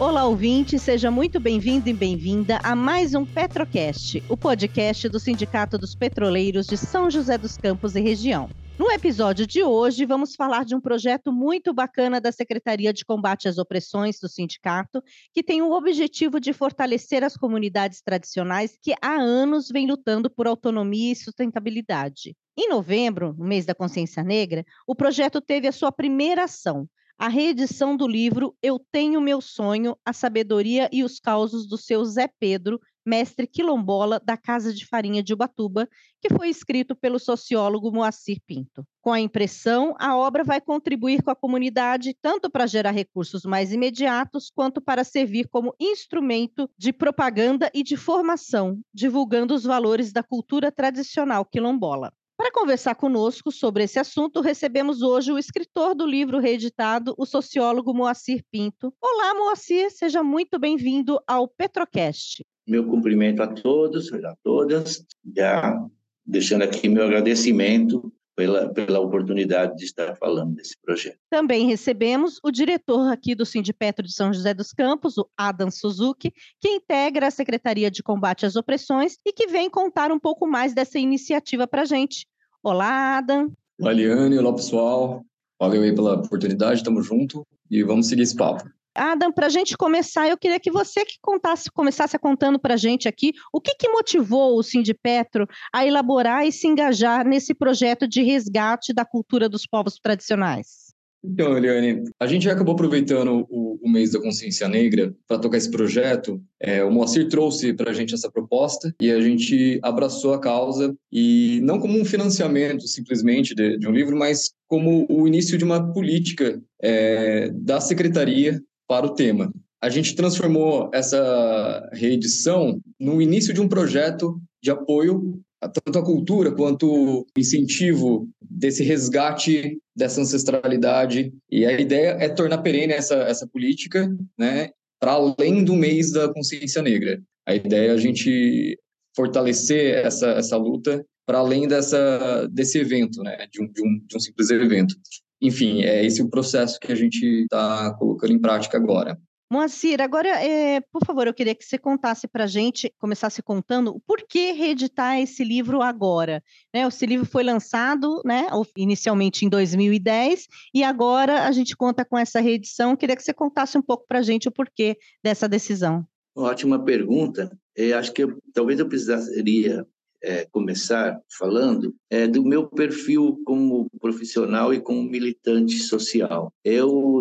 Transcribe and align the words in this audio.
Olá, 0.00 0.24
ouvinte, 0.26 0.78
seja 0.78 1.10
muito 1.10 1.40
bem-vindo 1.40 1.88
e 1.88 1.92
bem-vinda 1.92 2.60
a 2.62 2.76
mais 2.76 3.16
um 3.16 3.26
Petrocast, 3.26 4.22
o 4.28 4.36
podcast 4.36 5.08
do 5.08 5.18
Sindicato 5.18 5.76
dos 5.76 5.96
Petroleiros 5.96 6.68
de 6.68 6.76
São 6.76 7.10
José 7.10 7.36
dos 7.36 7.56
Campos 7.56 7.96
e 7.96 8.00
região. 8.00 8.48
No 8.78 8.92
episódio 8.92 9.44
de 9.44 9.64
hoje, 9.64 10.06
vamos 10.06 10.36
falar 10.36 10.64
de 10.64 10.72
um 10.76 10.80
projeto 10.80 11.32
muito 11.32 11.74
bacana 11.74 12.20
da 12.20 12.30
Secretaria 12.30 12.92
de 12.92 13.04
Combate 13.04 13.48
às 13.48 13.58
Opressões 13.58 14.20
do 14.20 14.28
sindicato, 14.28 15.02
que 15.34 15.42
tem 15.42 15.62
o 15.62 15.72
objetivo 15.72 16.38
de 16.38 16.52
fortalecer 16.52 17.24
as 17.24 17.36
comunidades 17.36 18.00
tradicionais 18.00 18.78
que 18.80 18.94
há 19.02 19.16
anos 19.16 19.66
vêm 19.68 19.88
lutando 19.88 20.30
por 20.30 20.46
autonomia 20.46 21.10
e 21.10 21.16
sustentabilidade. 21.16 22.36
Em 22.56 22.68
novembro, 22.68 23.34
no 23.36 23.44
mês 23.44 23.66
da 23.66 23.74
Consciência 23.74 24.22
Negra, 24.22 24.64
o 24.86 24.94
projeto 24.94 25.40
teve 25.40 25.66
a 25.66 25.72
sua 25.72 25.90
primeira 25.90 26.44
ação, 26.44 26.88
a 27.18 27.26
reedição 27.26 27.96
do 27.96 28.06
livro 28.06 28.56
Eu 28.62 28.78
Tenho 28.78 29.20
Meu 29.20 29.40
Sonho, 29.40 29.96
A 30.04 30.12
Sabedoria 30.12 30.88
e 30.92 31.02
os 31.02 31.18
Causos 31.18 31.66
do 31.66 31.76
seu 31.76 32.04
Zé 32.04 32.30
Pedro, 32.38 32.80
mestre 33.04 33.44
quilombola 33.44 34.20
da 34.20 34.36
Casa 34.36 34.72
de 34.72 34.86
Farinha 34.86 35.20
de 35.20 35.32
Ubatuba, 35.34 35.88
que 36.20 36.32
foi 36.32 36.48
escrito 36.48 36.94
pelo 36.94 37.18
sociólogo 37.18 37.90
Moacir 37.90 38.38
Pinto. 38.46 38.86
Com 39.02 39.12
a 39.12 39.18
impressão, 39.18 39.96
a 39.98 40.16
obra 40.16 40.44
vai 40.44 40.60
contribuir 40.60 41.20
com 41.20 41.30
a 41.32 41.36
comunidade 41.36 42.14
tanto 42.22 42.48
para 42.48 42.66
gerar 42.68 42.92
recursos 42.92 43.42
mais 43.44 43.72
imediatos, 43.72 44.48
quanto 44.54 44.80
para 44.80 45.02
servir 45.02 45.48
como 45.48 45.74
instrumento 45.80 46.70
de 46.78 46.92
propaganda 46.92 47.68
e 47.74 47.82
de 47.82 47.96
formação, 47.96 48.78
divulgando 48.94 49.54
os 49.54 49.64
valores 49.64 50.12
da 50.12 50.22
cultura 50.22 50.70
tradicional 50.70 51.44
quilombola. 51.44 52.12
Para 52.38 52.52
conversar 52.52 52.94
conosco 52.94 53.50
sobre 53.50 53.82
esse 53.82 53.98
assunto, 53.98 54.40
recebemos 54.40 55.02
hoje 55.02 55.32
o 55.32 55.38
escritor 55.38 55.92
do 55.92 56.06
livro 56.06 56.38
reeditado, 56.38 57.12
o 57.18 57.26
sociólogo 57.26 57.92
Moacir 57.92 58.44
Pinto. 58.48 58.94
Olá, 59.02 59.34
Moacir, 59.34 59.90
seja 59.90 60.22
muito 60.22 60.56
bem-vindo 60.56 61.18
ao 61.26 61.48
Petrocast. 61.48 62.44
Meu 62.64 62.86
cumprimento 62.86 63.42
a 63.42 63.48
todos, 63.48 64.12
a 64.12 64.36
todas, 64.40 65.04
já 65.36 65.84
deixando 66.24 66.62
aqui 66.62 66.88
meu 66.88 67.02
agradecimento 67.02 68.12
pela, 68.38 68.72
pela 68.72 69.00
oportunidade 69.00 69.76
de 69.76 69.84
estar 69.84 70.14
falando 70.14 70.54
desse 70.54 70.76
projeto. 70.80 71.18
Também 71.28 71.66
recebemos 71.66 72.38
o 72.44 72.52
diretor 72.52 73.12
aqui 73.12 73.34
do 73.34 73.44
Sindipetro 73.44 74.06
de 74.06 74.14
São 74.14 74.32
José 74.32 74.54
dos 74.54 74.72
Campos, 74.72 75.18
o 75.18 75.28
Adam 75.36 75.72
Suzuki, 75.72 76.32
que 76.60 76.68
integra 76.68 77.26
a 77.26 77.30
Secretaria 77.32 77.90
de 77.90 78.00
Combate 78.00 78.46
às 78.46 78.54
Opressões 78.54 79.16
e 79.26 79.32
que 79.32 79.48
vem 79.48 79.68
contar 79.68 80.12
um 80.12 80.20
pouco 80.20 80.46
mais 80.46 80.72
dessa 80.72 81.00
iniciativa 81.00 81.66
para 81.66 81.82
a 81.82 81.84
gente. 81.84 82.28
Olá, 82.62 83.18
Adam. 83.18 83.52
Olá, 83.80 83.92
Liane. 83.92 84.38
Olá, 84.38 84.54
pessoal. 84.54 85.24
Valeu 85.60 85.82
aí 85.82 85.92
pela 85.92 86.14
oportunidade, 86.14 86.76
estamos 86.76 87.04
juntos 87.04 87.42
e 87.68 87.82
vamos 87.82 88.06
seguir 88.06 88.22
esse 88.22 88.36
papo. 88.36 88.62
Adam, 88.98 89.32
para 89.32 89.46
a 89.46 89.50
gente 89.50 89.76
começar, 89.76 90.28
eu 90.28 90.36
queria 90.36 90.58
que 90.58 90.70
você 90.70 91.04
que 91.04 91.14
contasse, 91.22 91.70
começasse 91.70 92.18
contando 92.18 92.58
para 92.58 92.74
a 92.74 92.76
gente 92.76 93.06
aqui 93.06 93.32
o 93.52 93.60
que, 93.60 93.74
que 93.76 93.88
motivou 93.88 94.58
o 94.58 94.62
Sindipetro 94.62 95.46
a 95.72 95.86
elaborar 95.86 96.44
e 96.44 96.52
se 96.52 96.66
engajar 96.66 97.24
nesse 97.24 97.54
projeto 97.54 98.08
de 98.08 98.22
resgate 98.22 98.92
da 98.92 99.04
cultura 99.04 99.48
dos 99.48 99.66
povos 99.66 99.94
tradicionais. 100.02 100.88
Então, 101.22 101.56
Eliane, 101.56 102.04
a 102.18 102.26
gente 102.26 102.48
acabou 102.48 102.74
aproveitando 102.74 103.46
o, 103.50 103.78
o 103.82 103.90
mês 103.90 104.12
da 104.12 104.20
consciência 104.20 104.68
negra 104.68 105.14
para 105.26 105.38
tocar 105.38 105.58
esse 105.58 105.70
projeto. 105.70 106.40
É, 106.60 106.82
o 106.84 106.92
Moacir 106.92 107.28
trouxe 107.28 107.72
para 107.72 107.90
a 107.90 107.94
gente 107.94 108.14
essa 108.14 108.30
proposta 108.30 108.94
e 109.00 109.10
a 109.10 109.20
gente 109.20 109.80
abraçou 109.82 110.32
a 110.32 110.40
causa 110.40 110.94
e 111.10 111.60
não 111.62 111.80
como 111.80 112.00
um 112.00 112.04
financiamento 112.04 112.86
simplesmente 112.86 113.54
de, 113.54 113.78
de 113.78 113.88
um 113.88 113.92
livro, 113.92 114.16
mas 114.16 114.52
como 114.68 115.06
o 115.08 115.26
início 115.26 115.58
de 115.58 115.64
uma 115.64 115.92
política 115.92 116.62
é, 116.80 117.50
da 117.50 117.80
secretaria 117.80 118.62
para 118.88 119.06
o 119.06 119.14
tema. 119.14 119.52
A 119.80 119.88
gente 119.88 120.16
transformou 120.16 120.90
essa 120.92 121.88
reedição 121.92 122.80
no 122.98 123.22
início 123.22 123.54
de 123.54 123.60
um 123.60 123.68
projeto 123.68 124.40
de 124.60 124.70
apoio 124.70 125.40
tanto 125.66 125.98
a 125.98 126.04
cultura 126.04 126.52
quanto 126.52 127.26
incentivo 127.36 128.28
desse 128.40 128.84
resgate 128.84 129.78
dessa 129.96 130.20
ancestralidade. 130.20 131.32
E 131.50 131.66
a 131.66 131.72
ideia 131.80 132.16
é 132.20 132.28
tornar 132.28 132.58
perene 132.58 132.92
essa, 132.92 133.16
essa 133.16 133.46
política, 133.48 134.08
né, 134.38 134.70
para 135.00 135.12
além 135.12 135.64
do 135.64 135.74
mês 135.74 136.12
da 136.12 136.32
consciência 136.32 136.80
negra. 136.80 137.20
A 137.46 137.54
ideia 137.54 137.88
é 137.88 137.94
a 137.94 137.96
gente 137.96 138.78
fortalecer 139.16 140.04
essa, 140.04 140.28
essa 140.30 140.56
luta 140.56 141.04
para 141.26 141.38
além 141.38 141.66
dessa, 141.66 142.46
desse 142.52 142.78
evento, 142.78 143.20
né, 143.22 143.46
de 143.50 143.62
um, 143.62 143.70
de, 143.70 143.82
um, 143.82 143.98
de 144.06 144.16
um 144.16 144.20
simples 144.20 144.50
evento. 144.50 144.94
Enfim, 145.40 145.82
é 145.82 146.04
esse 146.04 146.22
o 146.22 146.28
processo 146.28 146.78
que 146.80 146.90
a 146.90 146.94
gente 146.94 147.24
está 147.42 147.94
colocando 147.94 148.32
em 148.32 148.40
prática 148.40 148.76
agora. 148.76 149.18
Moacir, 149.50 149.98
agora, 150.02 150.28
é, 150.28 150.78
por 150.92 151.02
favor, 151.06 151.26
eu 151.26 151.32
queria 151.32 151.54
que 151.54 151.64
você 151.64 151.78
contasse 151.78 152.28
para 152.28 152.44
a 152.44 152.46
gente, 152.46 152.92
começasse 152.98 153.42
contando 153.42 153.96
o 153.96 154.00
porquê 154.00 154.52
reeditar 154.52 155.18
esse 155.18 155.42
livro 155.42 155.80
agora. 155.80 156.42
Né? 156.74 156.82
Esse 156.82 157.06
livro 157.06 157.24
foi 157.24 157.42
lançado 157.42 158.20
né, 158.26 158.46
inicialmente 158.76 159.46
em 159.46 159.48
2010 159.48 160.46
e 160.74 160.84
agora 160.84 161.44
a 161.44 161.52
gente 161.52 161.74
conta 161.74 162.04
com 162.04 162.18
essa 162.18 162.40
reedição. 162.40 162.94
Queria 162.94 163.16
que 163.16 163.22
você 163.22 163.32
contasse 163.32 163.78
um 163.78 163.82
pouco 163.82 164.04
para 164.06 164.18
a 164.18 164.22
gente 164.22 164.48
o 164.48 164.52
porquê 164.52 164.98
dessa 165.24 165.48
decisão. 165.48 166.06
Ótima 166.36 166.84
pergunta. 166.84 167.50
Eu 167.74 167.96
acho 167.96 168.12
que 168.12 168.24
eu, 168.24 168.38
talvez 168.52 168.78
eu 168.78 168.86
precisaria 168.86 169.86
é, 170.22 170.46
começar 170.50 171.20
falando 171.38 171.94
é, 172.10 172.26
do 172.26 172.42
meu 172.44 172.68
perfil 172.68 173.40
como 173.44 173.88
profissional 174.00 174.72
e 174.72 174.80
como 174.80 175.02
militante 175.02 175.78
social. 175.78 176.52
Eu, 176.64 177.20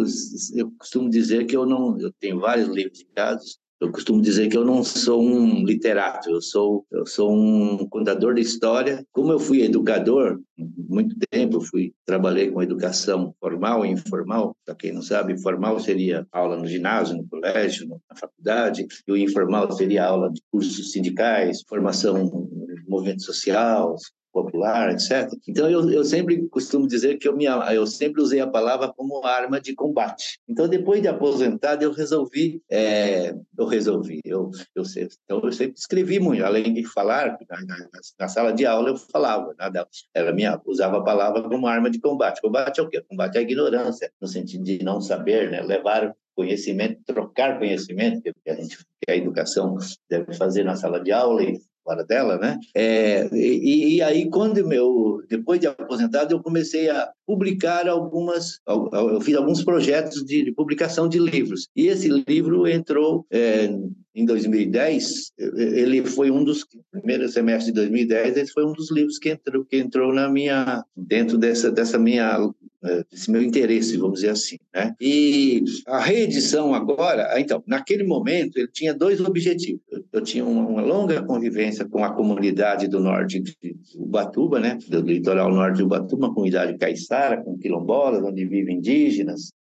eu 0.55 0.71
costumo 0.77 1.09
dizer 1.09 1.45
que 1.45 1.55
eu 1.55 1.65
não, 1.65 1.99
eu 1.99 2.11
tenho 2.19 2.39
vários 2.39 2.67
livros 2.69 3.05
casa, 3.15 3.43
eu 3.79 3.91
costumo 3.91 4.21
dizer 4.21 4.49
que 4.49 4.57
eu 4.57 4.65
não 4.65 4.83
sou 4.83 5.21
um 5.21 5.63
literato, 5.63 6.31
eu 6.31 6.41
sou, 6.41 6.83
eu 6.91 7.05
sou 7.05 7.31
um 7.31 7.87
contador 7.87 8.33
de 8.33 8.41
história. 8.41 9.05
Como 9.11 9.31
eu 9.31 9.39
fui 9.39 9.61
educador, 9.61 10.39
muito 10.57 11.15
tempo 11.29 11.61
fui 11.61 11.93
trabalhei 12.03 12.49
com 12.49 12.63
educação 12.63 13.35
formal 13.39 13.85
e 13.85 13.89
informal. 13.89 14.55
Para 14.65 14.73
quem 14.73 14.91
não 14.91 15.03
sabe, 15.03 15.39
formal 15.39 15.79
seria 15.79 16.25
aula 16.31 16.57
no 16.57 16.65
ginásio, 16.65 17.17
no 17.17 17.27
colégio, 17.27 17.87
na 17.87 18.15
faculdade, 18.15 18.87
e 19.07 19.11
o 19.11 19.17
informal 19.17 19.71
seria 19.71 20.05
aula 20.05 20.31
de 20.31 20.41
cursos 20.51 20.91
sindicais, 20.91 21.63
formação 21.67 22.49
movimento 23.07 23.23
social, 23.23 23.95
popular, 24.31 24.91
etc. 24.91 25.31
Então 25.47 25.69
eu, 25.69 25.90
eu 25.90 26.03
sempre 26.03 26.47
costumo 26.50 26.88
dizer 26.88 27.18
que 27.18 27.28
eu, 27.28 27.35
me, 27.35 27.45
eu 27.45 27.88
sempre 27.88 28.22
usei 28.22 28.40
a 28.40 28.45
palavra 28.45 28.94
como 28.95 29.25
arma 29.25 29.59
de 29.59 29.73
combate. 29.73 30.40
Então 30.47 30.68
depois 30.68 31.01
de 31.01 31.07
aposentado 31.07 31.84
eu 31.84 31.91
resolvi, 31.91 32.62
é, 32.69 33.34
eu 33.57 33.66
resolvi, 33.66 34.19
eu, 34.23 34.51
eu, 34.75 34.85
sempre, 34.85 35.16
então, 35.23 35.41
eu 35.44 35.51
sempre 35.51 35.78
escrevi 35.78 36.19
muito, 36.19 36.45
além 36.45 36.73
de 36.73 36.84
falar, 36.85 37.38
na, 37.50 37.62
na, 37.66 37.90
na 38.19 38.28
sala 38.28 38.51
de 38.51 38.66
aula 38.66 38.90
eu 38.90 38.97
falava, 38.97 39.56
nada, 39.57 39.88
era 40.13 40.31
minha, 40.31 40.62
usava 40.66 40.97
a 40.97 41.03
palavra 41.03 41.41
como 41.44 41.66
arma 41.66 41.89
de 41.89 42.00
combate. 42.00 42.41
Combate 42.41 42.79
é 42.79 42.84
o 42.84 42.89
quê? 42.89 43.01
Combate 43.09 43.38
é 43.38 43.39
a 43.39 43.44
ignorância, 43.44 44.12
no 44.22 44.28
sentido 44.28 44.63
de 44.63 44.84
não 44.84 45.01
saber, 45.01 45.50
né? 45.50 45.62
levar 45.62 46.13
conhecimento, 46.35 47.01
trocar 47.03 47.57
conhecimento, 47.57 48.22
que 48.22 48.50
a 48.51 48.56
gente 48.56 48.78
que 48.78 49.12
a 49.12 49.16
educação 49.16 49.78
deve 50.09 50.34
fazer 50.35 50.63
na 50.63 50.75
sala 50.75 51.00
de 51.00 51.12
aula 51.12 51.41
e 51.41 51.59
fora 51.87 52.03
dela, 52.03 52.37
né? 52.37 52.59
É, 52.75 53.29
e, 53.33 53.95
e, 53.95 54.01
aí, 54.01 54.29
quando 54.29 54.67
meu, 54.67 55.23
depois 55.29 55.57
de 55.57 55.67
aposentado, 55.67 56.33
eu 56.33 56.43
comecei 56.43 56.89
a 56.89 57.09
publicar 57.25 57.87
algumas, 57.87 58.59
eu 58.67 59.21
fiz 59.21 59.35
alguns 59.35 59.63
projetos 59.63 60.25
de, 60.25 60.43
de 60.43 60.51
publicação 60.51 61.07
de 61.07 61.17
livros. 61.17 61.69
E 61.73 61.87
esse 61.87 62.09
livro 62.27 62.67
entrou 62.67 63.25
é, 63.31 63.69
em 64.13 64.25
2010, 64.25 65.31
ele 65.37 66.03
foi 66.03 66.29
um 66.29 66.43
dos 66.43 66.65
primeiro 66.91 67.29
semestre 67.29 67.71
de 67.71 67.79
2010, 67.79 68.35
esse 68.35 68.51
foi 68.51 68.65
um 68.65 68.73
dos 68.73 68.91
livros 68.91 69.17
que 69.17 69.29
entrou 69.29 69.63
que 69.63 69.77
entrou 69.77 70.13
na 70.13 70.27
minha 70.27 70.83
dentro 70.95 71.38
dessa 71.38 71.71
dessa 71.71 72.00
minha 72.00 72.38
é, 72.88 73.04
esse 73.12 73.30
meu 73.30 73.42
interesse, 73.42 73.98
vamos 73.98 74.22
dizer 74.22 74.30
assim, 74.30 74.57
né? 74.74 74.95
E 75.00 75.63
a 75.88 76.00
reedição 76.00 76.74
agora, 76.74 77.39
então, 77.39 77.63
naquele 77.68 78.04
momento, 78.04 78.57
ele 78.57 78.68
tinha 78.68 78.94
dois 78.94 79.19
objetivos. 79.22 79.81
Eu 80.12 80.22
tinha 80.22 80.45
uma 80.45 80.81
longa 80.81 81.22
convivência 81.24 81.86
com 81.86 82.04
a 82.04 82.12
comunidade 82.12 82.88
do 82.88 83.00
norte 83.00 83.39
de 83.39 83.56
Ubatuba, 83.95 84.60
né? 84.60 84.78
Do 84.88 85.01
litoral 85.01 85.51
norte 85.51 85.78
de 85.78 85.84
Ubatuba, 85.84 86.28
uma 86.28 86.34
comunidade 86.34 86.78
caiçara, 86.78 87.42
com 87.44 87.57
quilombolas, 87.57 88.24
onde 88.24 88.45
vivem 88.45 88.78
indígenas, 88.78 89.51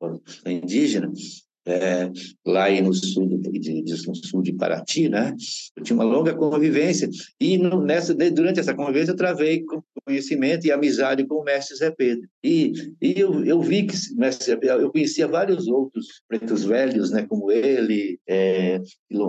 indígenas 0.45 1.46
é, 1.67 2.09
lá 2.45 2.69
no 2.81 2.93
sul, 2.93 3.27
de, 3.27 3.83
no 4.07 4.15
sul 4.15 4.41
de 4.41 4.53
Paraty, 4.53 5.09
né? 5.09 5.35
Eu 5.75 5.83
tinha 5.83 5.95
uma 5.95 6.05
longa 6.05 6.33
convivência 6.33 7.09
e 7.39 7.57
no, 7.57 7.81
nessa, 7.81 8.13
durante 8.13 8.59
essa 8.59 8.73
convivência 8.73 9.11
eu 9.11 9.15
travei 9.15 9.63
conhecimento 10.05 10.65
e 10.65 10.71
amizade 10.71 11.25
com 11.25 11.35
o 11.35 11.43
mestre 11.43 11.75
Zé 11.77 11.91
Pedro. 11.91 12.27
E, 12.43 12.71
e 13.01 13.19
eu, 13.19 13.43
eu 13.43 13.61
vi 13.61 13.85
que 13.85 13.95
mestre 14.15 14.45
Zé 14.45 14.55
Pedro, 14.55 14.81
eu 14.81 14.91
conhecia 14.91 15.27
vários 15.27 15.67
outros 15.67 16.21
pretos 16.27 16.63
velhos, 16.63 17.11
né, 17.11 17.25
como 17.27 17.51
ele, 17.51 18.19
é, 18.25 18.79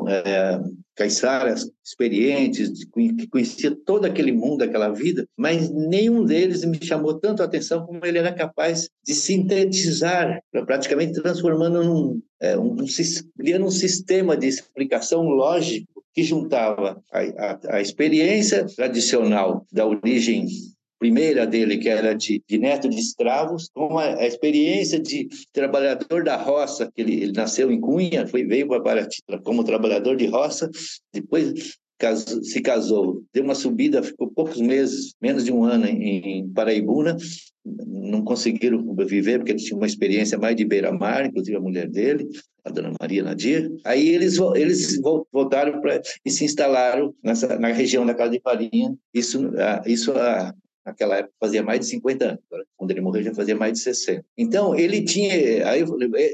é, 0.08 0.60
caiçaras 0.98 1.70
experientes, 1.84 2.84
que 2.84 3.28
conhecia 3.28 3.70
todo 3.86 4.04
aquele 4.04 4.32
mundo, 4.32 4.62
aquela 4.62 4.88
vida, 4.88 5.24
mas 5.36 5.70
nenhum 5.70 6.24
deles 6.24 6.64
me 6.64 6.84
chamou 6.84 7.14
tanto 7.14 7.40
a 7.40 7.46
atenção 7.46 7.86
como 7.86 8.04
ele 8.04 8.18
era 8.18 8.32
capaz 8.32 8.90
de 9.06 9.14
sintetizar, 9.14 10.42
praticamente 10.66 11.22
transformando 11.22 11.84
num, 11.84 12.20
é, 12.40 12.58
um, 12.58 12.74
um, 12.74 13.64
um 13.64 13.70
sistema 13.70 14.36
de 14.36 14.48
explicação 14.48 15.22
lógico 15.22 16.02
que 16.12 16.24
juntava 16.24 17.00
a, 17.12 17.20
a, 17.20 17.76
a 17.76 17.80
experiência 17.80 18.66
tradicional 18.66 19.64
da 19.70 19.86
origem 19.86 20.46
primeira 20.98 21.46
dele, 21.46 21.78
que 21.78 21.88
era 21.88 22.14
de, 22.14 22.42
de 22.46 22.58
neto 22.58 22.88
de 22.88 22.98
escravos, 22.98 23.68
com 23.72 23.98
a, 23.98 24.16
a, 24.16 24.26
experiência 24.26 24.98
de 24.98 25.28
trabalhador 25.52 26.24
da 26.24 26.36
roça, 26.36 26.90
que 26.94 27.00
ele, 27.00 27.14
ele 27.22 27.32
nasceu 27.32 27.70
em 27.70 27.80
Cunha, 27.80 28.26
foi, 28.26 28.44
veio 28.44 28.68
para 28.68 28.82
Paraty 28.82 29.22
como 29.44 29.64
trabalhador 29.64 30.16
de 30.16 30.26
roça, 30.26 30.70
depois 31.12 31.78
se 32.42 32.60
casou, 32.60 33.24
deu 33.34 33.42
uma 33.42 33.56
subida, 33.56 34.02
ficou 34.02 34.30
poucos 34.30 34.60
meses, 34.60 35.14
menos 35.20 35.44
de 35.44 35.52
um 35.52 35.64
ano 35.64 35.86
em, 35.86 36.38
em 36.38 36.48
Paraibuna, 36.48 37.16
não 37.64 38.22
conseguiram 38.22 38.94
viver 38.94 39.38
porque 39.38 39.52
ele 39.52 39.58
tinha 39.58 39.76
uma 39.76 39.86
experiência 39.86 40.38
mais 40.38 40.56
de 40.56 40.64
beira-mar, 40.64 41.26
inclusive 41.26 41.56
a 41.56 41.60
mulher 41.60 41.88
dele, 41.88 42.28
a 42.64 42.70
dona 42.70 42.92
Maria 43.00 43.22
Nadir. 43.22 43.70
Aí 43.84 44.08
eles, 44.08 44.38
eles 44.54 45.00
voltaram 45.32 45.80
para 45.80 46.00
e 46.24 46.30
se 46.30 46.44
instalaram 46.44 47.14
nessa, 47.22 47.58
na 47.58 47.68
região 47.68 48.06
da 48.06 48.14
Casa 48.14 48.30
de 48.30 48.40
Farinha. 48.40 48.94
Isso, 49.12 49.50
isso 49.86 50.12
naquela 50.88 51.16
época 51.16 51.34
fazia 51.38 51.62
mais 51.62 51.80
de 51.80 51.86
50 51.86 52.24
anos, 52.24 52.40
quando 52.76 52.90
ele 52.90 53.00
morreu 53.00 53.22
já 53.22 53.34
fazia 53.34 53.56
mais 53.56 53.72
de 53.74 53.78
60. 53.80 54.24
Então, 54.36 54.74
ele 54.74 55.02
tinha, 55.02 55.68
aí 55.68 55.84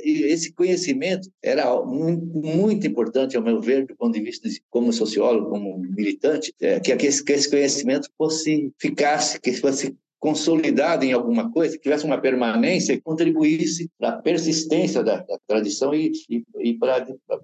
esse 0.05 0.53
conhecimento 0.53 1.29
era 1.43 1.75
muito 1.85 2.87
importante, 2.87 3.37
ao 3.37 3.43
meu 3.43 3.61
ver, 3.61 3.87
do 3.87 3.97
ponto 3.97 4.15
de 4.15 4.21
vista 4.21 4.49
de, 4.49 4.61
como 4.71 4.93
sociólogo, 4.93 5.51
como 5.51 5.79
militante, 5.79 6.53
é, 6.61 6.81
que, 6.81 6.95
que 6.97 7.07
esse 7.07 7.51
conhecimento 7.51 8.09
fosse 8.17 8.73
ficasse, 8.81 9.41
que 9.41 9.53
fosse 9.53 9.97
consolidado 10.19 11.05
em 11.05 11.13
alguma 11.13 11.51
coisa, 11.53 11.77
que 11.77 11.83
tivesse 11.83 12.07
uma 12.07 12.19
permanência 12.19 12.95
e 12.95 13.01
contribuísse 13.01 13.91
para 13.99 14.09
a 14.09 14.23
persistência 14.23 15.03
da, 15.03 15.17
da 15.17 15.39
tradição 15.47 15.95
e, 15.95 16.13
e, 16.31 16.43
e 16.61 16.79
para 16.79 16.97
a 16.97 17.39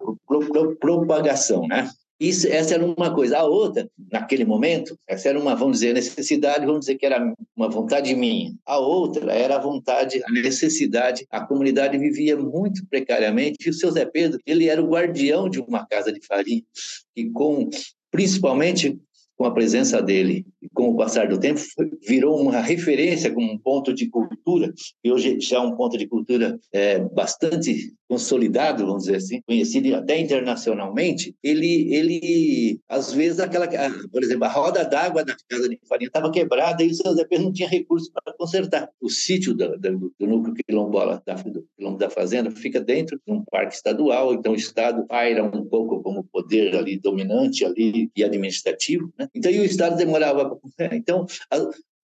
propagação, 0.80 1.66
né? 1.66 1.90
Isso, 2.20 2.46
essa 2.48 2.74
era 2.74 2.84
uma 2.84 3.14
coisa. 3.14 3.38
A 3.38 3.44
outra, 3.44 3.90
naquele 4.12 4.44
momento, 4.44 4.94
essa 5.08 5.30
era 5.30 5.40
uma, 5.40 5.56
vamos 5.56 5.78
dizer, 5.78 5.94
necessidade, 5.94 6.66
vamos 6.66 6.80
dizer 6.80 6.96
que 6.96 7.06
era 7.06 7.34
uma 7.56 7.70
vontade 7.70 8.14
minha. 8.14 8.52
A 8.66 8.78
outra 8.78 9.32
era 9.32 9.56
a 9.56 9.58
vontade, 9.58 10.22
a 10.22 10.30
necessidade. 10.30 11.26
A 11.30 11.40
comunidade 11.40 11.96
vivia 11.96 12.36
muito 12.36 12.86
precariamente 12.90 13.66
e 13.66 13.70
o 13.70 13.72
seu 13.72 13.90
Zé 13.90 14.04
Pedro, 14.04 14.38
ele 14.44 14.68
era 14.68 14.82
o 14.82 14.88
guardião 14.88 15.48
de 15.48 15.60
uma 15.60 15.86
casa 15.86 16.12
de 16.12 16.20
farinha 16.26 16.62
e 17.16 17.30
com 17.30 17.70
principalmente 18.10 18.98
com 19.40 19.46
a 19.46 19.54
presença 19.54 20.02
dele 20.02 20.44
e 20.60 20.68
com 20.68 20.90
o 20.90 20.96
passar 20.98 21.26
do 21.26 21.40
tempo, 21.40 21.58
virou 22.06 22.38
uma 22.38 22.60
referência 22.60 23.32
como 23.32 23.50
um 23.50 23.56
ponto 23.56 23.94
de 23.94 24.06
cultura, 24.06 24.70
e 25.02 25.10
hoje 25.10 25.40
já 25.40 25.56
é 25.56 25.60
um 25.60 25.74
ponto 25.74 25.96
de 25.96 26.06
cultura 26.06 26.60
é, 26.70 26.98
bastante 26.98 27.94
consolidado, 28.06 28.84
vamos 28.84 29.04
dizer 29.04 29.16
assim, 29.16 29.40
conhecido 29.46 29.94
até 29.94 30.18
internacionalmente, 30.18 31.34
ele, 31.42 31.94
ele 31.94 32.80
às 32.86 33.14
vezes, 33.14 33.38
aquela, 33.38 33.66
por 34.12 34.22
exemplo, 34.22 34.44
a 34.44 34.48
roda 34.48 34.84
d'água 34.84 35.24
da 35.24 35.34
casa 35.48 35.68
de 35.68 35.78
farinha 35.88 36.08
estava 36.08 36.30
quebrada 36.30 36.82
e 36.82 36.90
o 36.90 36.94
Zé 36.94 37.24
Pedro 37.24 37.46
não 37.46 37.52
tinha 37.52 37.68
recursos 37.68 38.10
para 38.10 38.34
consertar. 38.36 38.90
O 39.00 39.08
sítio 39.08 39.54
do, 39.54 39.78
do, 39.78 40.12
do 40.18 40.26
núcleo 40.26 40.56
quilombola, 40.66 41.22
da, 41.24 41.34
do 41.34 41.64
quilombo 41.76 41.98
da 41.98 42.10
fazenda, 42.10 42.50
fica 42.50 42.80
dentro 42.80 43.18
de 43.24 43.32
um 43.32 43.44
parque 43.44 43.76
estadual, 43.76 44.34
então 44.34 44.52
o 44.52 44.56
Estado 44.56 45.06
paira 45.06 45.44
um 45.44 45.64
pouco 45.64 46.02
como 46.02 46.24
poder 46.24 46.76
ali 46.76 46.98
dominante 46.98 47.64
ali 47.64 48.10
e 48.14 48.24
administrativo, 48.24 49.10
né? 49.16 49.29
Então, 49.34 49.50
e 49.50 49.60
o 49.60 49.64
Estado 49.64 49.96
demorava. 49.96 50.58
Então, 50.92 51.26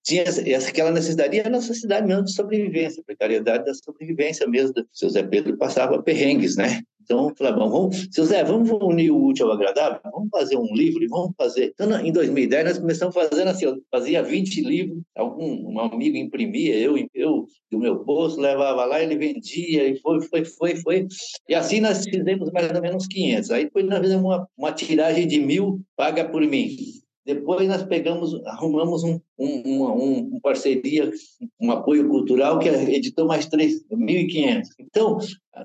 tinha 0.07 0.25
aquela 0.69 0.93
necessidade, 0.93 1.37
e 1.37 1.41
a 1.41 1.51
necessidade 1.51 2.07
mesmo 2.07 2.25
de 2.25 2.33
sobrevivência, 2.33 3.03
precariedade 3.05 3.65
da 3.65 3.75
sobrevivência 3.75 4.47
mesmo. 4.47 4.73
O 4.79 4.87
seu 4.93 5.11
Zé 5.11 5.25
Pedro 5.25 5.57
passava 5.57 6.01
perrengues, 6.01 6.57
né? 6.57 6.81
Então, 7.03 7.33
falava, 7.37 7.69
vamos, 7.69 8.09
seu 8.11 8.25
Zé, 8.25 8.43
vamos 8.43 8.69
unir 8.69 9.13
o 9.13 9.27
útil 9.27 9.47
ao 9.47 9.53
agradável? 9.53 10.01
Vamos 10.13 10.29
fazer 10.29 10.57
um 10.57 10.75
livro 10.75 11.03
e 11.05 11.07
vamos 11.07 11.33
fazer. 11.37 11.73
Então, 11.73 11.89
em 12.01 12.13
2010, 12.13 12.65
nós 12.65 12.79
começamos 12.79 13.15
fazendo 13.15 13.49
assim, 13.49 13.65
eu 13.65 13.81
fazia 13.93 14.23
20 14.25 14.61
livros, 14.63 15.03
algum 15.17 15.73
um 15.73 15.81
amigo 15.81 16.17
imprimia, 16.17 16.77
eu, 16.77 16.97
eu 17.15 17.47
do 17.71 17.79
meu 17.79 18.05
bolso, 18.05 18.41
levava 18.41 18.85
lá, 18.85 19.01
ele 19.01 19.17
vendia, 19.17 19.89
e 19.89 19.99
foi, 20.01 20.21
foi, 20.23 20.45
foi, 20.45 20.77
foi. 20.77 21.07
E 21.49 21.55
assim 21.55 21.81
nós 21.81 22.05
fizemos 22.05 22.51
mais 22.51 22.73
ou 22.73 22.83
menos 22.83 23.07
500. 23.07 23.51
Aí 23.53 23.65
depois 23.65 23.87
nós 23.87 24.01
fizemos 24.01 24.25
uma, 24.25 24.49
uma 24.59 24.73
tiragem 24.73 25.29
de 25.29 25.39
mil, 25.41 25.81
paga 25.97 26.25
por 26.29 26.43
mim. 26.43 26.77
Depois 27.27 27.67
nós 27.67 27.83
pegamos, 27.83 28.41
arrumamos 28.47 29.03
um, 29.03 29.21
um, 29.37 29.61
uma 29.65 29.93
um 29.93 30.39
parceria, 30.41 31.11
um 31.61 31.73
apoio 31.73 32.09
cultural 32.09 32.61
que 32.61 32.69
editou 32.69 33.27
mais 33.27 33.49
1.500. 33.49 34.69
Então, 34.79 35.19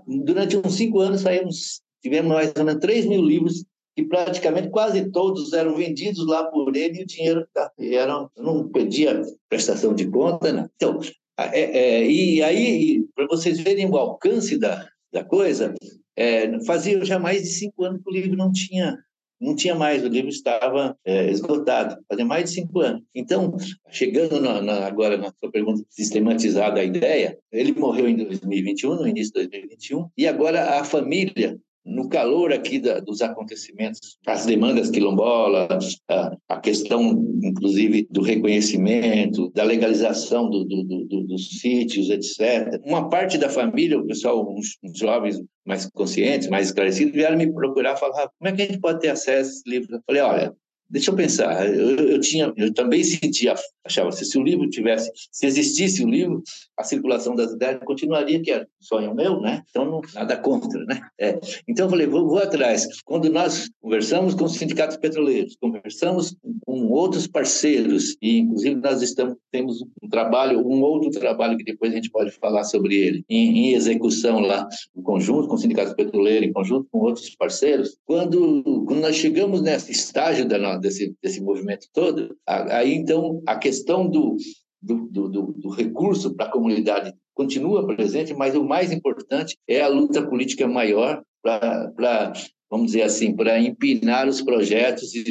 durante 0.08 0.58
uns 0.58 0.74
cinco 0.74 1.00
anos 1.00 1.22
saímos, 1.22 1.82
tivemos 2.02 2.32
mais 2.34 2.52
ou 2.58 2.66
menos 2.66 2.82
3 2.82 3.06
mil 3.06 3.22
livros 3.22 3.64
e 3.96 4.04
praticamente 4.04 4.70
quase 4.70 5.12
todos 5.12 5.54
eram 5.54 5.76
vendidos 5.76 6.26
lá 6.26 6.46
por 6.46 6.76
ele 6.76 7.00
e 7.00 7.04
o 7.04 7.08
dinheiro 7.08 7.48
era, 7.78 8.28
não 8.36 8.68
pedia 8.70 9.22
prestação 9.48 9.94
de 9.94 10.10
conta. 10.10 10.52
Né? 10.52 10.68
Então, 10.76 11.00
é, 11.38 12.00
é, 12.00 12.10
e 12.10 12.42
aí, 12.42 13.06
para 13.16 13.28
vocês 13.28 13.60
verem 13.60 13.88
o 13.88 13.98
alcance 13.98 14.58
da, 14.58 14.90
da 15.14 15.24
coisa, 15.24 15.76
é, 16.16 16.60
fazia 16.66 17.06
já 17.06 17.20
mais 17.20 17.44
de 17.44 17.50
cinco 17.50 17.84
anos 17.84 18.02
que 18.02 18.10
o 18.10 18.14
livro 18.14 18.36
não 18.36 18.52
tinha 18.52 18.98
não 19.42 19.56
tinha 19.56 19.74
mais, 19.74 20.04
o 20.04 20.08
livro 20.08 20.30
estava 20.30 20.96
é, 21.04 21.32
esgotado, 21.32 21.98
fazia 22.08 22.24
mais 22.24 22.46
de 22.46 22.52
cinco 22.52 22.80
anos. 22.80 23.02
Então, 23.14 23.58
chegando 23.90 24.40
na, 24.40 24.62
na, 24.62 24.86
agora 24.86 25.18
na 25.18 25.34
sua 25.40 25.52
pergunta 25.52 25.84
sistematizada 25.90 26.80
a 26.80 26.84
ideia, 26.84 27.38
ele 27.52 27.74
morreu 27.74 28.08
em 28.08 28.16
2021, 28.16 28.96
no 28.96 29.08
início 29.08 29.34
de 29.34 29.48
2021, 29.48 30.08
e 30.16 30.28
agora 30.28 30.80
a 30.80 30.84
família 30.84 31.60
no 31.86 32.08
calor 32.08 32.54
aqui 32.54 32.80
da, 32.80 33.00
dos 33.00 33.22
acontecimentos, 33.22 34.18
as 34.26 34.46
demandas 34.46 34.90
quilombolas, 34.90 35.98
a, 36.08 36.36
a, 36.50 36.60
questão, 36.60 37.12
inclusive, 37.44 38.08
do 38.10 38.22
reconhecimento, 38.22 39.52
da 39.54 39.64
legalização 39.64 40.50
do, 40.50 40.64
do, 40.64 40.84
do, 40.84 41.24
dos 41.24 41.60
sítios, 41.60 42.10
etc. 42.10 42.80
Uma 42.86 43.10
parte 43.10 43.38
da 43.38 43.50
família, 43.50 44.00
o 44.00 44.06
pessoal, 44.06 44.48
uns, 44.52 44.78
uns 44.84 44.98
jovens 44.98 45.42
mais 45.66 45.90
conscientes, 45.90 46.48
mais 46.48 46.68
esclarecidos, 46.68 47.14
vieram 47.14 47.38
me 47.38 47.52
procurar 47.52 47.98
falar 47.98 48.30
como 48.38 48.50
é 48.50 48.52
que 48.52 48.62
a 48.62 48.66
gente 48.66 48.80
pode 48.80 49.00
ter 49.00 49.10
acesso 49.10 49.50
a 49.50 49.54
esse 49.54 49.70
livro. 49.70 49.96
Eu 49.96 50.02
falei, 50.06 50.22
olha, 50.22 50.56
Deixa 50.92 51.10
eu 51.10 51.16
pensar, 51.16 51.66
eu, 51.74 51.96
eu, 51.96 52.20
tinha, 52.20 52.52
eu 52.58 52.74
também 52.74 53.02
sentia, 53.02 53.56
achava, 53.86 54.12
se, 54.12 54.26
se 54.26 54.38
o 54.38 54.44
livro 54.44 54.70
tivesse, 54.70 55.10
se 55.32 55.46
existisse 55.46 56.04
o 56.04 56.10
livro, 56.10 56.44
a 56.78 56.84
circulação 56.84 57.34
das 57.34 57.54
ideias 57.54 57.80
continuaria, 57.86 58.42
que 58.42 58.54
um 58.54 58.66
sonho 58.82 59.16
meu, 59.16 59.40
né? 59.40 59.64
Então, 59.70 59.86
não, 59.86 60.02
nada 60.14 60.36
contra, 60.36 60.84
né? 60.84 61.00
É. 61.18 61.40
Então, 61.66 61.86
eu 61.86 61.90
falei, 61.90 62.08
vou, 62.08 62.28
vou, 62.28 62.40
atrás. 62.40 62.86
Quando 63.06 63.30
nós 63.30 63.70
conversamos 63.82 64.34
com 64.34 64.44
os 64.44 64.58
sindicatos 64.58 64.98
petroleiros, 64.98 65.56
conversamos 65.62 66.36
com 66.66 66.90
outros 66.90 67.26
parceiros, 67.26 68.18
e 68.22 68.40
inclusive 68.40 68.76
nós 68.76 69.02
estamos, 69.02 69.38
temos 69.50 69.82
um 70.04 70.10
trabalho, 70.10 70.60
um 70.60 70.82
outro 70.82 71.10
trabalho 71.12 71.58
que 71.58 71.64
depois 71.64 71.94
a 71.94 71.96
gente 71.96 72.12
pode 72.12 72.32
falar 72.32 72.66
sobre 72.66 72.96
ele, 72.96 73.24
em, 73.30 73.70
em 73.70 73.74
execução 73.76 74.40
lá, 74.40 74.68
em 74.94 75.02
conjunto 75.02 75.48
com 75.48 75.56
os 75.56 75.62
sindicatos 75.62 75.94
petroleiros, 75.94 76.50
em 76.50 76.52
conjunto 76.52 76.88
com 76.92 77.00
outros 77.00 77.34
parceiros, 77.36 77.96
quando, 78.06 78.84
quando 78.86 79.00
nós 79.00 79.16
chegamos 79.16 79.62
nesse 79.62 79.92
estágio 79.92 80.46
da, 80.46 80.81
desse, 80.82 81.16
desse 81.24 81.42
movimento 81.42 81.88
todo, 81.94 82.36
aí 82.46 82.94
então 82.94 83.42
a 83.48 83.56
questão 83.56 84.10
do, 84.10 84.36
do, 84.82 85.08
do, 85.08 85.30
do 85.54 85.70
recurso 85.70 86.36
para 86.36 86.48
a 86.48 86.52
comunidade 86.52 87.14
continua 87.34 87.88
presente, 87.88 88.34
mas 88.34 88.56
o 88.56 88.64
mais 88.64 88.92
importante 88.92 89.58
é 89.68 89.82
a 89.82 89.88
luta 89.88 90.28
política 90.28 90.68
maior 90.68 91.24
para 91.42 92.34
vamos 92.72 92.88
dizer 92.88 93.02
assim, 93.02 93.36
para 93.36 93.60
empinar 93.60 94.30
os 94.30 94.42
projetos 94.42 95.14
e, 95.14 95.24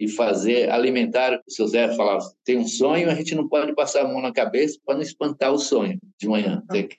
e 0.00 0.08
fazer, 0.08 0.70
alimentar. 0.70 1.38
O 1.46 1.50
seu 1.52 1.66
Zé 1.66 1.94
falava, 1.94 2.24
tem 2.42 2.56
um 2.56 2.66
sonho, 2.66 3.10
a 3.10 3.14
gente 3.14 3.34
não 3.34 3.46
pode 3.46 3.74
passar 3.74 4.06
a 4.06 4.08
mão 4.08 4.22
na 4.22 4.32
cabeça 4.32 4.78
para 4.86 4.94
não 4.94 5.02
espantar 5.02 5.52
o 5.52 5.58
sonho 5.58 5.98
de 6.18 6.26
manhã. 6.26 6.62
Tem 6.70 6.88
que, 6.88 6.96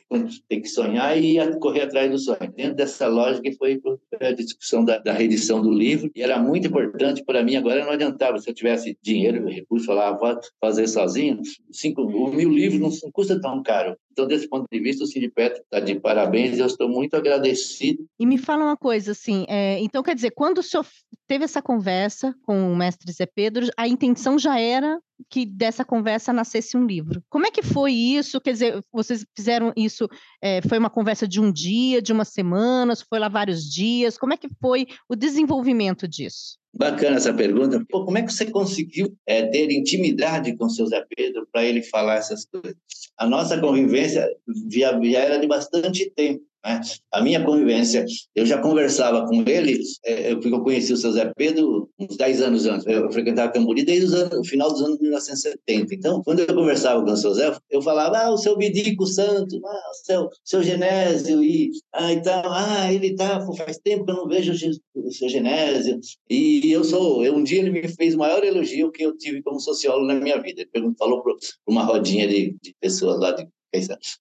tem 0.47 0.61
que 0.61 0.69
sonhar 0.69 1.17
e 1.17 1.37
correr 1.59 1.81
atrás 1.81 2.11
do 2.11 2.19
sonho. 2.19 2.53
Dentro 2.55 2.75
dessa 2.75 3.07
lógica 3.07 3.49
foi 3.57 3.81
a 4.21 4.31
discussão 4.31 4.85
da, 4.85 4.99
da 4.99 5.13
do 5.13 5.71
livro, 5.71 6.11
e 6.15 6.21
era 6.21 6.39
muito 6.39 6.67
importante 6.67 7.23
para 7.25 7.43
mim. 7.43 7.55
Agora 7.55 7.83
não 7.83 7.91
adiantava, 7.91 8.37
se 8.37 8.47
eu 8.47 8.53
tivesse 8.53 8.95
dinheiro, 9.01 9.47
recurso, 9.47 9.87
falar, 9.87 10.11
vou 10.11 10.39
fazer 10.61 10.87
sozinho, 10.87 11.39
cinco, 11.71 12.03
o 12.03 12.31
mil 12.31 12.49
livros 12.49 13.01
não 13.01 13.11
custa 13.11 13.41
tão 13.41 13.63
caro. 13.63 13.97
Então, 14.11 14.27
desse 14.27 14.47
ponto 14.47 14.67
de 14.71 14.79
vista, 14.79 15.03
o 15.03 15.07
Sindicato 15.07 15.61
está 15.61 15.79
de 15.79 15.99
parabéns 15.99 16.59
eu 16.59 16.65
estou 16.65 16.89
muito 16.89 17.15
agradecido. 17.15 18.05
E 18.19 18.25
me 18.25 18.37
fala 18.37 18.65
uma 18.65 18.77
coisa, 18.77 19.11
assim, 19.11 19.45
é, 19.47 19.79
então 19.79 20.03
quer 20.03 20.15
dizer, 20.15 20.31
quando 20.31 20.59
o 20.59 20.63
senhor 20.63 20.85
teve 21.27 21.45
essa 21.45 21.61
conversa 21.61 22.35
com 22.43 22.71
o 22.71 22.75
mestre 22.75 23.11
Zé 23.11 23.25
Pedro, 23.25 23.67
a 23.77 23.87
intenção 23.87 24.37
já 24.37 24.59
era 24.59 24.99
que 25.29 25.45
dessa 25.45 25.83
conversa 25.83 26.33
nascesse 26.33 26.77
um 26.77 26.85
livro. 26.85 27.21
Como 27.29 27.45
é 27.45 27.51
que 27.51 27.61
foi 27.61 27.93
isso? 27.93 28.39
Quer 28.41 28.53
dizer, 28.53 28.83
vocês 28.91 29.25
fizeram 29.35 29.73
isso, 29.75 30.07
é, 30.41 30.61
foi 30.61 30.77
uma 30.77 30.89
conversa 30.89 31.27
de 31.27 31.39
um 31.39 31.51
dia, 31.51 32.01
de 32.01 32.11
uma 32.11 32.25
semana, 32.25 32.93
foi 33.09 33.19
lá 33.19 33.29
vários 33.29 33.63
dias? 33.63 34.17
Como 34.17 34.33
é 34.33 34.37
que 34.37 34.49
foi 34.61 34.87
o 35.07 35.15
desenvolvimento 35.15 36.07
disso? 36.07 36.58
Bacana 36.73 37.17
essa 37.17 37.33
pergunta. 37.33 37.83
Pô, 37.89 38.05
como 38.05 38.17
é 38.17 38.21
que 38.21 38.31
você 38.31 38.45
conseguiu 38.45 39.15
é, 39.25 39.45
ter 39.47 39.71
intimidade 39.71 40.55
com 40.55 40.69
seu 40.69 40.85
Zé 40.85 41.03
Pedro 41.15 41.47
para 41.51 41.63
ele 41.63 41.81
falar 41.81 42.15
essas 42.15 42.45
coisas? 42.45 42.75
A 43.17 43.27
nossa 43.27 43.59
convivência 43.59 44.27
já, 44.71 44.91
já 45.03 45.19
era 45.19 45.39
de 45.39 45.47
bastante 45.47 46.09
tempo. 46.11 46.43
Né? 46.63 46.81
A 47.11 47.21
minha 47.21 47.43
convivência, 47.43 48.05
eu 48.35 48.45
já 48.45 48.57
conversava 48.59 49.25
com 49.27 49.43
ele, 49.47 49.79
é, 50.05 50.33
porque 50.35 50.53
eu 50.53 50.63
conheci 50.63 50.93
o 50.93 50.97
seu 50.97 51.11
Zé 51.11 51.31
Pedro 51.35 51.89
uns 51.97 52.17
10 52.17 52.41
anos 52.41 52.65
antes. 52.65 52.85
Eu 52.85 53.11
frequentava 53.11 53.51
Camburi 53.51 53.83
desde 53.83 54.13
anos, 54.15 54.37
o 54.37 54.43
final 54.43 54.71
dos 54.71 54.81
anos 54.81 54.99
1970. 54.99 55.95
Então, 55.95 56.21
quando 56.23 56.39
eu 56.39 56.53
conversava 56.53 57.03
com 57.03 57.11
o 57.11 57.17
seu 57.17 57.33
Zé, 57.33 57.55
eu 57.69 57.81
falava, 57.81 58.17
ah, 58.17 58.31
o 58.31 58.37
seu 58.37 58.57
Bidico 58.57 59.05
Santo, 59.05 59.59
ah, 59.65 59.89
o 59.91 60.05
seu, 60.05 60.29
seu 60.43 60.63
Genésio, 60.63 61.43
e, 61.43 61.71
ah, 61.93 62.11
então, 62.11 62.41
ah, 62.45 62.91
ele 62.91 63.15
tá, 63.15 63.45
faz 63.57 63.77
tempo 63.77 64.05
que 64.05 64.11
eu 64.11 64.15
não 64.15 64.27
vejo 64.27 64.53
o 64.95 65.11
seu 65.11 65.29
Genésio. 65.29 65.99
E 66.29 66.71
eu 66.71 66.83
sou, 66.83 67.23
eu, 67.23 67.35
um 67.35 67.43
dia 67.43 67.59
ele 67.59 67.71
me 67.71 67.87
fez 67.87 68.15
o 68.15 68.19
maior 68.19 68.43
elogio 68.43 68.91
que 68.91 69.03
eu 69.03 69.17
tive 69.17 69.41
como 69.41 69.59
sociólogo 69.59 70.05
na 70.05 70.15
minha 70.15 70.41
vida. 70.41 70.65
Ele 70.73 70.93
falou 70.97 71.21
para 71.23 71.33
uma 71.67 71.83
rodinha 71.83 72.27
de, 72.27 72.55
de 72.61 72.75
pessoas 72.79 73.19
lá 73.19 73.31
de 73.31 73.47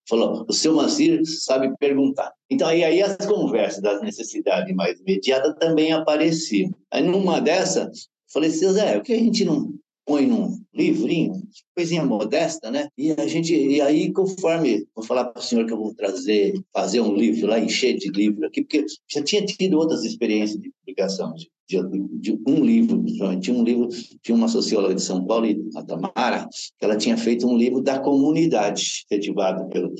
Falou, 0.09 0.45
o 0.49 0.53
seu 0.53 0.75
Mancir 0.75 1.23
sabe 1.25 1.75
perguntar. 1.79 2.33
Então, 2.51 2.69
aí, 2.69 2.85
aí 2.85 3.03
as 3.03 3.17
conversas 3.27 3.83
das 3.83 4.01
necessidades 4.03 4.75
mais 4.75 5.01
imediatas 5.01 5.55
também 5.59 5.93
apareciam. 5.93 6.71
Aí, 6.91 7.03
numa 7.03 7.41
dessas, 7.41 8.09
falei, 8.33 8.51
seu 8.51 8.73
Zé, 8.73 8.97
o 8.97 9.03
que 9.03 9.13
a 9.13 9.19
gente 9.19 9.45
não 9.45 9.75
põe 10.09 10.27
num 10.27 10.59
livrinho, 10.75 11.43
coisinha 11.77 12.03
modesta, 12.03 12.71
né? 12.71 12.89
E 12.97 13.13
a 13.13 13.27
gente, 13.27 13.55
e 13.55 13.79
aí 13.83 14.11
conforme 14.11 14.87
vou 14.95 15.05
falar 15.05 15.27
para 15.27 15.39
o 15.39 15.43
senhor 15.43 15.67
que 15.67 15.73
eu 15.73 15.77
vou 15.77 15.95
trazer, 15.95 16.59
fazer 16.73 17.01
um 17.03 17.15
livro 17.15 17.47
lá, 17.49 17.61
encher 17.61 17.99
de 17.99 18.09
livro 18.09 18.47
aqui, 18.47 18.63
porque 18.63 18.87
já 19.07 19.23
tinha 19.23 19.45
tido 19.45 19.79
outras 19.79 20.05
experiências 20.05 20.59
de 20.59 20.71
publicação 20.71 21.35
de 21.35 21.51
de, 21.69 21.79
de, 22.19 22.39
um 22.47 22.65
livro, 22.65 23.05
tinha 23.41 23.57
um 23.57 23.63
livro, 23.63 23.89
tinha 24.23 24.35
uma 24.35 24.49
socióloga 24.49 24.95
de 24.95 25.03
São 25.03 25.25
Paulo, 25.27 25.47
a 25.77 25.83
Tamara, 25.83 26.49
que 26.79 26.85
ela 26.85 26.97
tinha 26.97 27.17
feito 27.17 27.47
um 27.47 27.57
livro 27.57 27.83
da 27.83 27.99
comunidade, 27.99 29.05
efetivado 29.11 29.69
pela 29.69 29.91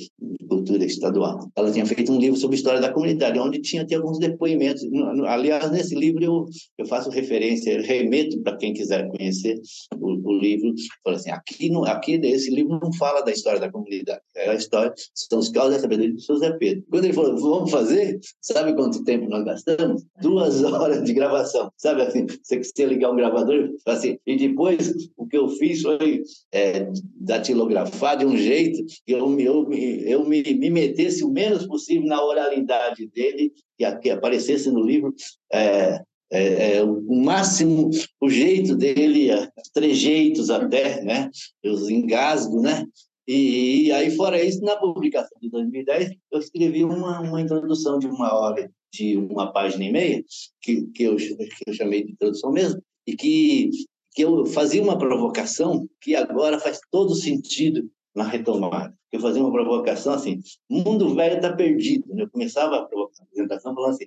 Cultura 0.47 0.83
Estadual. 0.83 1.47
Ela 1.55 1.71
tinha 1.71 1.85
feito 1.85 2.11
um 2.11 2.19
livro 2.19 2.39
sobre 2.39 2.55
história 2.55 2.81
da 2.81 2.91
comunidade, 2.91 3.37
onde 3.37 3.61
tinha, 3.61 3.85
tinha 3.85 3.99
alguns 3.99 4.17
depoimentos. 4.17 4.83
Aliás, 5.27 5.71
nesse 5.71 5.93
livro 5.93 6.23
eu, 6.23 6.45
eu 6.77 6.87
faço 6.87 7.11
referência, 7.11 7.79
remeto 7.81 8.39
para 8.41 8.57
quem 8.57 8.73
quiser 8.73 9.07
conhecer 9.09 9.61
o, 9.95 10.18
o 10.31 10.37
livro, 10.37 10.73
falo 11.03 11.15
assim, 11.15 11.31
aqui, 11.31 11.69
no, 11.69 11.85
aqui 11.85 12.19
esse 12.23 12.49
livro 12.53 12.79
não 12.81 12.93
fala 12.93 13.21
da 13.21 13.31
história 13.31 13.59
da 13.59 13.71
comunidade, 13.71 14.21
é 14.35 14.49
a 14.49 14.55
história, 14.55 14.93
são 15.13 15.39
os 15.39 15.49
casos 15.49 15.75
da 15.75 15.79
sabedoria 15.79 16.13
de 16.13 16.23
José 16.23 16.51
Pedro. 16.57 16.83
Quando 16.89 17.05
ele 17.05 17.13
falou, 17.13 17.37
vamos 17.37 17.71
fazer, 17.71 18.19
sabe 18.41 18.73
quanto 18.75 19.03
tempo 19.03 19.29
nós 19.29 19.43
gastamos? 19.43 20.03
Duas 20.21 20.63
horas 20.63 21.03
de 21.03 21.13
gravação 21.13 21.69
sabe 21.77 22.01
assim, 22.01 22.25
você 22.25 22.57
precisa 22.57 22.87
ligar 22.87 23.11
um 23.11 23.15
gravador, 23.15 23.69
assim, 23.85 24.17
e 24.25 24.35
depois 24.37 24.93
o 25.17 25.25
que 25.27 25.37
eu 25.37 25.47
fiz 25.49 25.81
foi 25.81 26.23
é, 26.51 26.89
datilografar 27.15 28.17
de 28.17 28.25
um 28.25 28.37
jeito 28.37 28.83
que 29.05 29.13
eu, 29.13 29.39
eu, 29.39 29.71
eu 29.71 30.25
me, 30.25 30.41
me 30.41 30.69
metesse 30.69 31.23
o 31.23 31.29
menos 31.29 31.65
possível 31.65 32.07
na 32.07 32.23
oralidade 32.23 33.07
dele, 33.07 33.53
que, 33.77 33.95
que 33.97 34.09
aparecesse 34.09 34.69
no 34.69 34.81
livro, 34.81 35.13
é, 35.51 36.01
é, 36.31 36.77
é, 36.77 36.83
o 36.83 37.23
máximo, 37.23 37.89
o 38.21 38.29
jeito 38.29 38.75
dele, 38.75 39.31
os 39.33 39.69
trejeitos 39.73 40.49
até, 40.49 41.03
né? 41.03 41.29
Os 41.65 41.89
engasgos, 41.89 42.61
né? 42.61 42.85
E, 43.27 43.85
e, 43.85 43.91
aí, 43.91 44.09
fora 44.15 44.43
isso, 44.43 44.63
na 44.63 44.75
publicação 44.75 45.37
de 45.41 45.49
2010, 45.49 46.15
eu 46.31 46.39
escrevi 46.39 46.83
uma, 46.83 47.19
uma 47.19 47.41
introdução 47.41 47.99
de 47.99 48.07
uma 48.07 48.33
hora 48.33 48.71
de 48.91 49.17
uma 49.17 49.51
página 49.51 49.85
e 49.85 49.91
meia, 49.91 50.23
que, 50.61 50.87
que, 50.87 51.03
eu, 51.03 51.15
que 51.15 51.37
eu 51.67 51.73
chamei 51.73 52.03
de 52.03 52.13
introdução 52.13 52.51
mesmo, 52.51 52.81
e 53.05 53.15
que, 53.15 53.69
que 54.13 54.23
eu 54.23 54.45
fazia 54.47 54.81
uma 54.81 54.97
provocação 54.97 55.87
que 56.01 56.15
agora 56.15 56.59
faz 56.59 56.79
todo 56.91 57.13
sentido 57.13 57.87
na 58.15 58.23
retomada. 58.23 58.98
Eu 59.11 59.19
fazia 59.19 59.41
uma 59.41 59.51
provocação 59.51 60.13
assim: 60.13 60.39
o 60.69 60.81
mundo 60.81 61.15
velho 61.15 61.37
está 61.37 61.53
perdido. 61.53 62.05
Eu 62.17 62.29
começava 62.29 62.75
a 62.75 62.87
apresentação 63.23 63.73
falando 63.73 63.91
assim: 63.91 64.05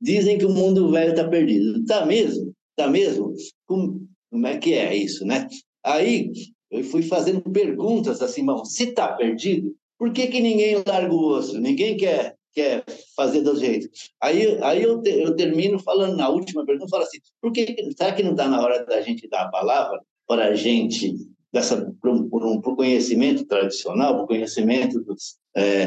dizem 0.00 0.38
que 0.38 0.44
o 0.44 0.52
mundo 0.52 0.90
velho 0.90 1.10
está 1.10 1.28
perdido. 1.28 1.80
Está 1.80 2.04
mesmo? 2.04 2.52
Está 2.70 2.90
mesmo? 2.90 3.34
Como, 3.66 4.06
como 4.30 4.46
é 4.46 4.58
que 4.58 4.74
é 4.74 4.94
isso, 4.94 5.24
né? 5.24 5.46
Aí 5.84 6.32
eu 6.70 6.82
fui 6.84 7.02
fazendo 7.02 7.40
perguntas 7.42 8.20
assim, 8.20 8.40
irmão, 8.40 8.64
se 8.64 8.84
está 8.84 9.12
perdido, 9.12 9.74
por 9.98 10.12
que, 10.12 10.26
que 10.26 10.40
ninguém 10.40 10.82
larga 10.86 11.12
o 11.12 11.28
osso? 11.28 11.60
Ninguém 11.60 11.96
quer 11.96 12.36
quer 12.56 12.84
fazer 13.14 13.42
do 13.42 13.54
jeito. 13.54 13.86
Aí, 14.18 14.58
aí 14.62 14.82
eu, 14.82 15.02
te, 15.02 15.10
eu 15.10 15.36
termino 15.36 15.78
falando, 15.78 16.16
na 16.16 16.30
última 16.30 16.64
pergunta, 16.64 16.88
falo 16.88 17.02
assim, 17.02 17.18
por 17.38 17.52
que, 17.52 17.76
será 17.94 18.12
que 18.12 18.22
não 18.22 18.30
está 18.30 18.48
na 18.48 18.62
hora 18.62 18.82
da 18.86 19.02
gente 19.02 19.28
dar 19.28 19.42
a 19.42 19.50
palavra 19.50 20.00
para 20.26 20.46
a 20.46 20.54
gente, 20.54 21.14
dessa, 21.56 21.90
para 22.02 22.12
um, 22.12 22.60
conhecimento 22.60 23.46
tradicional, 23.46 24.22
o 24.22 24.26
conhecimento 24.26 25.00
dos, 25.00 25.38
é, 25.54 25.86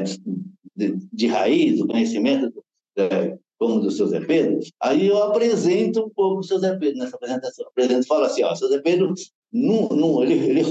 de, 0.76 0.98
de, 1.14 1.28
raiz, 1.28 1.78
do 1.78 1.88
conhecimento 1.88 2.50
do, 2.50 2.64
é, 2.98 3.38
como 3.60 3.80
do 3.80 3.92
seu 3.92 4.08
Zé 4.08 4.20
Pedro, 4.20 4.60
aí 4.82 5.08
eu 5.08 5.22
apresento 5.22 6.04
um 6.04 6.10
pouco 6.10 6.40
o 6.40 6.44
seu 6.44 6.58
Zé 6.58 6.76
Pedro 6.76 6.98
nessa 6.98 7.16
apresentação. 7.16 7.68
Apresento 7.68 8.04
e 8.04 8.08
falo 8.08 8.24
assim, 8.24 8.44
ó, 8.44 8.56
seu 8.56 8.68
Zé 8.68 8.80
Pedro, 8.80 9.14
ele, 9.54 10.34
ele, 10.34 10.62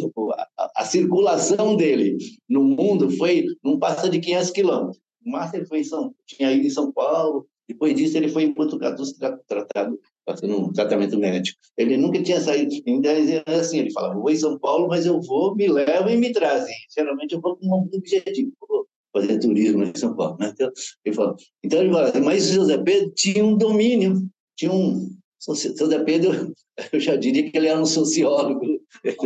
a, 0.56 0.70
a, 0.76 0.84
circulação 0.84 1.76
dele 1.76 2.18
no 2.48 2.64
mundo 2.64 3.08
foi, 3.10 3.46
não 3.62 3.78
passa 3.78 4.08
de 4.10 4.18
500 4.18 4.50
quilômetros. 4.50 5.00
Márcio 5.24 5.58
ele 5.58 5.66
foi 5.66 5.80
em 5.80 5.84
São, 5.84 6.12
tinha 6.26 6.50
ido 6.50 6.66
em 6.66 6.70
São 6.70 6.90
Paulo, 6.90 7.46
depois 7.68 7.94
disso 7.94 8.16
ele 8.16 8.28
foi 8.28 8.44
em 8.44 8.54
Botucatu 8.54 9.02
tratado, 9.46 10.00
fazendo 10.28 10.60
um 10.60 10.72
tratamento 10.72 11.18
médico. 11.18 11.58
Ele 11.76 11.96
nunca 11.96 12.22
tinha 12.22 12.40
saído, 12.40 12.74
ainda 12.86 13.08
era 13.10 13.60
assim, 13.60 13.78
ele 13.78 13.92
falava, 13.92 14.18
vou 14.18 14.30
em 14.30 14.36
São 14.36 14.58
Paulo, 14.58 14.88
mas 14.88 15.06
eu 15.06 15.20
vou, 15.20 15.54
me 15.54 15.68
levam 15.68 16.10
e 16.10 16.16
me 16.16 16.32
trazem. 16.32 16.74
Geralmente 16.94 17.34
eu 17.34 17.40
vou 17.40 17.56
com 17.56 17.66
um 17.66 17.88
objetivo, 17.94 18.52
vou 18.68 18.86
fazer 19.12 19.38
turismo 19.38 19.84
em 19.84 19.92
São 19.94 20.14
Paulo. 20.14 20.36
Né? 20.38 20.50
Então, 20.54 20.70
ele 21.04 21.14
falou, 21.14 21.36
então 21.64 21.80
ele 21.80 21.92
falou, 21.92 22.24
mas 22.24 22.48
José 22.48 22.78
Pedro 22.78 23.12
tinha 23.14 23.44
um 23.44 23.56
domínio, 23.56 24.28
tinha 24.56 24.72
um... 24.72 25.10
José 25.40 26.04
Pedro, 26.04 26.52
eu 26.92 27.00
já 27.00 27.16
diria 27.16 27.50
que 27.50 27.56
ele 27.56 27.68
era 27.68 27.80
um 27.80 27.86
sociólogo, 27.86 28.64
ele 29.04 29.16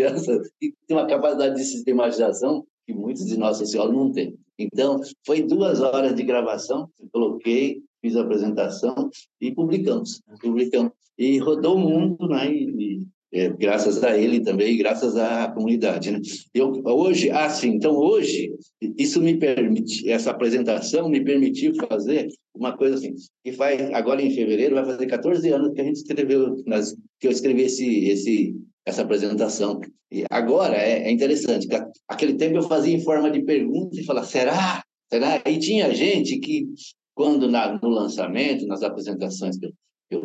tem 0.60 0.96
uma 0.96 1.06
capacidade 1.06 1.56
de 1.56 1.64
sistematização 1.64 2.64
que 2.86 2.92
muitos 2.92 3.26
de 3.26 3.36
nós 3.36 3.56
sociólogos 3.56 3.96
não 3.96 4.12
têm. 4.12 4.38
Então, 4.58 5.00
foi 5.26 5.42
duas 5.42 5.80
horas 5.80 6.14
de 6.14 6.22
gravação, 6.22 6.88
coloquei, 7.12 7.82
fiz 8.02 8.16
a 8.16 8.22
apresentação 8.22 9.08
e 9.40 9.52
publicamos. 9.52 10.20
Publicamos. 10.40 10.92
E 11.16 11.38
rodou 11.38 11.76
o 11.76 11.78
mundo, 11.78 12.28
né? 12.28 12.52
E, 12.52 13.06
é, 13.34 13.48
graças 13.48 14.04
a 14.04 14.16
ele 14.18 14.40
também, 14.40 14.76
graças 14.76 15.16
à 15.16 15.48
comunidade. 15.50 16.10
Né? 16.10 16.20
Eu, 16.52 16.82
hoje, 16.84 17.30
assim, 17.30 17.68
então 17.70 17.96
hoje, 17.96 18.54
isso 18.98 19.22
me 19.22 19.38
permite, 19.38 20.08
essa 20.10 20.30
apresentação 20.30 21.08
me 21.08 21.24
permitiu 21.24 21.74
fazer 21.88 22.28
uma 22.54 22.76
coisa 22.76 22.96
assim, 22.96 23.14
que 23.42 23.52
faz, 23.52 23.90
agora 23.92 24.20
em 24.20 24.30
fevereiro, 24.30 24.74
vai 24.74 24.84
fazer 24.84 25.06
14 25.06 25.48
anos 25.48 25.72
que 25.72 25.80
a 25.80 25.84
gente 25.84 25.96
escreveu, 25.96 26.62
nas, 26.66 26.94
que 27.18 27.26
eu 27.26 27.30
escrevi 27.30 27.62
esse, 27.62 28.04
esse, 28.04 28.54
essa 28.84 29.00
apresentação. 29.00 29.80
E 30.10 30.24
agora 30.30 30.76
é, 30.76 31.08
é 31.08 31.10
interessante, 31.10 31.66
aquele 32.06 32.34
tempo 32.34 32.58
eu 32.58 32.68
fazia 32.68 32.94
em 32.94 33.00
forma 33.00 33.30
de 33.30 33.42
pergunta 33.42 33.98
e 33.98 34.04
falava, 34.04 34.26
será? 34.26 34.82
Será? 35.10 35.42
E 35.46 35.58
tinha 35.58 35.94
gente 35.94 36.38
que, 36.38 36.66
quando 37.14 37.50
na, 37.50 37.78
no 37.80 37.88
lançamento, 37.88 38.66
nas 38.66 38.82
apresentações 38.82 39.58
que 39.58 39.66
eu, 39.66 39.72
que 40.08 40.16
eu 40.16 40.22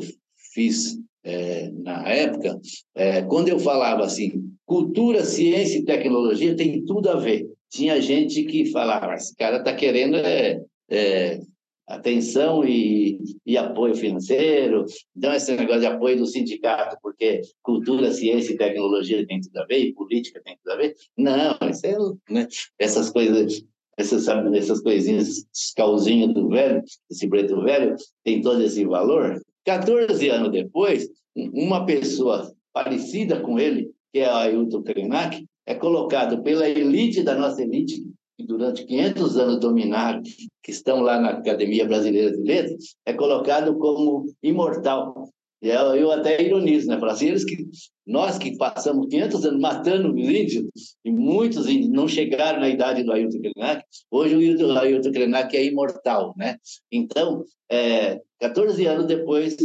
fiz 0.54 0.98
é, 1.24 1.70
na 1.72 2.08
época, 2.08 2.60
é, 2.96 3.22
quando 3.24 3.50
eu 3.50 3.60
falava 3.60 4.04
assim, 4.04 4.50
cultura, 4.66 5.26
ciência 5.26 5.80
e 5.80 5.86
tecnologia 5.86 6.56
tem 6.56 6.84
tudo 6.86 7.10
a 7.10 7.16
ver. 7.16 7.48
Tinha 7.70 8.02
gente 8.02 8.44
que 8.44 8.72
falava, 8.72 9.14
esse 9.14 9.36
cara 9.36 9.58
está 9.58 9.76
querendo 9.76 10.16
é, 10.16 10.62
é, 10.90 11.42
atenção 11.86 12.66
e, 12.66 13.20
e 13.46 13.58
apoio 13.58 13.96
financeiro, 13.96 14.86
então 15.16 15.34
esse 15.34 15.56
negócio 15.56 15.82
de 15.82 15.88
apoio 15.88 16.18
do 16.18 16.26
sindicato, 16.26 16.98
porque 17.02 17.42
cultura, 17.62 18.12
ciência 18.12 18.54
e 18.54 18.58
tecnologia 18.58 19.26
tem 19.26 19.40
tudo 19.40 19.58
a 19.58 19.66
ver, 19.66 19.80
e 19.80 19.94
política 19.94 20.42
tem 20.44 20.58
tudo 20.64 20.74
a 20.74 20.78
ver. 20.78 20.96
Não, 21.18 21.58
é, 21.62 22.34
né, 22.34 22.48
essas 22.80 23.10
coisas 23.10 23.64
essas, 23.98 24.28
essas 24.28 24.82
coisinhas, 24.82 25.46
calzinho 25.76 26.34
do 26.34 26.50
velho, 26.50 26.84
esse 27.10 27.28
preto 27.28 27.62
velho, 27.62 27.96
tem 28.24 28.42
todo 28.42 28.62
esse 28.62 28.86
valor. 28.86 29.42
14 29.66 30.30
anos 30.30 30.52
depois, 30.52 31.10
uma 31.36 31.86
pessoa 31.86 32.54
parecida 32.72 33.42
com 33.42 33.60
ele, 33.60 33.92
que 34.14 34.20
é 34.20 34.26
a 34.26 34.38
Ailton 34.38 34.84
Krenak, 34.84 35.44
é 35.66 35.76
colocado 35.76 36.42
pela 36.44 36.70
elite 36.70 37.24
da 37.24 37.36
nossa 37.36 37.62
elite, 37.62 38.06
durante 38.40 38.86
500 38.86 39.38
anos 39.38 39.60
dominaram, 39.60 40.22
que 40.64 40.72
estão 40.72 41.02
lá 41.02 41.20
na 41.20 41.32
Academia 41.32 41.86
Brasileira 41.86 42.32
de 42.32 42.44
Letras, 42.44 42.96
é 43.06 43.14
colocado 43.14 43.78
como 43.78 44.32
imortal. 44.44 45.28
E 45.62 45.70
eu, 45.70 45.96
eu 45.96 46.12
até 46.12 46.42
ironizo, 46.42 46.88
né? 46.88 47.00
Falo 47.00 47.12
assim, 47.12 47.28
eles 47.28 47.44
que, 47.44 47.68
nós 48.06 48.38
que 48.38 48.56
passamos 48.58 49.08
500 49.08 49.46
anos 49.46 49.60
matando 49.60 50.14
os 50.14 50.20
índios, 50.20 50.66
e 51.04 51.12
muitos 51.12 51.68
índios 51.68 51.90
não 51.90 52.08
chegaram 52.08 52.60
na 52.60 52.70
idade 52.70 53.04
do 53.04 53.12
Ailton 53.12 53.40
Krenak, 53.42 53.84
hoje 54.12 54.36
o 54.36 54.72
Ailton 54.78 55.12
Krenak 55.12 55.58
é 55.58 55.66
imortal, 55.66 56.34
né? 56.38 56.58
Então, 56.92 57.44
é, 57.70 58.22
14 58.40 58.86
anos 58.86 59.08
depois, 59.08 59.58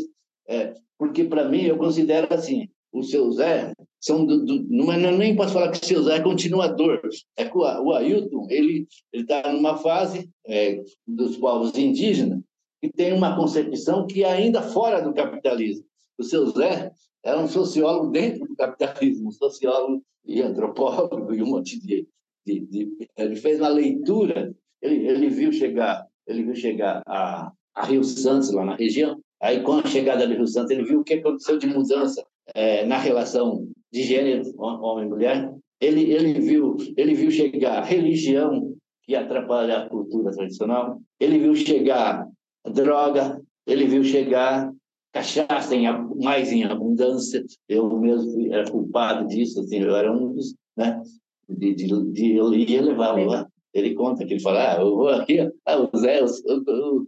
é, 0.49 0.73
porque 0.99 1.25
para 1.25 1.49
mim, 1.49 1.63
eu 1.63 1.77
considero 1.77 2.33
assim, 2.33 2.69
o 2.93 3.03
seu 3.03 3.31
Zé, 3.33 3.73
são 4.01 4.25
do, 4.25 4.45
do, 4.45 4.67
não, 4.69 4.93
é, 4.93 4.97
nem 4.97 5.37
posso 5.37 5.53
falar 5.53 5.71
que 5.71 5.83
o 5.83 5.87
seu 5.87 6.03
Zé 6.03 6.17
é 6.17 6.21
continuador, 6.21 7.01
é 7.37 7.45
que 7.45 7.57
o, 7.57 7.61
o 7.61 7.93
Ailton, 7.93 8.47
ele 8.49 8.87
está 9.13 9.53
numa 9.53 9.77
fase 9.77 10.31
é, 10.47 10.83
dos 11.07 11.37
povos 11.37 11.77
indígenas, 11.77 12.41
que 12.83 12.91
tem 12.91 13.13
uma 13.13 13.37
concepção 13.37 14.09
que 14.09 14.25
é 14.25 14.33
ainda 14.33 14.61
fora 14.61 15.01
do 15.01 15.15
capitalismo. 15.15 15.85
O 16.19 16.25
seu 16.25 16.51
Zé 16.51 16.91
era 17.25 17.39
um 17.39 17.47
sociólogo 17.47 18.11
dentro 18.11 18.45
do 18.45 18.57
capitalismo, 18.57 19.31
sociólogo 19.31 20.03
e 20.25 20.43
antropólogo 20.43 21.33
e 21.33 21.41
um 21.41 21.47
monte 21.47 21.81
de, 21.81 22.09
de, 22.45 22.61
de 22.67 23.09
ele 23.17 23.37
fez 23.37 23.61
uma 23.61 23.69
leitura, 23.69 24.53
ele, 24.81 25.07
ele 25.07 25.29
viu 25.29 25.53
chegar, 25.53 26.05
ele 26.27 26.43
viu 26.43 26.57
chegar 26.57 27.03
a, 27.07 27.53
a 27.73 27.87
Rio 27.87 28.03
Santos 28.03 28.51
lá 28.51 28.65
na 28.65 28.75
região. 28.75 29.21
Aí 29.41 29.63
com 29.63 29.75
a 29.75 29.87
chegada 29.87 30.27
de 30.27 30.35
Rio 30.35 30.49
Santos 30.49 30.73
ele 30.73 30.83
viu 30.83 31.01
o 31.01 31.05
que 31.05 31.15
aconteceu 31.15 31.59
de 31.59 31.69
mudança 31.69 32.25
é, 32.53 32.85
na 32.85 32.99
relação 32.99 33.69
de 33.93 34.03
gênero 34.03 34.43
homem 34.61 35.07
e 35.07 35.09
mulher. 35.09 35.55
Ele 35.81 36.13
ele 36.13 36.41
viu 36.41 36.77
ele 36.97 37.15
viu 37.15 37.31
chegar 37.31 37.85
religião 37.85 38.75
que 39.05 39.15
atrapalha 39.15 39.79
a 39.79 39.89
cultura 39.89 40.33
tradicional. 40.33 41.01
Ele 41.21 41.39
viu 41.39 41.55
chegar 41.55 42.27
droga, 42.71 43.41
ele 43.67 43.87
viu 43.87 44.05
chegar 44.05 44.73
cachaça 45.13 45.75
em, 45.77 45.87
mais 46.23 46.51
em 46.51 46.65
abundância. 46.65 47.45
Eu 47.69 47.89
mesmo 47.99 48.53
era 48.53 48.71
culpado 48.71 49.29
disso, 49.29 49.61
assim, 49.61 49.81
eu 49.81 49.95
era 49.95 50.11
um 50.11 50.33
dos, 50.33 50.55
né? 50.77 51.03
De, 51.49 51.75
de, 51.75 52.13
de 52.13 52.73
ia 52.73 52.83
levar 52.83 53.13
lá. 53.13 53.47
Ele 53.75 53.95
conta 53.95 54.25
que 54.25 54.35
ele 54.35 54.43
fala, 54.43 54.73
ah, 54.73 54.81
eu 54.81 54.97
vou 54.97 55.09
aqui, 55.09 55.41
ah, 55.67 55.81
o 55.81 55.99
Zé, 55.99 56.23
o, 56.23 57.07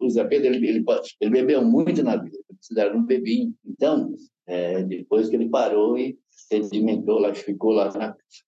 o, 0.00 0.10
Zé, 0.10 0.24
Pedro, 0.24 0.46
ele, 0.46 0.68
ele, 0.68 0.84
ele, 1.20 1.30
bebeu 1.30 1.64
muito 1.64 2.02
na 2.02 2.16
vida, 2.16 2.36
considera 2.48 2.96
um 2.96 3.04
bebinho. 3.04 3.52
Então, 3.64 4.14
é, 4.46 4.82
depois 4.82 5.28
que 5.28 5.36
ele 5.36 5.48
parou 5.48 5.98
e 5.98 6.16
sedimentou 6.30 7.18
lá, 7.18 7.34
ficou 7.34 7.72
lá 7.72 7.90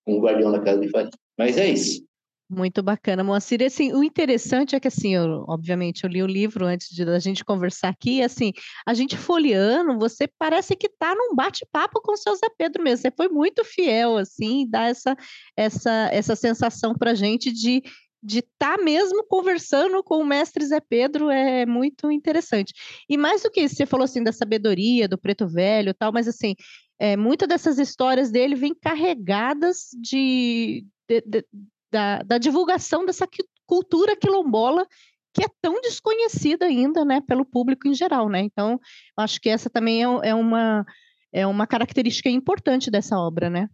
com 0.05 0.15
o 0.15 0.21
guardião 0.21 0.53
da 0.53 0.61
casa 0.61 0.81
de 0.81 0.89
farinha. 0.89 1.11
Mas 1.37 1.59
é 1.59 1.69
isso. 1.69 2.05
Muito 2.51 2.83
bacana, 2.83 3.23
Moacir. 3.23 3.63
Assim, 3.63 3.93
o 3.93 4.03
interessante 4.03 4.75
é 4.75 4.81
que, 4.81 4.89
assim, 4.89 5.15
eu, 5.15 5.45
obviamente, 5.47 6.05
eu 6.05 6.11
li 6.11 6.23
o 6.23 6.27
livro 6.27 6.65
antes 6.65 6.89
de 6.89 7.03
a 7.03 7.19
gente 7.19 7.45
conversar 7.45 7.91
aqui, 7.91 8.23
assim, 8.23 8.53
a 8.87 8.95
gente 8.95 9.19
folheando, 9.19 9.99
você 9.99 10.27
parece 10.39 10.75
que 10.75 10.87
está 10.87 11.15
num 11.15 11.35
bate-papo 11.35 12.01
com 12.01 12.13
o 12.13 12.17
seu 12.17 12.35
Zé 12.37 12.49
Pedro 12.57 12.83
mesmo. 12.83 13.03
Você 13.03 13.11
foi 13.11 13.29
muito 13.29 13.63
fiel, 13.67 14.17
assim, 14.17 14.67
dá 14.67 14.85
essa, 14.85 15.15
essa, 15.55 16.09
essa 16.11 16.35
sensação 16.35 16.95
para 16.95 17.11
a 17.11 17.15
gente 17.15 17.53
de 17.53 17.83
de 18.21 18.41
estar 18.41 18.77
tá 18.77 18.83
mesmo 18.83 19.25
conversando 19.29 20.03
com 20.03 20.19
o 20.19 20.27
mestre 20.27 20.67
Zé 20.67 20.81
Pedro 20.81 21.31
é 21.31 21.65
muito 21.65 22.11
interessante. 22.11 22.73
E 23.09 23.17
mais 23.17 23.43
do 23.45 23.51
que 23.51 23.61
isso, 23.61 23.77
você 23.77 23.87
falou 23.87 24.05
assim 24.05 24.25
da 24.25 24.33
sabedoria, 24.33 25.07
do 25.07 25.17
preto 25.17 25.47
velho 25.47 25.95
tal, 25.95 26.13
mas 26.13 26.27
assim, 26.27 26.57
é, 26.99 27.17
muitas 27.17 27.49
dessas 27.49 27.79
histórias 27.79 28.33
dele 28.33 28.57
vêm 28.57 28.75
carregadas 28.75 29.89
de, 30.03 30.85
de, 31.09 31.21
de 31.21 31.45
da, 31.91 32.19
da 32.23 32.39
divulgação 32.39 33.05
dessa 33.05 33.27
cultura 33.67 34.17
quilombola 34.17 34.87
que 35.33 35.45
é 35.45 35.49
tão 35.61 35.81
desconhecida 35.81 36.67
ainda, 36.67 37.05
né, 37.05 37.21
pelo 37.21 37.45
público 37.45 37.87
em 37.87 37.95
geral, 37.95 38.29
né? 38.29 38.41
Então, 38.41 38.81
acho 39.17 39.41
que 39.41 39.49
essa 39.49 39.71
também 39.71 40.03
é, 40.03 40.31
é, 40.31 40.35
uma 40.35 40.85
é 41.33 41.47
uma 41.47 41.67
característica 41.67 42.29
importante 42.29 42.91
dessa 42.91 43.19
obra, 43.19 43.51
né? 43.51 43.69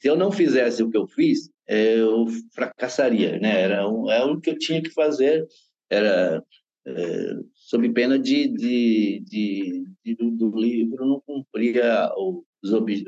Se 0.00 0.08
eu 0.08 0.16
não 0.16 0.32
fizesse 0.32 0.82
o 0.82 0.90
que 0.90 0.96
eu 0.96 1.06
fiz, 1.06 1.50
eu 1.68 2.26
fracassaria, 2.52 3.38
né? 3.38 3.60
Era 3.60 3.88
um, 3.88 4.10
é 4.10 4.24
o 4.24 4.40
que 4.40 4.50
eu 4.50 4.58
tinha 4.58 4.82
que 4.82 4.90
fazer, 4.90 5.46
era 5.90 6.42
é, 6.86 7.34
sob 7.54 7.88
pena 7.92 8.18
de, 8.18 8.48
de, 8.48 9.22
de, 9.24 9.84
de 10.04 10.14
do, 10.16 10.30
do, 10.30 10.56
livro 10.56 11.06
não 11.06 11.20
cumpria 11.20 12.10
os, 12.62 12.72
ob, 12.72 13.04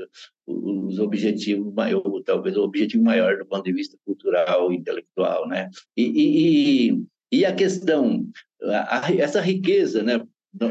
os 0.56 0.98
objetivos 0.98 1.72
maior, 1.74 2.02
talvez 2.24 2.56
o 2.56 2.62
objetivo 2.62 3.04
maior 3.04 3.38
do 3.38 3.46
ponto 3.46 3.64
de 3.64 3.72
vista 3.72 3.96
cultural 4.04 4.72
intelectual, 4.72 5.46
né? 5.48 5.68
E, 5.96 6.90
e, 6.90 7.04
e 7.32 7.44
a 7.44 7.54
questão, 7.54 8.26
a, 8.62 9.12
essa 9.14 9.40
riqueza, 9.40 10.02
né? 10.02 10.20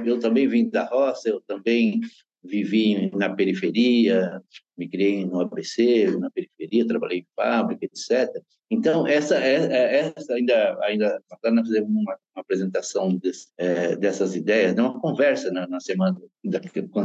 Eu 0.06 0.20
também 0.20 0.48
vim 0.48 0.70
da 0.70 0.86
roça, 0.86 1.30
eu 1.30 1.42
também 1.42 2.02
vivi 2.46 3.10
na 3.16 3.34
periferia, 3.34 4.42
me 4.78 4.88
criei 4.88 5.26
no 5.26 5.42
ABC, 5.42 6.18
na 6.18 6.30
periferia, 6.30 6.88
trabalhei 6.88 7.20
em 7.20 7.28
fábrica, 7.36 7.86
etc. 7.86 8.30
Então, 8.70 9.08
essa, 9.08 9.38
é, 9.38 9.56
é, 9.56 10.14
essa 10.18 10.34
ainda, 10.34 10.78
ainda 10.82 11.22
nós 11.44 11.68
fizemos 11.68 11.90
uma, 11.90 12.18
uma 12.36 12.42
apresentação 12.42 13.16
desse, 13.16 13.48
é, 13.58 13.96
dessas 13.96 14.36
ideias, 14.36 14.76
né, 14.76 14.82
uma 14.82 15.00
conversa 15.00 15.52
na, 15.52 15.68
na 15.68 15.80
semana 15.80 16.18
da, 16.44 16.60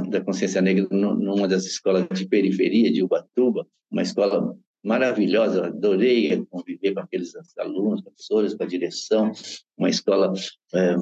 da 0.08 0.20
consciência 0.20 0.62
negra 0.62 0.86
numa 0.90 1.46
das 1.46 1.66
escolas 1.66 2.06
de 2.14 2.26
periferia 2.26 2.90
de 2.90 3.02
Ubatuba, 3.02 3.66
uma 3.90 4.02
escola 4.02 4.56
maravilhosa, 4.82 5.66
adorei 5.66 6.44
conviver 6.46 6.94
com 6.94 7.00
aqueles 7.00 7.32
alunos, 7.58 8.00
professores, 8.00 8.54
com 8.54 8.62
a 8.62 8.66
direção, 8.66 9.32
uma 9.76 9.90
escola 9.90 10.32
é, 10.74 10.96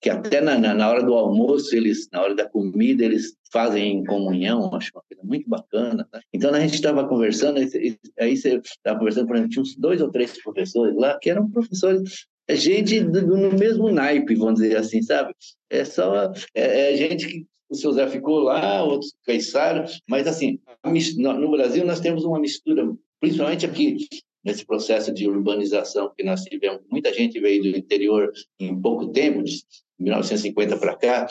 que 0.00 0.08
até 0.08 0.40
na, 0.40 0.56
na, 0.58 0.88
hora 0.88 1.02
do 1.02 1.14
almoço, 1.14 1.74
eles, 1.74 2.08
na 2.12 2.22
hora 2.22 2.34
da 2.34 2.48
comida, 2.48 3.04
eles 3.04 3.36
fazem 3.52 3.98
em 3.98 4.04
comunhão, 4.04 4.72
acho 4.74 4.92
uma 4.94 5.02
coisa 5.02 5.22
muito 5.24 5.48
bacana. 5.48 6.08
Né? 6.12 6.20
Então, 6.32 6.54
a 6.54 6.60
gente 6.60 6.74
estava 6.74 7.06
conversando, 7.08 7.58
aí 7.58 8.36
você 8.36 8.60
estava 8.64 8.98
conversando, 8.98 9.26
por 9.26 9.36
exemplo, 9.36 9.50
tinha 9.50 9.62
uns 9.62 9.76
dois 9.76 10.00
ou 10.00 10.10
três 10.10 10.40
professores 10.42 10.94
lá, 10.96 11.18
que 11.18 11.30
eram 11.30 11.50
professores, 11.50 12.26
é 12.46 12.54
gente 12.54 13.00
do, 13.00 13.26
no 13.26 13.52
mesmo 13.58 13.90
naipe, 13.90 14.34
vamos 14.36 14.60
dizer 14.60 14.76
assim, 14.76 15.02
sabe? 15.02 15.34
É 15.68 15.84
só, 15.84 16.32
é, 16.54 16.92
é 16.92 16.96
gente 16.96 17.26
que 17.26 17.46
o 17.68 17.74
seu 17.74 17.92
Zé 17.92 18.06
ficou 18.08 18.38
lá, 18.38 18.82
outros 18.82 19.12
caiçaram, 19.26 19.84
mas 20.08 20.26
assim, 20.26 20.58
no 21.16 21.50
Brasil 21.50 21.84
nós 21.84 22.00
temos 22.00 22.24
uma 22.24 22.40
mistura, 22.40 22.90
principalmente 23.20 23.66
aqui, 23.66 23.98
nesse 24.48 24.64
processo 24.64 25.12
de 25.12 25.28
urbanização 25.28 26.10
que 26.16 26.24
nós 26.24 26.42
tivemos, 26.42 26.80
muita 26.90 27.12
gente 27.12 27.38
veio 27.38 27.62
do 27.62 27.68
interior 27.68 28.32
em 28.58 28.80
pouco 28.80 29.08
tempo, 29.08 29.42
de 29.42 29.62
1950 29.98 30.78
para 30.78 30.96
cá, 30.96 31.26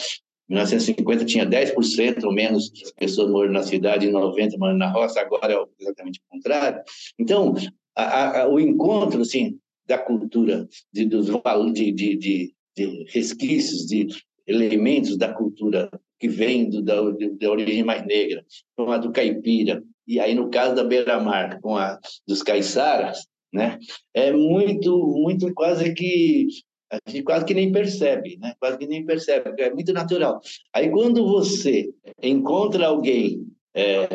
1950 0.48 1.26
tinha 1.26 1.46
10% 1.46 2.24
ou 2.24 2.32
menos 2.32 2.72
pessoas 2.96 3.32
morando 3.32 3.54
na 3.54 3.64
cidade 3.64 4.06
e 4.06 4.12
90% 4.12 4.58
morando 4.60 4.78
na 4.78 4.92
roça, 4.92 5.20
agora 5.20 5.52
é 5.52 5.66
exatamente 5.80 6.20
o 6.20 6.36
contrário. 6.36 6.82
Então, 7.18 7.56
a, 7.96 8.42
a, 8.42 8.48
o 8.48 8.60
encontro 8.60 9.22
assim, 9.22 9.58
da 9.88 9.98
cultura, 9.98 10.68
de, 10.94 11.06
dos 11.06 11.26
de, 11.74 11.92
de, 11.92 12.16
de, 12.16 12.54
de 12.78 13.06
resquícios, 13.10 13.88
de 13.88 14.08
elementos 14.46 15.18
da 15.18 15.34
cultura 15.34 15.90
que 16.20 16.28
vem 16.28 16.70
do, 16.70 16.84
da, 16.84 16.96
da 17.02 17.52
origem 17.52 17.84
mais 17.84 18.06
negra, 18.06 18.46
como 18.76 18.92
a 18.92 18.98
do 18.98 19.12
caipira, 19.12 19.84
e 20.08 20.20
aí 20.20 20.34
no 20.34 20.50
caso 20.50 20.76
da 20.76 20.84
beira-mar, 20.84 21.60
com 21.62 21.76
a 21.78 22.00
dos 22.28 22.42
caiçaras, 22.42 23.28
né, 23.54 23.78
é 24.14 24.32
muito, 24.32 24.96
muito 25.18 25.54
quase 25.54 25.94
que 25.94 26.48
a 26.90 26.98
gente 27.10 27.24
quase 27.24 27.46
que 27.46 27.54
nem 27.54 27.72
percebe, 27.72 28.38
né? 28.40 28.54
Quase 28.60 28.78
que 28.78 28.88
nem 28.88 29.06
percebe, 29.06 29.62
é 29.62 29.74
muito 29.74 29.92
natural. 29.92 30.40
Aí 30.74 30.90
quando 30.90 31.28
você 31.28 31.90
encontra 32.24 32.88
alguém 32.88 33.46
é, 33.74 34.08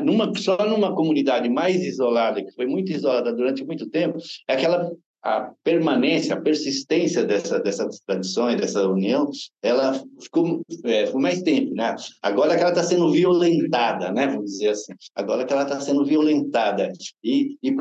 numa, 0.00 0.34
só 0.36 0.56
numa 0.66 0.94
comunidade 0.94 1.48
mais 1.48 1.82
isolada, 1.82 2.42
que 2.42 2.52
foi 2.52 2.66
muito 2.66 2.90
isolada 2.92 3.32
durante 3.32 3.64
muito 3.64 3.88
tempo, 3.90 4.18
é 4.48 4.54
aquela 4.54 4.90
a 5.24 5.50
permanência, 5.64 6.34
a 6.34 6.40
persistência 6.40 7.24
dessa, 7.24 7.58
dessas 7.58 7.98
tradições, 8.00 8.60
dessa 8.60 8.86
união, 8.86 9.30
ela 9.62 10.00
ficou, 10.20 10.62
é, 10.84 11.10
mais 11.14 11.42
tempo, 11.42 11.74
né? 11.74 11.96
Agora 12.22 12.54
que 12.54 12.60
ela 12.60 12.70
está 12.70 12.82
sendo 12.82 13.10
violentada, 13.10 14.12
né? 14.12 14.26
Vamos 14.26 14.50
dizer 14.50 14.68
assim. 14.68 14.92
Agora 15.14 15.46
que 15.46 15.52
ela 15.52 15.62
está 15.62 15.80
sendo 15.80 16.04
violentada. 16.04 16.92
E, 17.22 17.56
e 17.62 17.72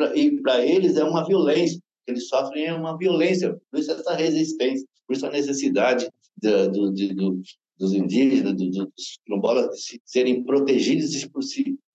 para 0.41 0.65
eles 0.65 0.95
é 0.95 1.03
uma 1.03 1.25
violência 1.25 1.79
eles 2.07 2.27
sofrem 2.27 2.73
uma 2.73 2.97
violência, 2.97 3.55
por 3.71 3.79
isso 3.79 3.91
essa 3.91 4.13
resistência, 4.15 4.85
por 5.07 5.15
isso 5.15 5.25
a 5.25 5.31
necessidade 5.31 6.07
do, 6.37 6.71
do, 6.71 6.91
do, 6.91 7.41
dos 7.79 7.93
indígenas, 7.93 8.53
dos 8.55 9.19
quilombolas, 9.25 9.67
serem 10.05 10.43
protegidos 10.43 11.13
e 11.13 11.19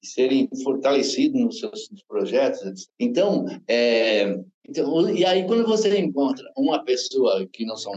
serem 0.03 0.49
fortalecidos 0.63 1.41
nos 1.41 1.59
seus 1.59 1.89
projetos. 2.07 2.89
Então, 2.99 3.47
é, 3.67 4.39
então, 4.69 5.11
e 5.11 5.25
aí 5.25 5.47
quando 5.47 5.67
você 5.67 5.99
encontra 5.99 6.45
uma 6.57 6.85
pessoa 6.85 7.47
que 7.53 7.65
não 7.65 7.77
são, 7.77 7.93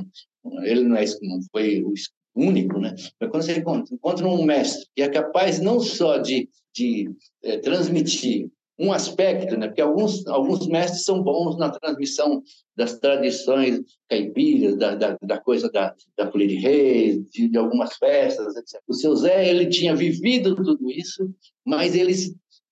ele 0.63 0.83
não, 0.83 0.95
é, 0.95 1.05
não 1.21 1.39
foi 1.51 1.83
o 1.83 1.93
único, 2.35 2.79
né? 2.79 2.95
Mas 3.19 3.29
quando 3.29 3.43
você 3.43 3.57
encontra, 3.57 3.93
encontra 3.93 4.27
um 4.27 4.43
mestre 4.43 4.87
que 4.95 5.01
é 5.01 5.09
capaz 5.09 5.59
não 5.59 5.79
só 5.79 6.17
de, 6.17 6.49
de 6.73 7.09
é, 7.43 7.57
transmitir 7.57 8.49
um 8.81 8.91
aspecto, 8.91 9.55
né? 9.55 9.67
Porque 9.67 9.81
alguns 9.81 10.25
alguns 10.25 10.67
mestres 10.67 11.03
são 11.03 11.21
bons 11.21 11.55
na 11.57 11.69
transmissão 11.69 12.41
das 12.75 12.97
tradições 12.97 13.79
caipiras, 14.09 14.75
da, 14.75 14.95
da, 14.95 15.17
da 15.21 15.39
coisa 15.39 15.69
da, 15.69 15.93
da 16.17 16.31
folia 16.31 16.47
de 16.47 16.55
reis, 16.55 17.29
de, 17.29 17.47
de, 17.47 17.57
algumas 17.57 17.95
festas, 17.97 18.55
etc. 18.55 18.81
O 18.87 18.93
seu 18.93 19.15
Zé 19.15 19.47
ele 19.47 19.67
tinha 19.67 19.95
vivido 19.95 20.55
tudo 20.55 20.89
isso, 20.89 21.29
mas 21.63 21.95
ele 21.95 22.13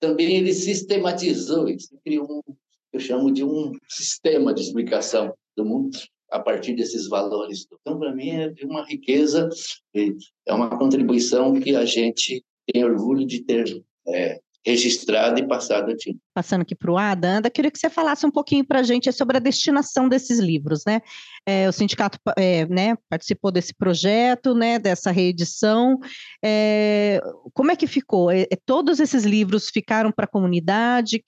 também 0.00 0.36
ele 0.36 0.52
sistematizou 0.52 1.68
isso, 1.68 1.96
criou 2.04 2.26
um, 2.28 2.54
eu 2.92 2.98
chamo 2.98 3.30
de 3.30 3.44
um 3.44 3.70
sistema 3.88 4.52
de 4.52 4.62
explicação 4.62 5.32
do 5.56 5.64
mundo 5.64 5.96
a 6.28 6.40
partir 6.40 6.74
desses 6.74 7.08
valores. 7.08 7.66
Então, 7.80 7.98
para 7.98 8.14
mim, 8.14 8.30
é 8.30 8.52
uma 8.64 8.84
riqueza, 8.84 9.48
é 9.94 10.52
uma 10.52 10.76
contribuição 10.76 11.60
que 11.60 11.76
a 11.76 11.84
gente 11.84 12.44
tem 12.66 12.84
orgulho 12.84 13.24
de 13.24 13.44
ter 13.44 13.80
é, 14.08 14.40
registrado 14.64 15.40
e 15.40 15.46
passado 15.46 15.90
aqui. 15.90 16.18
Passando 16.34 16.62
aqui 16.62 16.74
para 16.74 16.90
o 16.90 16.98
Ada, 16.98 17.50
queria 17.50 17.70
que 17.70 17.78
você 17.78 17.88
falasse 17.88 18.26
um 18.26 18.30
pouquinho 18.30 18.64
para 18.64 18.80
a 18.80 18.82
gente 18.82 19.10
sobre 19.12 19.38
a 19.38 19.40
destinação 19.40 20.08
desses 20.08 20.38
livros, 20.38 20.82
né? 20.86 21.00
É, 21.46 21.68
o 21.68 21.72
sindicato 21.72 22.18
é, 22.36 22.66
né, 22.66 22.96
participou 23.08 23.50
desse 23.50 23.74
projeto, 23.74 24.54
né, 24.54 24.78
dessa 24.78 25.10
reedição. 25.10 25.98
É, 26.44 27.20
como 27.54 27.70
é 27.70 27.76
que 27.76 27.86
ficou? 27.86 28.30
É, 28.30 28.42
é, 28.42 28.56
todos 28.66 29.00
esses 29.00 29.24
livros 29.24 29.70
ficaram 29.70 30.12
para 30.12 30.26
a 30.26 30.30
comunidade? 30.30 31.24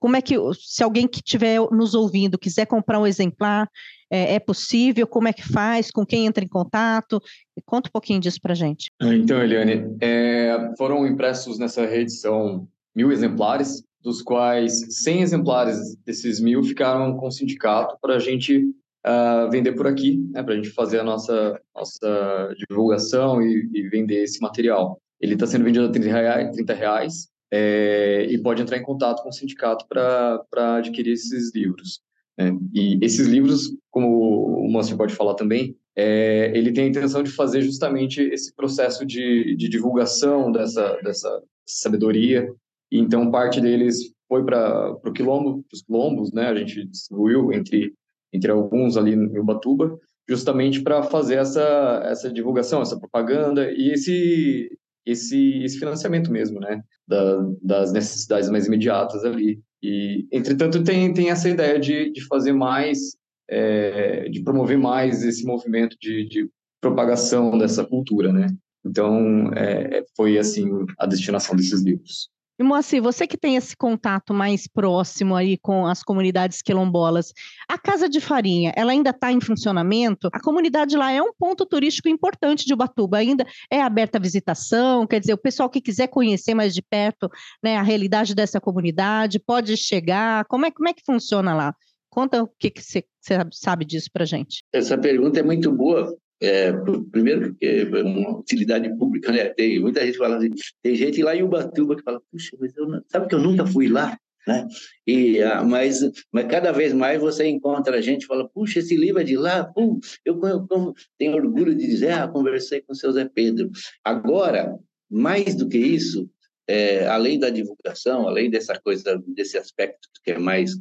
Como 0.00 0.16
é 0.16 0.22
que, 0.22 0.34
se 0.60 0.82
alguém 0.82 1.06
que 1.06 1.18
estiver 1.18 1.60
nos 1.70 1.94
ouvindo 1.94 2.38
quiser 2.38 2.66
comprar 2.66 2.98
um 2.98 3.06
exemplar, 3.06 3.68
é, 4.10 4.34
é, 4.34 4.40
possível? 4.40 5.06
Como 5.06 5.28
é 5.28 5.32
que 5.32 5.42
faz? 5.42 5.90
Com 5.90 6.04
quem 6.04 6.26
entra 6.26 6.44
em 6.44 6.48
contato? 6.48 7.20
Conta 7.64 7.88
um 7.88 7.92
pouquinho 7.92 8.20
disso 8.20 8.40
para 8.42 8.52
a 8.52 8.56
gente. 8.56 8.90
Então, 9.00 9.40
Eliane, 9.42 9.96
é, 10.00 10.72
foram 10.76 11.06
impressos 11.06 11.58
nessa 11.58 11.86
reedição 11.86 12.68
mil 12.94 13.10
exemplares, 13.12 13.82
dos 14.00 14.20
quais 14.20 15.02
100 15.02 15.22
exemplares 15.22 15.96
desses 16.04 16.40
mil 16.40 16.62
ficaram 16.62 17.16
com 17.16 17.28
o 17.28 17.30
sindicato 17.30 17.96
para 18.00 18.16
a 18.16 18.18
gente 18.18 18.58
uh, 19.06 19.50
vender 19.50 19.72
por 19.72 19.86
aqui, 19.86 20.18
né, 20.30 20.42
para 20.42 20.54
a 20.54 20.56
gente 20.56 20.70
fazer 20.70 21.00
a 21.00 21.04
nossa, 21.04 21.60
nossa 21.74 22.54
divulgação 22.68 23.40
e, 23.40 23.70
e 23.72 23.88
vender 23.88 24.24
esse 24.24 24.40
material. 24.40 25.00
Ele 25.20 25.34
está 25.34 25.46
sendo 25.46 25.64
vendido 25.64 25.86
a 25.86 25.90
30 25.90 26.08
reais, 26.08 26.50
30 26.56 26.74
reais 26.74 27.28
é, 27.52 28.26
e 28.28 28.38
pode 28.38 28.62
entrar 28.62 28.78
em 28.78 28.82
contato 28.82 29.22
com 29.22 29.28
o 29.28 29.32
sindicato 29.32 29.86
para 29.88 30.76
adquirir 30.76 31.12
esses 31.12 31.54
livros. 31.54 32.00
Né? 32.36 32.56
E 32.74 32.98
esses 33.02 33.26
livros, 33.26 33.76
como 33.90 34.66
o 34.66 34.72
Márcio 34.72 34.96
pode 34.96 35.14
falar 35.14 35.34
também, 35.34 35.76
é, 35.94 36.50
ele 36.54 36.72
tem 36.72 36.84
a 36.84 36.88
intenção 36.88 37.22
de 37.22 37.30
fazer 37.30 37.60
justamente 37.60 38.22
esse 38.22 38.54
processo 38.54 39.04
de, 39.04 39.54
de 39.54 39.68
divulgação 39.68 40.50
dessa, 40.50 40.98
dessa 41.02 41.42
sabedoria. 41.66 42.50
Então, 42.92 43.30
parte 43.30 43.60
deles 43.60 44.12
foi 44.28 44.44
para 44.44 44.92
o 45.04 45.12
quilombo, 45.12 45.64
os 45.72 45.82
quilombos, 45.82 46.30
né? 46.32 46.48
A 46.48 46.54
gente 46.54 46.86
distribuiu 46.86 47.52
entre, 47.52 47.94
entre 48.32 48.50
alguns 48.50 48.96
ali 48.96 49.14
em 49.14 49.38
Ubatuba, 49.38 49.98
justamente 50.28 50.82
para 50.82 51.02
fazer 51.02 51.36
essa, 51.36 52.02
essa 52.04 52.30
divulgação, 52.30 52.82
essa 52.82 52.98
propaganda 52.98 53.70
e 53.72 53.90
esse, 53.90 54.70
esse, 55.06 55.62
esse 55.62 55.78
financiamento 55.78 56.30
mesmo, 56.30 56.60
né? 56.60 56.82
Da, 57.08 57.46
das 57.62 57.92
necessidades 57.92 58.50
mais 58.50 58.66
imediatas 58.66 59.24
ali. 59.24 59.60
E, 59.82 60.26
entretanto, 60.30 60.84
tem, 60.84 61.12
tem 61.14 61.30
essa 61.30 61.48
ideia 61.48 61.80
de, 61.80 62.12
de 62.12 62.24
fazer 62.26 62.52
mais, 62.52 63.16
é, 63.48 64.28
de 64.28 64.42
promover 64.42 64.78
mais 64.78 65.24
esse 65.24 65.44
movimento 65.44 65.96
de, 65.98 66.28
de 66.28 66.48
propagação 66.80 67.56
dessa 67.56 67.84
cultura, 67.84 68.32
né? 68.32 68.48
Então, 68.84 69.50
é, 69.54 70.04
foi, 70.16 70.38
assim, 70.38 70.68
a 70.98 71.06
destinação 71.06 71.56
desses 71.56 71.82
livros. 71.82 72.30
E 72.62 72.64
Moacir, 72.64 73.02
você 73.02 73.26
que 73.26 73.36
tem 73.36 73.56
esse 73.56 73.76
contato 73.76 74.32
mais 74.32 74.68
próximo 74.68 75.34
aí 75.34 75.58
com 75.58 75.84
as 75.84 76.00
comunidades 76.00 76.62
quilombolas, 76.62 77.32
a 77.68 77.76
Casa 77.76 78.08
de 78.08 78.20
Farinha, 78.20 78.72
ela 78.76 78.92
ainda 78.92 79.10
está 79.10 79.32
em 79.32 79.40
funcionamento? 79.40 80.28
A 80.32 80.38
comunidade 80.38 80.96
lá 80.96 81.10
é 81.10 81.20
um 81.20 81.32
ponto 81.36 81.66
turístico 81.66 82.08
importante 82.08 82.64
de 82.64 82.72
Ubatuba, 82.72 83.18
ainda 83.18 83.44
é 83.68 83.82
aberta 83.82 84.16
a 84.16 84.20
visitação, 84.20 85.08
quer 85.08 85.18
dizer, 85.18 85.34
o 85.34 85.38
pessoal 85.38 85.68
que 85.68 85.80
quiser 85.80 86.06
conhecer 86.06 86.54
mais 86.54 86.72
de 86.72 86.82
perto 86.82 87.28
né, 87.60 87.76
a 87.76 87.82
realidade 87.82 88.32
dessa 88.32 88.60
comunidade, 88.60 89.40
pode 89.40 89.76
chegar, 89.76 90.44
como 90.44 90.64
é, 90.64 90.70
como 90.70 90.88
é 90.88 90.92
que 90.92 91.02
funciona 91.04 91.52
lá? 91.52 91.74
Conta 92.08 92.44
o 92.44 92.46
que, 92.46 92.72
você 92.80 93.04
sabe 93.50 93.84
disso 93.84 94.08
para 94.12 94.24
gente. 94.24 94.62
Essa 94.72 94.96
pergunta 94.96 95.40
é 95.40 95.42
muito 95.42 95.72
boa, 95.72 96.16
é, 96.42 96.72
primeiro, 97.12 97.50
porque 97.50 97.88
é 97.90 98.02
uma 98.02 98.40
utilidade 98.40 98.92
pública, 98.96 99.30
né? 99.30 99.50
Tem 99.50 99.78
muita 99.78 100.04
gente 100.04 100.18
falando 100.18 100.38
assim, 100.38 100.50
tem 100.82 100.96
gente 100.96 101.22
lá 101.22 101.36
em 101.36 101.44
Ubatuba 101.44 101.94
que 101.94 102.02
fala, 102.02 102.20
puxa, 102.32 102.56
mas 102.58 102.76
eu 102.76 102.88
não... 102.88 103.00
sabe 103.06 103.28
que 103.28 103.34
eu 103.36 103.40
nunca 103.40 103.64
fui 103.64 103.86
lá? 103.86 104.18
Né? 104.44 104.66
E, 105.06 105.40
ah, 105.40 105.62
mas, 105.62 106.00
mas 106.32 106.46
cada 106.48 106.72
vez 106.72 106.92
mais 106.92 107.20
você 107.20 107.46
encontra 107.46 108.02
gente 108.02 108.26
fala, 108.26 108.48
puxa, 108.48 108.80
esse 108.80 108.96
livro 108.96 109.20
é 109.20 109.24
de 109.24 109.36
lá, 109.36 109.62
pum, 109.62 110.00
eu, 110.24 110.40
eu, 110.42 110.66
eu 110.68 110.94
tenho 111.16 111.36
orgulho 111.36 111.76
de 111.76 111.86
dizer, 111.86 112.10
ah, 112.10 112.26
conversei 112.26 112.80
com 112.80 112.92
o 112.92 112.96
seu 112.96 113.12
Zé 113.12 113.24
Pedro. 113.32 113.70
Agora, 114.04 114.76
mais 115.08 115.54
do 115.54 115.68
que 115.68 115.78
isso, 115.78 116.28
é, 116.66 117.06
além 117.06 117.38
da 117.38 117.50
divulgação, 117.50 118.26
além 118.26 118.50
dessa 118.50 118.76
coisa, 118.80 119.22
desse 119.28 119.56
aspecto 119.56 120.08
que 120.24 120.32
é 120.32 120.38
mais 120.40 120.72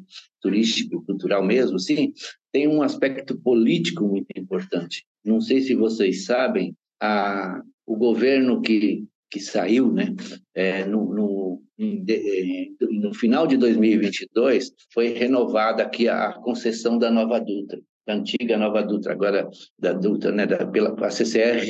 turístico, 0.42 1.06
cultural 1.06 1.46
mesmo, 1.46 1.78
sim, 1.78 2.14
tem 2.52 2.68
um 2.68 2.82
aspecto 2.82 3.40
político 3.40 4.08
muito 4.08 4.28
importante. 4.36 5.06
Não 5.24 5.40
sei 5.40 5.62
se 5.62 5.76
vocês 5.76 6.26
sabem, 6.26 6.76
a, 7.00 7.62
o 7.86 7.96
governo 7.96 8.62
que, 8.62 9.06
que 9.30 9.40
saiu, 9.40 9.92
né, 9.92 10.14
é, 10.54 10.86
no, 10.86 11.14
no, 11.14 11.64
é, 11.80 12.68
no 12.90 13.14
final 13.14 13.48
de 13.48 13.58
2022, 13.58 14.72
foi 14.94 15.10
renovada 15.10 15.84
aqui 15.84 16.08
a 16.08 16.34
concessão 16.34 16.98
da 16.98 17.12
Nova 17.12 17.40
Dutra 17.40 17.80
da 18.06 18.16
antiga 18.16 18.58
Nova 18.58 18.82
Dutra, 18.84 19.14
agora 19.14 19.50
da 19.78 19.94
Dutra, 19.94 20.32
né, 20.32 20.46
da, 20.46 20.66
pela, 20.66 20.94
a 21.06 21.10
CCR 21.10 21.62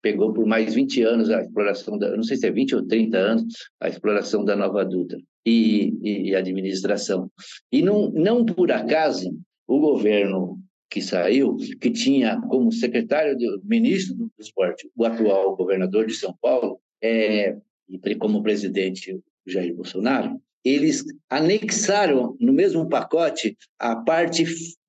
pegou 0.00 0.32
por 0.32 0.46
mais 0.46 0.74
20 0.74 1.02
anos 1.02 1.30
a 1.30 1.42
exploração, 1.42 1.98
da, 1.98 2.16
não 2.16 2.22
sei 2.22 2.36
se 2.36 2.46
é 2.46 2.50
20 2.50 2.76
ou 2.76 2.86
30 2.86 3.18
anos, 3.18 3.44
a 3.80 3.88
exploração 3.88 4.44
da 4.44 4.56
Nova 4.56 4.84
Dutra 4.84 5.18
e, 5.44 5.94
e, 6.02 6.30
e 6.30 6.34
administração. 6.34 7.30
E 7.70 7.82
não, 7.82 8.10
não 8.10 8.44
por 8.44 8.72
acaso 8.72 9.30
o 9.66 9.78
governo 9.78 10.58
que 10.90 11.02
saiu, 11.02 11.56
que 11.80 11.90
tinha 11.90 12.40
como 12.48 12.72
secretário 12.72 13.36
do 13.36 13.60
ministro 13.64 14.14
do 14.14 14.30
esporte 14.38 14.90
o 14.96 15.04
atual 15.04 15.56
governador 15.56 16.06
de 16.06 16.14
São 16.14 16.34
Paulo, 16.40 16.80
é, 17.02 17.56
e 17.88 18.14
como 18.16 18.42
presidente 18.42 19.18
Jair 19.46 19.74
Bolsonaro, 19.74 20.40
eles 20.64 21.04
anexaram 21.30 22.36
no 22.40 22.52
mesmo 22.52 22.88
pacote 22.88 23.56
a 23.78 23.96
parte 23.96 24.44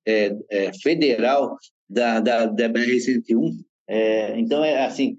é, 0.06 0.36
é, 0.50 0.72
federal 0.82 1.56
da, 1.88 2.20
da, 2.20 2.46
da 2.46 2.68
BR-101. 2.68 3.54
É, 3.88 4.38
então, 4.38 4.64
é 4.64 4.84
assim, 4.84 5.18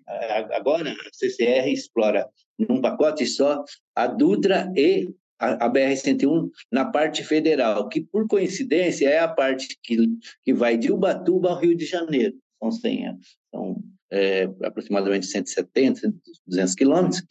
agora 0.53 0.91
a 0.91 0.95
CCR 1.11 1.67
explora 1.67 2.27
num 2.57 2.79
pacote 2.79 3.25
só 3.25 3.63
a 3.95 4.07
Dutra 4.07 4.71
e 4.75 5.09
a, 5.41 5.65
a 5.65 5.69
BR-101 5.69 6.49
na 6.71 6.85
parte 6.85 7.23
federal, 7.23 7.89
que 7.89 7.99
por 7.99 8.27
coincidência 8.27 9.09
é 9.09 9.19
a 9.19 9.27
parte 9.27 9.75
que, 9.83 9.97
que 10.43 10.53
vai 10.53 10.77
de 10.77 10.91
Ubatuba 10.91 11.49
ao 11.49 11.59
Rio 11.59 11.75
de 11.75 11.85
Janeiro. 11.85 12.35
São, 12.59 12.71
100, 12.71 13.17
são 13.49 13.83
é, 14.11 14.43
aproximadamente 14.63 15.25
170, 15.25 16.13
200 16.45 16.75
quilômetros. 16.75 17.23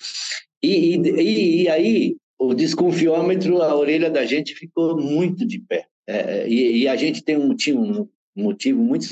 E, 0.61 0.97
e, 0.97 1.63
e, 1.63 1.69
aí 1.69 2.17
o 2.39 2.53
desconfiômetro, 2.53 3.63
a 3.63 3.75
orelha 3.77 4.11
da 4.11 4.27
gente 4.27 4.55
ficou 4.55 5.01
muito 5.01 5.47
de 5.47 5.61
pé. 5.61 5.87
É, 6.07 6.49
e, 6.49 6.83
e, 6.83 6.89
a 6.89 6.97
gente 6.97 7.23
tem 7.23 7.37
um, 7.37 7.55
tinha 7.55 7.79
um 7.79 8.09
motivo 8.35 8.83
muito, 8.83 9.07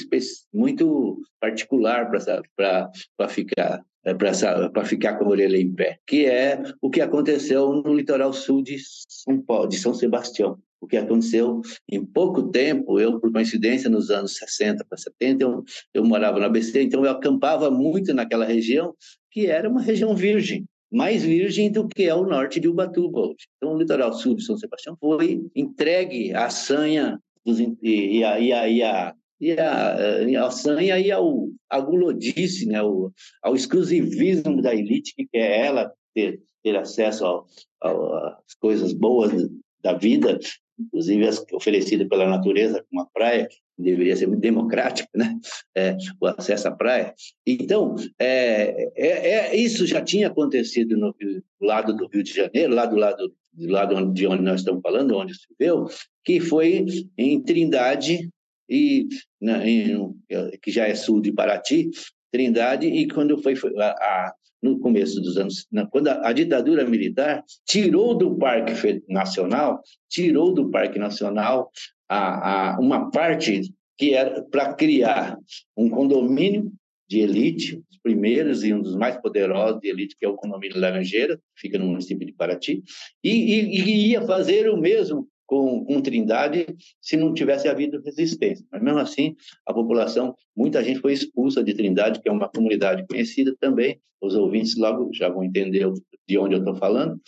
muito 0.52 1.20
particular 1.40 2.10
para 2.56 3.28
ficar 3.28 3.76
é, 3.76 3.80
para 4.14 4.84
ficar 4.84 5.14
com 5.14 5.24
a 5.24 5.28
orelha 5.28 5.56
em 5.56 5.72
pé, 5.72 5.98
que 6.06 6.26
é 6.26 6.62
o 6.80 6.90
que 6.90 7.00
aconteceu 7.00 7.72
no 7.72 7.94
litoral 7.94 8.32
sul 8.32 8.62
de 8.62 8.76
São 9.08 9.40
Paulo, 9.40 9.68
de 9.68 9.78
São 9.78 9.94
Sebastião. 9.94 10.58
O 10.80 10.86
que 10.86 10.96
aconteceu 10.96 11.60
em 11.90 12.04
pouco 12.04 12.50
tempo, 12.50 13.00
eu, 13.00 13.18
por 13.18 13.32
coincidência, 13.32 13.90
nos 13.90 14.10
anos 14.10 14.36
60 14.36 14.84
para 14.88 14.96
70, 14.96 15.42
eu, 15.42 15.64
eu 15.92 16.04
morava 16.04 16.38
na 16.38 16.46
ABC, 16.46 16.82
então 16.82 17.04
eu 17.04 17.10
acampava 17.10 17.70
muito 17.70 18.14
naquela 18.14 18.44
região, 18.44 18.94
que 19.30 19.46
era 19.46 19.68
uma 19.68 19.82
região 19.82 20.14
virgem, 20.14 20.64
mais 20.90 21.22
virgem 21.22 21.70
do 21.70 21.88
que 21.88 22.04
é 22.04 22.14
o 22.14 22.24
norte 22.24 22.60
de 22.60 22.68
Ubatuba 22.68 23.20
hoje. 23.20 23.46
Então, 23.56 23.74
o 23.74 23.78
litoral 23.78 24.12
sul 24.12 24.34
de 24.34 24.44
São 24.44 24.56
Sebastião 24.56 24.96
foi 25.00 25.44
entregue 25.54 26.32
à 26.32 26.48
sanha 26.48 27.20
dos, 27.44 27.58
e, 27.82 28.24
a, 28.24 28.38
e, 28.38 28.52
a, 28.52 28.68
e 28.68 28.82
a 28.82 29.14
e 29.40 29.52
a, 29.52 30.22
e 30.22 30.36
a 30.36 31.00
e 31.00 31.12
ao, 31.12 31.48
à 31.70 31.80
gulodice, 31.80 32.66
né, 32.66 32.78
ao, 32.78 33.12
ao 33.42 33.54
exclusivismo 33.54 34.60
da 34.60 34.74
elite, 34.74 35.14
que 35.14 35.26
quer 35.26 35.66
ela 35.66 35.92
ter, 36.14 36.40
ter 36.62 36.76
acesso 36.76 37.44
às 37.80 38.54
coisas 38.60 38.92
boas 38.92 39.48
da 39.82 39.92
vida, 39.92 40.38
inclusive 40.78 41.26
as 41.26 41.44
oferecidas 41.52 42.08
pela 42.08 42.28
natureza, 42.28 42.84
como 42.90 43.02
a 43.02 43.06
praia, 43.06 43.48
que 43.48 43.82
deveria 43.82 44.16
ser 44.16 44.26
muito 44.26 44.40
democrático, 44.40 45.08
né? 45.14 45.38
É, 45.76 45.96
o 46.20 46.26
acesso 46.26 46.68
à 46.68 46.72
praia. 46.72 47.14
Então, 47.46 47.94
é, 48.18 48.90
é, 48.96 49.30
é, 49.30 49.56
isso 49.56 49.86
já 49.86 50.02
tinha 50.02 50.28
acontecido 50.28 50.96
no 50.96 51.14
lado 51.60 51.96
do 51.96 52.08
Rio 52.08 52.22
de 52.22 52.34
Janeiro, 52.34 52.74
lá 52.74 52.86
do 52.86 52.96
lado 52.96 53.32
do 53.52 53.72
lado 53.72 54.12
de 54.12 54.26
onde 54.26 54.42
nós 54.42 54.60
estamos 54.60 54.80
falando, 54.80 55.16
onde 55.16 55.34
se 55.34 55.46
viveu, 55.50 55.86
que 56.24 56.38
foi 56.38 56.86
em 57.16 57.42
Trindade, 57.42 58.30
e, 58.68 59.06
na, 59.40 59.66
em, 59.66 60.14
que 60.62 60.70
já 60.70 60.86
é 60.86 60.94
sul 60.94 61.20
de 61.20 61.32
Paraty, 61.32 61.90
Trindade, 62.30 62.86
e 62.86 63.08
quando 63.08 63.38
foi, 63.42 63.56
foi 63.56 63.72
a, 63.78 63.90
a, 63.90 64.34
no 64.62 64.78
começo 64.78 65.20
dos 65.20 65.36
anos, 65.38 65.66
na, 65.72 65.86
quando 65.86 66.08
a, 66.08 66.28
a, 66.28 66.32
ditadura 66.32 66.84
militar 66.84 67.42
tirou 67.66 68.16
do 68.16 68.36
Parque 68.36 68.74
Nacional, 69.08 69.80
tirou 70.08 70.52
do 70.52 70.70
Parque 70.70 70.98
Nacional 70.98 71.70
a, 72.08 72.74
a 72.74 72.80
uma 72.80 73.10
parte 73.10 73.62
que 73.96 74.14
era 74.14 74.42
para 74.42 74.74
criar 74.74 75.36
um 75.76 75.88
condomínio 75.88 76.70
de 77.08 77.20
elite, 77.20 77.82
os 77.90 77.98
primeiros 77.98 78.62
e 78.62 78.72
um 78.72 78.82
dos 78.82 78.94
mais 78.94 79.16
poderosos 79.16 79.80
de 79.80 79.88
elite, 79.88 80.16
que 80.18 80.26
é 80.26 80.28
o 80.28 80.36
condomínio 80.36 80.78
Laranjeira, 80.78 81.40
fica 81.56 81.78
no 81.78 81.86
município 81.86 82.26
de 82.26 82.32
Paraty, 82.32 82.82
e, 83.24 83.30
e, 83.30 83.80
e 83.80 84.08
ia 84.10 84.22
fazer 84.22 84.68
o 84.70 84.76
mesmo 84.76 85.26
com, 85.48 85.82
com 85.84 86.00
Trindade 86.00 86.66
se 87.00 87.16
não 87.16 87.32
tivesse 87.32 87.66
havido 87.68 88.00
resistência. 88.04 88.64
Mas 88.70 88.82
mesmo 88.82 89.00
assim, 89.00 89.34
a 89.66 89.72
população, 89.72 90.36
muita 90.54 90.84
gente 90.84 91.00
foi 91.00 91.14
expulsa 91.14 91.64
de 91.64 91.74
Trindade, 91.74 92.20
que 92.20 92.28
é 92.28 92.32
uma 92.32 92.48
comunidade 92.48 93.04
conhecida 93.08 93.56
também. 93.58 93.98
Os 94.20 94.34
ouvintes 94.34 94.76
logo 94.76 95.10
já 95.12 95.28
vão 95.28 95.42
entender 95.42 95.90
de 96.28 96.38
onde 96.38 96.54
eu 96.54 96.58
estou 96.58 96.76
falando. 96.76 97.18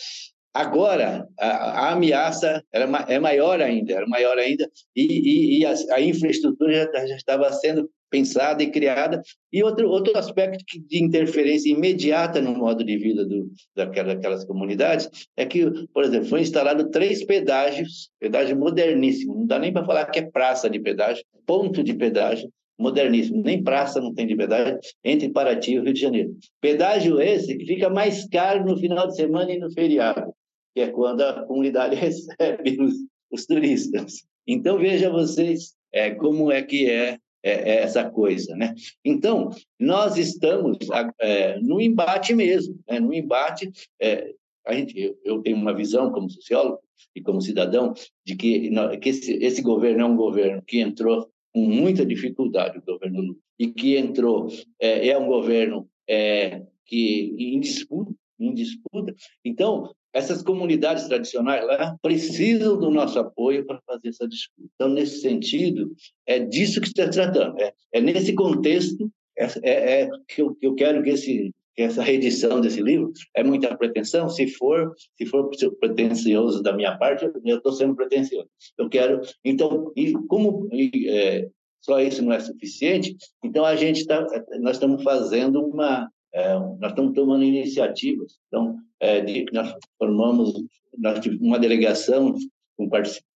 Agora, 0.52 1.26
a, 1.38 1.46
a 1.46 1.92
ameaça 1.92 2.62
era, 2.72 2.85
é 3.09 3.18
maior 3.18 3.61
ainda, 3.61 3.94
era 3.94 4.06
maior 4.06 4.37
ainda, 4.37 4.68
e, 4.96 5.04
e, 5.04 5.61
e 5.61 5.64
a, 5.64 5.72
a, 5.92 6.00
infraestrutura 6.00 6.72
já, 6.72 7.06
já, 7.06 7.16
estava 7.16 7.52
sendo 7.52 7.88
pensada 8.11 8.62
e 8.62 8.70
criada. 8.70 9.23
E 9.53 9.62
outro, 9.62 9.88
outro 9.88 10.16
aspecto 10.18 10.64
de 10.88 11.03
interferência 11.03 11.70
imediata 11.70 12.40
no 12.40 12.55
modo 12.55 12.85
de 12.85 12.96
vida 12.99 13.25
do, 13.25 13.51
daquelas, 13.75 14.44
comunidades 14.44 15.09
é 15.37 15.46
que, 15.46 15.64
por 15.92 16.05
exemplo, 16.05 16.29
foi 16.29 16.40
instalado 16.40 16.90
três 16.90 17.25
pedágios, 17.25 18.11
pedágio 18.18 18.59
moderníssimo, 18.59 19.35
não 19.35 19.46
dá 19.46 19.59
nem 19.59 19.73
para 19.73 19.85
falar 19.85 20.07
que 20.07 20.18
é 20.18 20.31
praça 20.31 20.68
de 20.68 20.81
pedágio, 20.81 21.25
ponto 21.46 21.83
de 21.83 21.94
pedágio, 21.94 22.51
moderníssimo, 22.79 23.42
nem 23.42 23.62
praça 23.62 24.01
não 24.01 24.14
tem 24.14 24.27
de 24.27 24.35
pedágio, 24.35 24.79
entre 25.05 25.29
Paraty 25.29 25.73
e 25.73 25.79
o 25.79 25.85
Rio 25.85 25.92
de 25.92 26.01
Janeiro. 26.01 26.35
Pedágio 26.61 27.20
esse 27.20 27.57
que 27.57 27.66
fica 27.66 27.90
mais 27.90 28.27
caro 28.29 28.64
no 28.64 28.79
final 28.79 29.07
de 29.07 29.16
semana 29.16 29.53
e 29.53 29.59
no 29.59 29.70
feriado, 29.70 30.33
que 30.75 30.81
é 30.81 30.88
quando 30.88 31.20
a 31.20 31.44
comunidade 31.44 31.94
recebe 31.96 32.81
os, 32.81 32.94
os 33.31 33.46
turistas. 33.46 34.25
Então, 34.46 34.79
veja 34.79 35.11
vocês 35.11 35.75
é, 35.92 36.11
como 36.11 36.51
é 36.51 36.62
que 36.62 36.90
é 36.90 37.18
é, 37.42 37.53
é, 37.53 37.83
essa 37.83 38.09
coisa, 38.11 38.55
né? 38.55 38.74
Então, 39.05 39.50
nós 39.79 40.16
estamos 40.16 40.79
é, 41.20 41.59
no 41.61 41.81
embate 41.81 42.35
mesmo, 42.35 42.79
né? 42.88 43.00
no 43.00 43.14
embate, 43.14 43.70
é, 44.00 44.35
a 44.66 44.74
gente, 44.74 45.16
eu, 45.24 45.40
tenho 45.42 45.57
uma 45.57 45.74
visão 45.74 46.12
como 46.12 46.31
sociólogo 46.31 46.81
e 47.14 47.22
como 47.22 47.40
cidadão 47.40 47.94
de 48.24 48.37
que, 48.37 48.70
que 49.00 49.09
esse, 49.09 49.33
esse 49.42 49.62
governo 49.62 50.03
é 50.03 50.05
um 50.05 50.16
governo 50.16 50.62
que 50.66 50.81
entrou 50.81 51.31
com 51.53 51.61
muita 51.61 52.05
dificuldade, 52.05 52.79
o 52.79 52.83
governo 52.83 53.20
Lula, 53.20 53.37
e 53.59 53.68
que 53.68 53.96
entrou, 53.96 54.48
é, 54.81 55.09
é 55.09 55.18
um 55.18 55.26
governo 55.26 55.88
é, 56.09 56.62
que 56.85 57.35
em 57.38 57.59
disputa, 57.59 58.12
em 58.38 58.55
disputa. 58.55 59.14
Então, 59.44 59.90
essas 60.12 60.42
comunidades 60.42 61.07
tradicionais 61.07 61.64
lá 61.64 61.96
precisam 62.03 62.79
do 62.79 62.90
nosso 62.90 63.18
apoio 63.18 63.64
para 63.66 63.81
fazer 63.87 64.09
essa 64.09 64.27
disputa. 64.27 64.68
Então, 64.75 64.88
nesse 64.88 65.20
sentido, 65.20 65.92
é 66.27 66.40
disso 66.40 66.81
que 66.81 66.88
está 66.88 67.09
tratando. 67.09 67.61
É, 67.61 67.73
é 67.92 68.01
nesse 68.01 68.33
contexto 68.33 69.11
é, 69.38 69.46
é, 69.62 70.03
é 70.03 70.11
que, 70.29 70.42
eu, 70.42 70.55
que 70.55 70.66
eu 70.66 70.75
quero 70.75 71.03
que 71.03 71.11
esse 71.11 71.53
essa 71.83 72.03
reedição 72.03 72.61
desse 72.61 72.83
livro 72.83 73.12
é 73.35 73.42
muita 73.42 73.77
pretensão. 73.77 74.29
Se 74.29 74.46
for, 74.49 74.94
se 75.16 75.27
for 75.27 75.51
pretensioso 75.79 76.62
da 76.62 76.75
minha 76.75 76.96
parte, 76.96 77.25
eu 77.25 77.57
estou 77.57 77.73
sendo 77.73 77.94
pretensioso. 77.94 78.49
Eu 78.77 78.88
quero, 78.88 79.20
então, 79.44 79.92
e 79.96 80.12
como 80.29 80.68
e, 80.73 81.09
é, 81.09 81.49
só 81.81 82.01
isso 82.01 82.23
não 82.23 82.33
é 82.33 82.40
suficiente, 82.40 83.16
então 83.42 83.64
a 83.64 83.75
gente 83.77 84.01
está, 84.01 84.27
nós 84.61 84.77
estamos 84.77 85.03
fazendo 85.03 85.64
uma 85.64 86.11
é, 86.33 86.55
nós 86.55 86.90
estamos 86.90 87.14
tomando 87.14 87.45
iniciativas. 87.45 88.38
Então, 88.49 88.77
é, 89.01 89.21
de, 89.21 89.47
nós 89.53 89.75
formamos 89.99 90.53
nós 90.99 91.25
uma 91.40 91.59
delegação 91.59 92.35
com, 92.77 92.88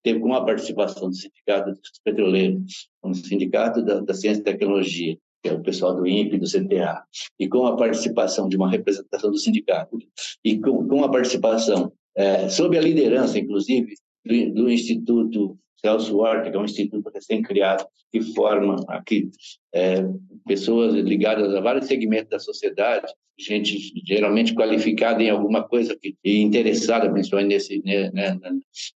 teve 0.01 0.19
com 0.19 0.33
a 0.33 0.45
participação 0.45 1.09
do 1.09 1.15
Sindicato 1.15 1.71
dos 1.71 1.99
Petroleiros, 2.03 2.89
o 3.01 3.13
Sindicato 3.13 3.83
da, 3.83 3.99
da 3.99 4.13
Ciência 4.13 4.41
e 4.41 4.43
Tecnologia, 4.43 5.17
que 5.41 5.49
é 5.49 5.53
o 5.53 5.61
pessoal 5.61 5.93
do 5.93 6.07
INPE, 6.07 6.37
do 6.37 6.45
CTA, 6.45 7.03
e 7.37 7.47
com 7.49 7.65
a 7.65 7.75
participação 7.75 8.47
de 8.47 8.55
uma 8.55 8.69
representação 8.69 9.29
do 9.29 9.37
sindicato, 9.37 9.97
e 10.43 10.57
com, 10.57 10.87
com 10.87 11.03
a 11.03 11.11
participação, 11.11 11.91
é, 12.15 12.47
sob 12.47 12.77
a 12.77 12.81
liderança, 12.81 13.37
inclusive, 13.37 13.93
do, 14.25 14.53
do 14.53 14.69
Instituto 14.71 15.57
Celso 15.83 16.17
Horta, 16.17 16.49
que 16.49 16.55
é 16.55 16.59
um 16.59 16.65
instituto 16.65 17.09
recém-criado, 17.13 17.85
que 18.11 18.21
forma 18.33 18.77
aqui 18.87 19.29
é, 19.73 20.05
pessoas 20.47 20.93
ligadas 20.93 21.53
a 21.53 21.59
vários 21.59 21.87
segmentos 21.87 22.29
da 22.29 22.39
sociedade, 22.39 23.11
gente 23.37 23.91
geralmente 24.05 24.53
qualificada 24.53 25.21
em 25.21 25.29
alguma 25.29 25.63
coisa 25.63 25.97
que, 25.99 26.15
e 26.23 26.41
interessada 26.41 27.11
principalmente 27.11 27.53
nesse, 27.53 27.81
né, 27.83 28.11
né, 28.11 28.39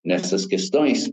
nessas 0.04 0.44
questões, 0.44 1.10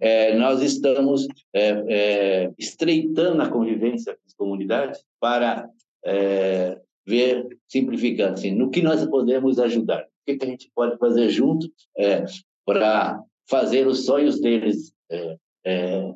é, 0.00 0.36
nós 0.36 0.62
estamos 0.62 1.26
é, 1.52 1.84
é, 1.88 2.50
estreitando 2.58 3.42
a 3.42 3.48
convivência 3.48 4.14
com 4.14 4.20
as 4.26 4.34
comunidades 4.34 5.04
para 5.20 5.68
é, 6.04 6.80
ver, 7.06 7.46
simplificando, 7.68 8.34
assim, 8.34 8.50
no 8.50 8.70
que 8.70 8.82
nós 8.82 9.04
podemos 9.06 9.58
ajudar, 9.58 10.02
o 10.02 10.06
que, 10.26 10.38
que 10.38 10.44
a 10.44 10.48
gente 10.48 10.70
pode 10.74 10.96
fazer 10.96 11.28
junto 11.28 11.70
é, 11.98 12.24
para 12.64 13.22
fazer 13.46 13.86
os 13.86 14.06
sonhos 14.06 14.40
deles 14.40 14.93
é, 15.10 15.36
é, 15.64 16.14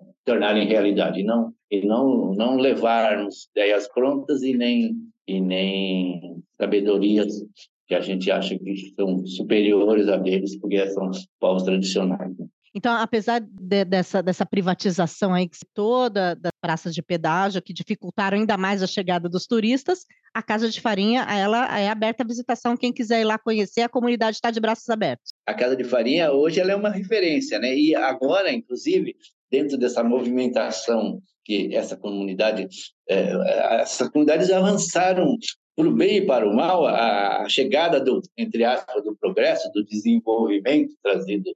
realidade, 0.67 1.21
e 1.21 1.25
não, 1.25 1.53
e 1.71 1.87
não, 1.87 2.35
não 2.35 2.57
levarmos 2.57 3.49
ideias 3.53 3.89
prontas 3.89 4.43
e 4.43 4.55
nem, 4.55 4.95
e 5.27 5.41
nem 5.41 6.43
sabedorias 6.61 7.43
que 7.87 7.95
a 7.95 8.01
gente 8.01 8.31
acha 8.31 8.59
que 8.59 8.93
são 8.95 9.27
superiores 9.27 10.09
a 10.09 10.17
deles, 10.17 10.59
porque 10.61 10.87
são 10.91 11.09
os 11.09 11.27
povos 11.41 11.63
tradicionais. 11.63 12.37
Né? 12.39 12.47
Então, 12.75 12.95
apesar 12.95 13.41
de, 13.41 13.85
dessa, 13.85 14.23
dessa 14.23 14.45
privatização 14.45 15.33
aí 15.33 15.49
que 15.49 15.57
toda 15.75 16.35
das 16.35 16.53
praças 16.61 16.95
de 16.95 17.03
pedágio, 17.03 17.63
que 17.63 17.73
dificultaram 17.73 18.39
ainda 18.39 18.57
mais 18.59 18.83
a 18.83 18.87
chegada 18.87 19.29
dos 19.29 19.47
turistas, 19.47 20.05
a 20.39 20.43
Casa 20.43 20.71
de 20.71 20.81
Farinha 20.81 21.23
ela 21.29 21.77
é 21.81 21.89
aberta 21.89 22.23
à 22.23 22.27
visitação. 22.27 22.77
Quem 22.77 22.93
quiser 22.93 23.23
ir 23.23 23.25
lá 23.25 23.37
conhecer, 23.37 23.81
a 23.81 23.89
comunidade 23.89 24.37
está 24.37 24.53
de 24.53 24.61
braços 24.61 24.89
abertos. 24.89 25.33
A 25.45 25.53
Casa 25.53 25.75
de 25.75 25.83
Farinha 25.83 26.31
hoje 26.31 26.61
ela 26.61 26.71
é 26.71 26.77
uma 26.77 26.91
referência, 26.91 27.59
né? 27.59 27.77
E 27.77 27.93
agora, 27.97 28.53
inclusive, 28.53 29.17
dentro 29.51 29.77
dessa 29.77 30.05
movimentação 30.05 31.21
que 31.45 31.75
essa 31.75 31.97
comunidade, 31.97 32.69
é, 33.09 33.81
essas 33.81 34.09
comunidades 34.11 34.49
avançaram 34.53 35.37
para 35.75 35.89
o 35.89 35.93
bem 35.93 36.19
e 36.19 36.27
para 36.27 36.49
o 36.49 36.55
mal, 36.55 36.87
a 36.87 37.49
chegada 37.49 38.01
do, 38.01 38.21
entre 38.37 38.65
aspas, 38.65 39.03
do 39.03 39.17
progresso, 39.17 39.73
do 39.73 39.85
desenvolvimento 39.85 40.95
trazido, 41.03 41.51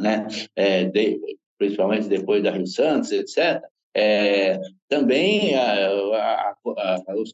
né, 0.00 0.26
é, 0.56 0.84
de, 0.84 1.20
principalmente 1.58 2.08
depois 2.08 2.42
da 2.42 2.50
Rio 2.50 2.66
Santos, 2.66 3.12
etc., 3.12 3.62
é, 3.94 4.58
também 4.88 5.54
a, 5.54 5.88
a, 5.88 6.54
a, 6.66 7.14
os, 7.16 7.32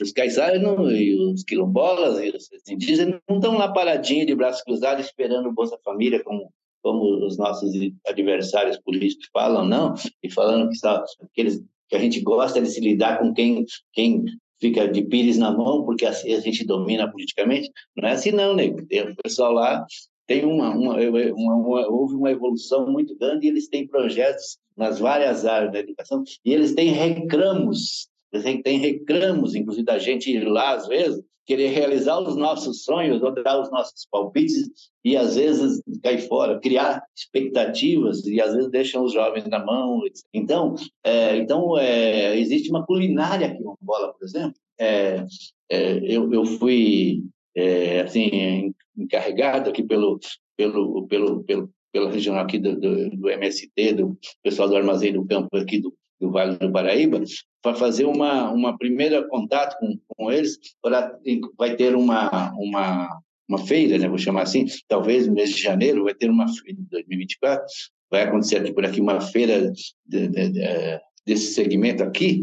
os 0.00 0.12
caiçaras 0.12 0.60
e 0.92 1.14
os 1.14 1.42
quilombolas 1.42 2.22
e 2.22 2.30
os 2.30 2.48
indígenas 2.68 3.20
não 3.28 3.36
estão 3.36 3.58
lá 3.58 3.72
paradinhos 3.72 4.26
de 4.26 4.34
braços 4.34 4.62
cruzados 4.62 5.06
esperando 5.06 5.48
o 5.48 5.52
Bolsa 5.52 5.78
Família 5.84 6.22
como, 6.22 6.52
como 6.82 7.26
os 7.26 7.36
nossos 7.36 7.72
adversários 8.06 8.78
políticos 8.78 9.28
falam, 9.32 9.66
não, 9.66 9.94
e 10.22 10.30
falando 10.30 10.68
que, 10.68 10.74
está, 10.74 11.04
que, 11.34 11.40
eles, 11.40 11.62
que 11.88 11.96
a 11.96 11.98
gente 11.98 12.20
gosta 12.20 12.60
de 12.60 12.68
se 12.68 12.80
lidar 12.80 13.18
com 13.18 13.34
quem, 13.34 13.64
quem 13.92 14.24
fica 14.60 14.86
de 14.86 15.02
pires 15.02 15.38
na 15.38 15.50
mão, 15.50 15.84
porque 15.84 16.06
assim 16.06 16.34
a 16.34 16.40
gente 16.40 16.64
domina 16.64 17.10
politicamente. 17.10 17.70
Não 17.96 18.08
é 18.08 18.12
assim, 18.12 18.30
não, 18.30 18.54
nego. 18.54 18.86
Tem 18.86 19.02
o 19.02 19.16
pessoal 19.16 19.52
lá 19.52 19.84
tem 20.30 20.44
uma, 20.44 20.70
uma, 20.70 20.94
uma, 20.94 21.54
uma, 21.56 21.88
houve 21.88 22.14
uma 22.14 22.30
evolução 22.30 22.88
muito 22.88 23.18
grande 23.18 23.46
e 23.46 23.50
eles 23.50 23.66
têm 23.66 23.84
projetos 23.84 24.58
nas 24.76 25.00
várias 25.00 25.44
áreas 25.44 25.72
da 25.72 25.80
educação 25.80 26.22
e 26.44 26.52
eles 26.54 26.72
têm 26.72 26.92
reclamos, 26.92 28.08
eles 28.32 28.62
têm 28.62 28.78
reclamos, 28.78 29.56
inclusive 29.56 29.84
da 29.84 29.98
gente 29.98 30.30
ir 30.30 30.44
lá 30.44 30.74
às 30.74 30.86
vezes, 30.86 31.20
querer 31.44 31.70
realizar 31.70 32.20
os 32.20 32.36
nossos 32.36 32.84
sonhos 32.84 33.20
ou 33.20 33.34
dar 33.42 33.60
os 33.60 33.72
nossos 33.72 34.06
palpites 34.08 34.70
e 35.04 35.16
às 35.16 35.34
vezes 35.34 35.82
cair 36.00 36.20
fora, 36.28 36.60
criar 36.60 37.02
expectativas 37.12 38.24
e 38.24 38.40
às 38.40 38.54
vezes 38.54 38.70
deixam 38.70 39.02
os 39.02 39.12
jovens 39.12 39.48
na 39.48 39.58
mão. 39.58 40.00
Então, 40.32 40.76
é, 41.02 41.38
então 41.38 41.76
é, 41.76 42.38
existe 42.38 42.70
uma 42.70 42.86
culinária 42.86 43.48
aqui 43.48 43.64
em 43.64 43.66
Angola, 43.82 44.12
por 44.12 44.24
exemplo. 44.24 44.54
É, 44.78 45.26
é, 45.68 45.98
eu, 46.04 46.32
eu 46.32 46.44
fui 46.46 47.24
é, 47.56 48.02
assim 48.02 48.72
encarregado 48.96 49.70
aqui 49.70 49.82
pelo 49.82 50.18
pelo 50.56 51.06
pelo, 51.06 51.44
pelo 51.44 51.70
pela 51.92 52.10
região 52.10 52.38
aqui 52.38 52.58
do, 52.58 52.78
do, 52.78 53.10
do 53.10 53.30
MST, 53.30 53.94
do 53.94 54.18
pessoal 54.42 54.68
do 54.68 54.76
Armazém 54.76 55.12
do 55.12 55.26
Campo 55.26 55.56
aqui 55.56 55.80
do, 55.80 55.92
do 56.20 56.30
Vale 56.30 56.56
do 56.56 56.70
Paraíba, 56.70 57.22
para 57.62 57.74
fazer 57.74 58.04
uma, 58.04 58.50
uma 58.50 58.76
primeira 58.78 59.26
contato 59.28 59.76
com, 59.78 59.98
com 60.16 60.30
eles, 60.30 60.58
para 60.82 61.18
vai 61.58 61.76
ter 61.76 61.94
uma, 61.94 62.52
uma, 62.54 63.20
uma 63.48 63.58
feira, 63.58 63.98
né, 63.98 64.08
vou 64.08 64.18
chamar 64.18 64.42
assim, 64.42 64.66
talvez 64.86 65.26
no 65.26 65.34
mês 65.34 65.50
de 65.50 65.62
janeiro 65.62 66.04
vai 66.04 66.14
ter 66.14 66.30
uma 66.30 66.46
feira 66.48 66.78
de 66.80 66.88
2024, 66.90 67.66
vai 68.10 68.22
acontecer 68.22 68.56
aqui 68.58 68.72
por 68.72 68.84
aqui 68.84 69.00
uma 69.00 69.20
feira 69.20 69.72
de, 70.06 70.28
de, 70.28 70.48
de, 70.50 71.00
desse 71.26 71.54
segmento 71.54 72.02
aqui, 72.02 72.40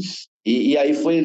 e, 0.47 0.69
e 0.69 0.77
aí 0.77 0.93
foi, 0.93 1.21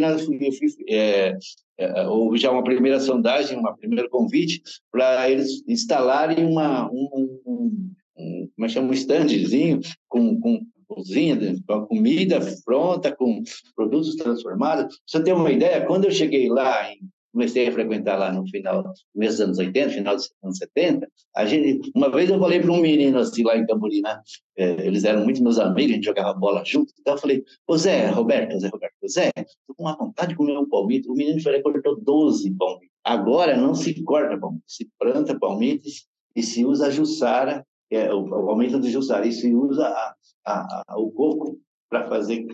é, 0.89 1.39
é, 1.79 2.07
houve 2.09 2.39
já 2.39 2.51
uma 2.51 2.65
primeira 2.65 2.99
sondagem, 2.99 3.57
um 3.57 3.75
primeiro 3.75 4.11
convite 4.11 4.61
para 4.91 5.31
eles 5.31 5.63
instalarem 5.69 6.45
uma, 6.45 6.91
um, 6.91 7.41
um, 7.47 7.93
um, 8.17 8.49
como 8.57 8.67
é 8.67 8.69
chama, 8.69 8.89
um 8.89 8.93
standzinho 8.93 9.81
com, 10.09 10.41
com 10.41 10.61
cozinha, 10.89 11.39
com 11.69 11.87
comida 11.87 12.41
pronta, 12.65 13.15
com 13.15 13.45
produtos 13.77 14.17
transformados. 14.17 14.99
Você 15.07 15.23
ter 15.23 15.33
uma 15.33 15.53
ideia, 15.53 15.87
quando 15.87 16.07
eu 16.07 16.11
cheguei 16.11 16.49
lá 16.49 16.93
em 16.93 16.99
comecei 17.33 17.67
a 17.69 17.73
frequentar 17.73 18.19
lá 18.19 18.33
no 18.33 18.47
final 18.49 18.83
dos 19.15 19.41
anos 19.41 19.59
80, 19.59 19.91
final 19.91 20.15
dos 20.15 20.31
anos 20.43 20.59
70, 20.59 21.09
a 21.35 21.47
gente, 21.47 21.91
uma 21.95 22.11
vez 22.11 22.29
eu 22.31 22.39
falei 22.39 22.61
para 22.61 22.71
um 22.71 22.81
menino 22.81 23.19
assim 23.19 23.43
lá 23.43 23.57
em 23.57 23.67
Camburi, 23.67 24.01
né? 24.01 24.21
É, 24.57 24.87
eles 24.87 25.05
eram 25.05 25.25
muito 25.25 25.43
meus 25.43 25.59
amigos, 25.59 25.93
a 25.93 25.95
gente 25.95 26.05
jogava 26.05 26.35
bola 26.35 26.63
junto, 26.65 26.93
então 27.01 27.15
eu 27.15 27.19
falei, 27.19 27.43
ô 27.67 27.77
Zé, 27.77 28.09
Roberto, 28.09 28.59
Zé 28.61 28.69
Roberto, 28.69 29.09
Zé, 29.09 29.31
tô 29.67 29.75
com 29.75 29.85
uma 29.85 29.97
vontade 29.97 30.31
de 30.31 30.37
comer 30.37 30.59
um 30.59 30.69
palmito, 30.69 31.11
o 31.11 31.17
menino 31.17 31.41
falou, 31.41 31.63
cortou 31.63 32.01
12 32.01 32.51
palmitos. 32.57 32.93
Agora 33.03 33.57
não 33.57 33.75
se 33.75 34.03
corta 34.05 34.39
palmito, 34.39 34.65
se 34.67 34.89
planta 34.99 35.39
palmitos 35.39 36.07
e 36.37 36.43
se 36.43 36.65
usa 36.65 36.87
a 36.87 36.91
jussara, 36.91 37.67
é, 37.91 38.13
o, 38.13 38.21
o 38.21 38.47
palmito 38.47 38.79
do 38.79 38.89
jussara, 38.89 39.27
e 39.27 39.33
se 39.33 39.55
usa 39.55 39.87
a, 39.87 40.15
a, 40.47 40.83
a, 40.89 40.99
o 40.99 41.11
coco 41.11 41.59
para 41.89 42.09
fazer 42.09 42.47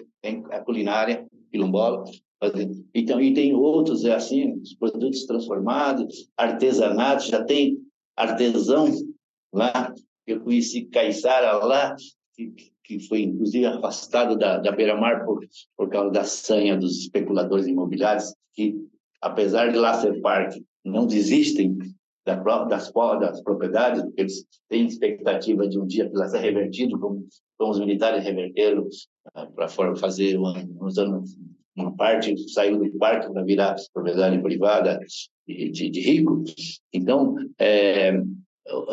a 0.50 0.60
culinária 0.60 1.26
quilombola, 1.50 2.04
então, 2.94 3.20
e 3.20 3.34
tem 3.34 3.54
outros, 3.54 4.04
é 4.04 4.14
assim, 4.14 4.60
os 4.60 4.74
produtos 4.74 5.26
transformados, 5.26 6.30
artesanato, 6.36 7.26
já 7.26 7.44
tem 7.44 7.78
artesão 8.16 8.88
lá, 9.52 9.92
eu 10.26 10.40
conheci 10.40 10.84
Caiçara 10.84 11.52
lá, 11.64 11.96
que, 12.34 12.52
que 12.84 13.00
foi 13.08 13.22
inclusive 13.22 13.66
afastado 13.66 14.36
da, 14.36 14.58
da 14.58 14.70
beira-mar 14.70 15.24
por, 15.24 15.40
por 15.76 15.88
causa 15.88 16.10
da 16.10 16.24
sanha 16.24 16.76
dos 16.76 16.98
especuladores 17.00 17.66
imobiliários, 17.66 18.32
que 18.54 18.76
apesar 19.20 19.72
de 19.72 19.78
lá 19.78 19.94
ser 19.94 20.20
parque, 20.20 20.64
não 20.84 21.06
desistem 21.06 21.76
da, 22.24 22.36
das, 22.64 22.92
das 22.92 23.42
propriedades, 23.42 24.02
porque 24.02 24.20
eles 24.20 24.46
têm 24.68 24.86
expectativa 24.86 25.66
de 25.66 25.78
um 25.78 25.86
dia 25.86 26.08
que 26.08 26.28
ser 26.28 26.38
revertido, 26.38 26.98
como, 27.00 27.26
como 27.56 27.70
os 27.72 27.80
militares 27.80 28.22
reverteram 28.22 28.84
uh, 28.84 29.52
para 29.54 29.68
fazer 29.96 30.38
um, 30.38 30.52
uns 30.80 30.98
anos 30.98 31.36
uma 31.78 31.94
parte 31.94 32.36
saiu 32.50 32.78
do 32.78 32.98
parque 32.98 33.32
para 33.32 33.44
virar 33.44 33.76
propriedade 33.92 34.42
privada 34.42 34.98
de, 35.46 35.70
de, 35.70 35.90
de 35.90 36.00
rico. 36.00 36.42
Então, 36.92 37.36
é, 37.58 38.20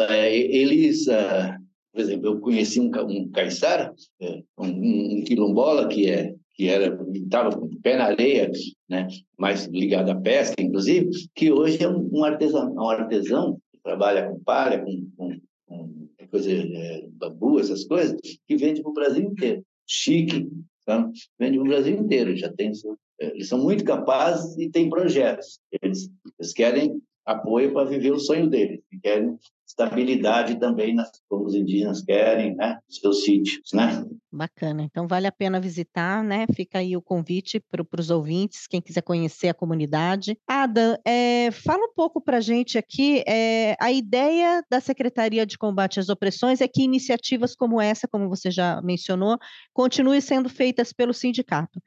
é, 0.09 0.35
eles, 0.37 1.07
uh, 1.07 1.57
por 1.91 2.01
exemplo, 2.01 2.27
eu 2.27 2.39
conheci 2.39 2.79
um, 2.79 2.91
um 3.07 3.29
caiçara, 3.29 3.93
é, 4.21 4.43
um, 4.57 5.19
um 5.19 5.23
quilombola 5.23 5.87
que 5.87 6.09
é 6.09 6.35
que 6.55 6.69
era 6.69 6.97
estava 7.13 7.51
com 7.51 7.65
o 7.65 7.81
pé 7.81 7.97
na 7.97 8.05
areia, 8.05 8.49
né, 8.89 9.07
mais 9.37 9.65
ligado 9.65 10.09
à 10.09 10.15
pesca, 10.15 10.55
inclusive, 10.61 11.09
que 11.35 11.51
hoje 11.51 11.83
é 11.83 11.89
um, 11.89 12.23
artesão, 12.23 12.73
um 12.73 12.89
artesão 12.89 13.59
que 13.73 13.79
trabalha 13.83 14.29
com 14.29 14.39
palha, 14.39 14.79
com, 14.79 15.05
com, 15.17 15.37
com 15.67 16.07
coisa, 16.31 16.49
é, 16.49 17.07
bambu, 17.11 17.59
essas 17.59 17.83
coisas, 17.83 18.17
que 18.47 18.55
vende 18.55 18.81
para 18.81 18.89
o 18.89 18.93
Brasil 18.93 19.23
inteiro. 19.23 19.63
Chique, 19.85 20.49
Tá? 20.85 21.09
Vende 21.39 21.57
no 21.57 21.63
Brasil 21.65 21.97
inteiro, 21.97 22.35
já 22.35 22.51
tem. 22.51 22.71
É, 23.19 23.27
eles 23.27 23.47
são 23.47 23.61
muito 23.61 23.83
capazes 23.83 24.57
e 24.57 24.69
têm 24.69 24.89
projetos. 24.89 25.59
Eles, 25.81 26.09
eles 26.39 26.53
querem 26.53 27.01
apoio 27.25 27.73
para 27.73 27.89
viver 27.89 28.11
o 28.11 28.19
sonho 28.19 28.47
deles, 28.47 28.81
querem 29.01 29.37
estabilidade 29.77 30.57
também, 30.57 30.95
nas, 30.95 31.11
como 31.27 31.45
os 31.45 31.53
indígenas 31.53 32.01
querem, 32.01 32.55
né? 32.55 32.79
Seus 32.89 33.23
sítios, 33.25 33.71
né? 33.73 34.05
Bacana. 34.31 34.83
Então 34.83 35.07
vale 35.07 35.27
a 35.27 35.31
pena 35.31 35.59
visitar, 35.59 36.23
né? 36.23 36.45
Fica 36.55 36.79
aí 36.79 36.95
o 36.95 37.01
convite 37.01 37.59
para 37.59 37.85
os 37.99 38.09
ouvintes, 38.09 38.67
quem 38.67 38.81
quiser 38.81 39.01
conhecer 39.01 39.49
a 39.49 39.53
comunidade. 39.53 40.37
Adam, 40.47 40.97
é, 41.05 41.51
fala 41.51 41.85
um 41.85 41.93
pouco 41.93 42.21
para 42.21 42.37
a 42.37 42.41
gente 42.41 42.77
aqui. 42.77 43.23
É, 43.27 43.75
a 43.79 43.91
ideia 43.91 44.63
da 44.69 44.79
Secretaria 44.79 45.45
de 45.45 45.57
Combate 45.57 45.99
às 45.99 46.09
Opressões 46.09 46.61
é 46.61 46.67
que 46.67 46.81
iniciativas 46.81 47.53
como 47.53 47.81
essa, 47.81 48.07
como 48.07 48.29
você 48.29 48.49
já 48.49 48.81
mencionou, 48.81 49.37
continuem 49.73 50.21
sendo 50.21 50.49
feitas 50.49 50.93
pelo 50.93 51.13
sindicato. 51.13 51.81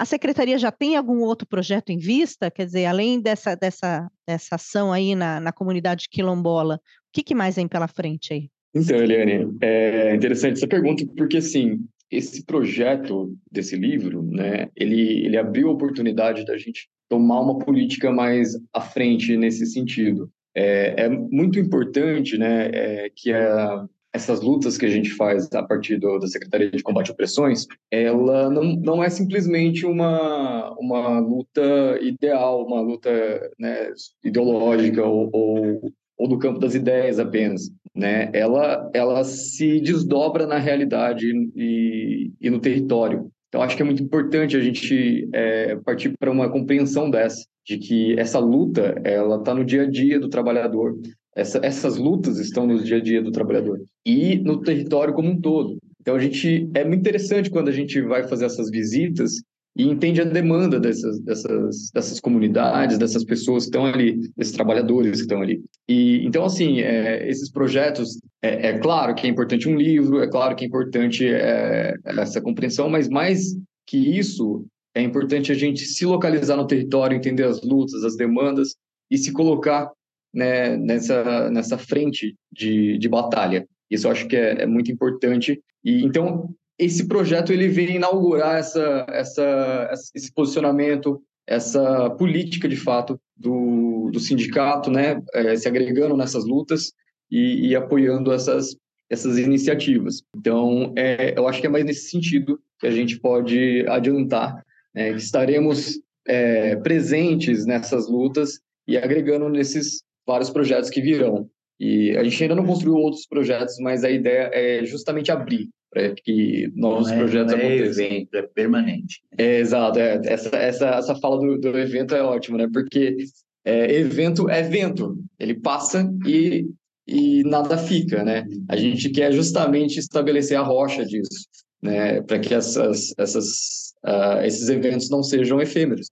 A 0.00 0.06
secretaria 0.06 0.56
já 0.56 0.72
tem 0.72 0.96
algum 0.96 1.20
outro 1.20 1.46
projeto 1.46 1.90
em 1.90 1.98
vista? 1.98 2.50
Quer 2.50 2.64
dizer, 2.64 2.86
além 2.86 3.20
dessa, 3.20 3.54
dessa, 3.54 4.10
dessa 4.26 4.54
ação 4.54 4.94
aí 4.94 5.14
na, 5.14 5.38
na 5.38 5.52
comunidade 5.52 6.08
quilombola, 6.08 6.80
que, 7.12 7.22
que 7.22 7.34
mais 7.34 7.56
vem 7.56 7.68
pela 7.68 7.88
frente 7.88 8.32
aí? 8.32 8.48
Então, 8.74 8.96
Eliane, 8.98 9.56
é 9.60 10.14
interessante 10.14 10.54
essa 10.54 10.68
pergunta, 10.68 11.04
porque 11.16 11.38
assim, 11.38 11.84
esse 12.10 12.44
projeto 12.44 13.36
desse 13.50 13.76
livro, 13.76 14.22
né, 14.22 14.68
ele, 14.76 15.26
ele 15.26 15.36
abriu 15.36 15.68
a 15.68 15.72
oportunidade 15.72 16.44
da 16.44 16.56
gente 16.56 16.88
tomar 17.08 17.40
uma 17.40 17.58
política 17.58 18.12
mais 18.12 18.56
à 18.72 18.80
frente 18.80 19.36
nesse 19.36 19.66
sentido. 19.66 20.30
É, 20.54 21.04
é 21.04 21.08
muito 21.08 21.58
importante, 21.58 22.38
né, 22.38 22.70
é, 22.72 23.10
que 23.14 23.32
a, 23.32 23.84
essas 24.12 24.40
lutas 24.40 24.76
que 24.76 24.86
a 24.86 24.88
gente 24.88 25.10
faz 25.10 25.52
a 25.52 25.62
partir 25.62 25.96
do, 25.98 26.18
da 26.18 26.26
Secretaria 26.26 26.70
de 26.70 26.82
Combate 26.82 27.10
a 27.10 27.14
Opressões, 27.14 27.66
ela 27.90 28.50
não, 28.50 28.64
não 28.76 29.04
é 29.04 29.08
simplesmente 29.08 29.86
uma, 29.86 30.72
uma 30.78 31.20
luta 31.20 31.98
ideal, 32.00 32.66
uma 32.66 32.80
luta 32.80 33.10
né, 33.58 33.92
ideológica 34.24 35.04
ou, 35.04 35.30
ou, 35.32 35.92
ou, 36.20 36.28
do 36.28 36.38
campo 36.38 36.58
das 36.58 36.74
ideias 36.74 37.18
apenas. 37.18 37.70
Né? 37.94 38.30
Ela, 38.32 38.90
ela 38.94 39.24
se 39.24 39.80
desdobra 39.80 40.46
na 40.46 40.58
realidade 40.58 41.32
e, 41.56 42.30
e 42.40 42.50
no 42.50 42.60
território. 42.60 43.30
Então, 43.48 43.62
acho 43.62 43.76
que 43.76 43.82
é 43.82 43.84
muito 43.84 44.02
importante 44.02 44.56
a 44.56 44.60
gente 44.60 45.28
é, 45.34 45.76
partir 45.76 46.12
para 46.18 46.30
uma 46.30 46.48
compreensão 46.48 47.10
dessa, 47.10 47.44
de 47.66 47.78
que 47.78 48.18
essa 48.18 48.38
luta 48.38 49.00
ela 49.02 49.36
está 49.36 49.54
no 49.54 49.64
dia 49.64 49.82
a 49.82 49.90
dia 49.90 50.20
do 50.20 50.28
trabalhador, 50.28 50.96
essa, 51.34 51.58
essas 51.62 51.96
lutas 51.96 52.38
estão 52.38 52.66
no 52.66 52.82
dia 52.82 52.98
a 52.98 53.00
dia 53.00 53.22
do 53.22 53.32
trabalhador 53.32 53.80
e 54.04 54.38
no 54.38 54.60
território 54.60 55.14
como 55.14 55.30
um 55.30 55.40
todo. 55.40 55.78
Então 56.00 56.14
a 56.14 56.18
gente 56.18 56.68
é 56.74 56.84
muito 56.84 57.00
interessante 57.00 57.50
quando 57.50 57.68
a 57.68 57.72
gente 57.72 58.00
vai 58.00 58.26
fazer 58.26 58.46
essas 58.46 58.70
visitas 58.70 59.42
e 59.76 59.84
entende 59.84 60.20
a 60.20 60.24
demanda 60.24 60.80
dessas, 60.80 61.20
dessas, 61.20 61.90
dessas 61.94 62.20
comunidades, 62.20 62.98
dessas 62.98 63.24
pessoas 63.24 63.64
que 63.64 63.68
estão 63.68 63.86
ali, 63.86 64.20
desses 64.36 64.52
trabalhadores 64.52 65.16
que 65.16 65.22
estão 65.22 65.40
ali. 65.40 65.62
E 65.88 66.24
então 66.26 66.44
assim, 66.44 66.80
é, 66.80 67.28
esses 67.28 67.50
projetos 67.50 68.20
é, 68.42 68.68
é, 68.68 68.78
claro 68.78 69.14
que 69.14 69.26
é 69.26 69.30
importante 69.30 69.68
um 69.68 69.76
livro, 69.76 70.22
é 70.22 70.28
claro 70.28 70.56
que 70.56 70.64
é 70.64 70.68
importante 70.68 71.26
é, 71.26 71.94
essa 72.04 72.40
compreensão, 72.40 72.88
mas 72.88 73.08
mais 73.08 73.56
que 73.86 73.96
isso 73.96 74.64
é 74.94 75.02
importante 75.02 75.52
a 75.52 75.54
gente 75.54 75.84
se 75.86 76.04
localizar 76.04 76.56
no 76.56 76.66
território, 76.66 77.16
entender 77.16 77.44
as 77.44 77.62
lutas, 77.62 78.04
as 78.04 78.16
demandas 78.16 78.74
e 79.10 79.16
se 79.16 79.32
colocar 79.32 79.90
né, 80.34 80.76
nessa, 80.76 81.50
nessa 81.50 81.78
frente 81.78 82.34
de, 82.52 82.98
de 82.98 83.08
batalha. 83.08 83.66
Isso 83.90 84.06
eu 84.06 84.10
acho 84.10 84.26
que 84.26 84.36
é, 84.36 84.62
é 84.62 84.66
muito 84.66 84.90
importante. 84.90 85.60
E 85.84 86.04
então 86.04 86.54
esse 86.80 87.06
projeto 87.06 87.52
ele 87.52 87.68
vem 87.68 87.96
inaugurar 87.96 88.56
essa, 88.56 89.06
essa, 89.10 89.92
esse 90.14 90.32
posicionamento, 90.32 91.22
essa 91.46 92.08
política 92.10 92.66
de 92.66 92.76
fato 92.76 93.20
do, 93.36 94.08
do 94.10 94.18
sindicato, 94.18 94.90
né, 94.90 95.22
é, 95.34 95.56
se 95.56 95.68
agregando 95.68 96.16
nessas 96.16 96.46
lutas 96.46 96.92
e, 97.30 97.68
e, 97.68 97.76
apoiando 97.76 98.32
essas, 98.32 98.74
essas 99.10 99.36
iniciativas. 99.38 100.22
Então, 100.34 100.94
é, 100.96 101.38
eu 101.38 101.46
acho 101.46 101.60
que 101.60 101.66
é 101.66 101.70
mais 101.70 101.84
nesse 101.84 102.08
sentido 102.08 102.58
que 102.78 102.86
a 102.86 102.90
gente 102.90 103.20
pode 103.20 103.84
adiantar, 103.86 104.64
né, 104.94 105.12
que 105.12 105.18
estaremos 105.18 106.00
é, 106.26 106.76
presentes 106.76 107.66
nessas 107.66 108.08
lutas 108.08 108.58
e 108.88 108.96
agregando 108.96 109.50
nesses 109.50 110.02
vários 110.26 110.48
projetos 110.48 110.88
que 110.88 111.02
virão. 111.02 111.46
E 111.78 112.16
a 112.16 112.24
gente 112.24 112.42
ainda 112.42 112.54
não 112.54 112.64
construiu 112.64 112.94
outros 112.94 113.26
projetos, 113.26 113.76
mas 113.80 114.02
a 114.02 114.10
ideia 114.10 114.50
é 114.52 114.84
justamente 114.84 115.30
abrir 115.30 115.68
para 115.90 116.14
que 116.14 116.70
novos 116.74 117.10
é, 117.10 117.18
projetos 117.18 117.52
não 117.52 117.58
é 117.58 117.66
aconteçam. 117.66 118.04
evento, 118.04 118.34
é 118.34 118.42
permanente. 118.42 119.22
É, 119.36 119.58
exato, 119.58 119.98
é, 119.98 120.20
essa, 120.24 120.56
essa, 120.56 120.86
essa 120.88 121.14
fala 121.16 121.38
do, 121.38 121.58
do 121.58 121.78
evento 121.78 122.14
é 122.14 122.22
ótima, 122.22 122.58
né? 122.58 122.68
Porque 122.72 123.16
é, 123.64 123.92
evento 123.96 124.48
é 124.48 124.62
vento, 124.62 125.18
ele 125.38 125.54
passa 125.54 126.08
e, 126.26 126.66
e 127.06 127.42
nada 127.44 127.76
fica, 127.76 128.22
né? 128.24 128.44
A 128.68 128.76
gente 128.76 129.10
quer 129.10 129.32
justamente 129.32 129.98
estabelecer 129.98 130.56
a 130.56 130.62
rocha 130.62 131.04
disso, 131.04 131.46
né? 131.82 132.22
Para 132.22 132.38
que 132.38 132.54
essas, 132.54 133.12
essas, 133.18 133.92
uh, 134.06 134.44
esses 134.44 134.68
eventos 134.68 135.10
não 135.10 135.22
sejam 135.22 135.60
efêmeros, 135.60 136.08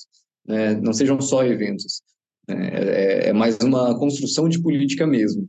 né? 0.47 0.75
Não 0.75 0.93
sejam 0.93 1.21
só 1.21 1.45
eventos. 1.45 2.03
Né? 2.49 2.69
É, 2.73 3.29
é 3.29 3.33
mais 3.33 3.57
uma 3.63 3.97
construção 3.99 4.49
de 4.49 4.61
política 4.61 5.07
mesmo. 5.07 5.49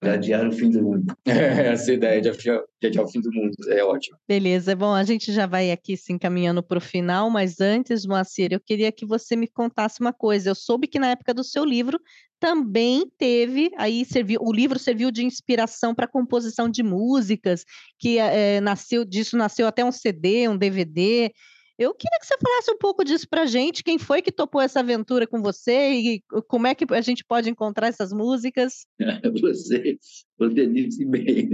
Para 0.00 0.14
adiar 0.14 0.46
o 0.46 0.52
fim 0.52 0.70
do 0.70 0.82
mundo. 0.82 1.14
É, 1.26 1.72
essa 1.72 1.92
ideia 1.92 2.20
de 2.20 2.28
adiar, 2.28 2.60
de 2.80 2.86
adiar 2.86 3.04
o 3.04 3.08
fim 3.08 3.20
do 3.20 3.30
mundo 3.32 3.54
é 3.68 3.84
ótima. 3.84 4.18
Beleza, 4.26 4.74
bom, 4.74 4.94
a 4.94 5.04
gente 5.04 5.32
já 5.32 5.46
vai 5.46 5.70
aqui 5.70 5.96
se 5.96 6.12
encaminhando 6.12 6.62
para 6.62 6.78
o 6.78 6.80
final, 6.80 7.28
mas 7.30 7.60
antes, 7.60 8.06
Moacir, 8.06 8.52
eu 8.52 8.60
queria 8.60 8.90
que 8.90 9.04
você 9.04 9.36
me 9.36 9.46
contasse 9.46 10.00
uma 10.00 10.12
coisa. 10.12 10.50
Eu 10.50 10.54
soube 10.54 10.86
que 10.86 10.98
na 10.98 11.08
época 11.08 11.34
do 11.34 11.44
seu 11.44 11.64
livro 11.64 12.00
também 12.40 13.10
teve, 13.18 13.70
aí 13.76 14.04
serviu, 14.04 14.40
o 14.42 14.52
livro 14.52 14.78
serviu 14.78 15.10
de 15.10 15.24
inspiração 15.24 15.94
para 15.94 16.06
a 16.06 16.10
composição 16.10 16.68
de 16.68 16.82
músicas, 16.82 17.64
que 17.98 18.18
é, 18.18 18.60
nasceu 18.60 19.04
disso 19.04 19.36
nasceu 19.36 19.66
até 19.66 19.84
um 19.84 19.92
CD, 19.92 20.48
um 20.48 20.56
DVD. 20.56 21.32
Eu 21.78 21.94
queria 21.94 22.18
que 22.18 22.26
você 22.26 22.34
falasse 22.42 22.72
um 22.72 22.76
pouco 22.76 23.04
disso 23.04 23.28
para 23.28 23.42
a 23.42 23.46
gente, 23.46 23.84
quem 23.84 23.98
foi 23.98 24.20
que 24.20 24.32
topou 24.32 24.60
essa 24.60 24.80
aventura 24.80 25.28
com 25.28 25.40
você 25.40 25.92
e 25.92 26.22
como 26.48 26.66
é 26.66 26.74
que 26.74 26.84
a 26.92 27.00
gente 27.00 27.24
pode 27.24 27.48
encontrar 27.48 27.86
essas 27.86 28.12
músicas? 28.12 28.84
Você, 29.40 29.96
você 30.36 30.66
disse 30.66 31.04
bem? 31.04 31.48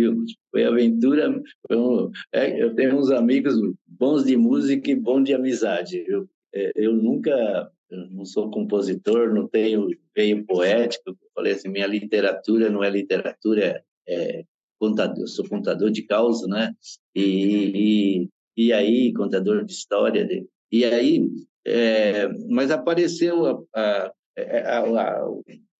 Foi 0.50 0.64
aventura. 0.64 1.30
Foi 1.66 1.76
um, 1.76 2.10
é, 2.32 2.62
eu 2.62 2.74
tenho 2.74 2.96
uns 2.96 3.10
amigos 3.10 3.54
bons 3.86 4.24
de 4.24 4.36
música 4.36 4.90
e 4.90 4.94
bons 4.94 5.24
de 5.24 5.34
amizade. 5.34 6.02
Eu, 6.06 6.28
é, 6.54 6.72
eu 6.74 6.94
nunca 6.94 7.70
eu 7.90 8.10
não 8.10 8.24
sou 8.24 8.50
compositor, 8.50 9.32
não 9.32 9.46
tenho 9.46 9.88
veio 10.14 10.44
poético. 10.44 11.16
Falei 11.34 11.52
assim, 11.52 11.68
minha 11.68 11.86
literatura 11.86 12.70
não 12.70 12.82
é 12.82 12.90
literatura, 12.90 13.84
é 14.08 14.44
contador, 14.78 15.20
eu 15.20 15.28
sou 15.28 15.48
contador 15.48 15.90
de 15.90 16.02
causa, 16.02 16.46
né? 16.46 16.74
E, 17.14 18.22
e, 18.22 18.28
e 18.56 18.72
aí, 18.72 19.12
contador 19.12 19.64
de 19.64 19.72
história. 19.72 20.24
De, 20.24 20.46
e 20.70 20.84
aí, 20.84 21.26
é, 21.66 22.28
mas 22.48 22.70
apareceu 22.70 23.46
a, 23.46 23.62
a, 23.74 24.12
a, 24.38 24.78
a 24.78 25.28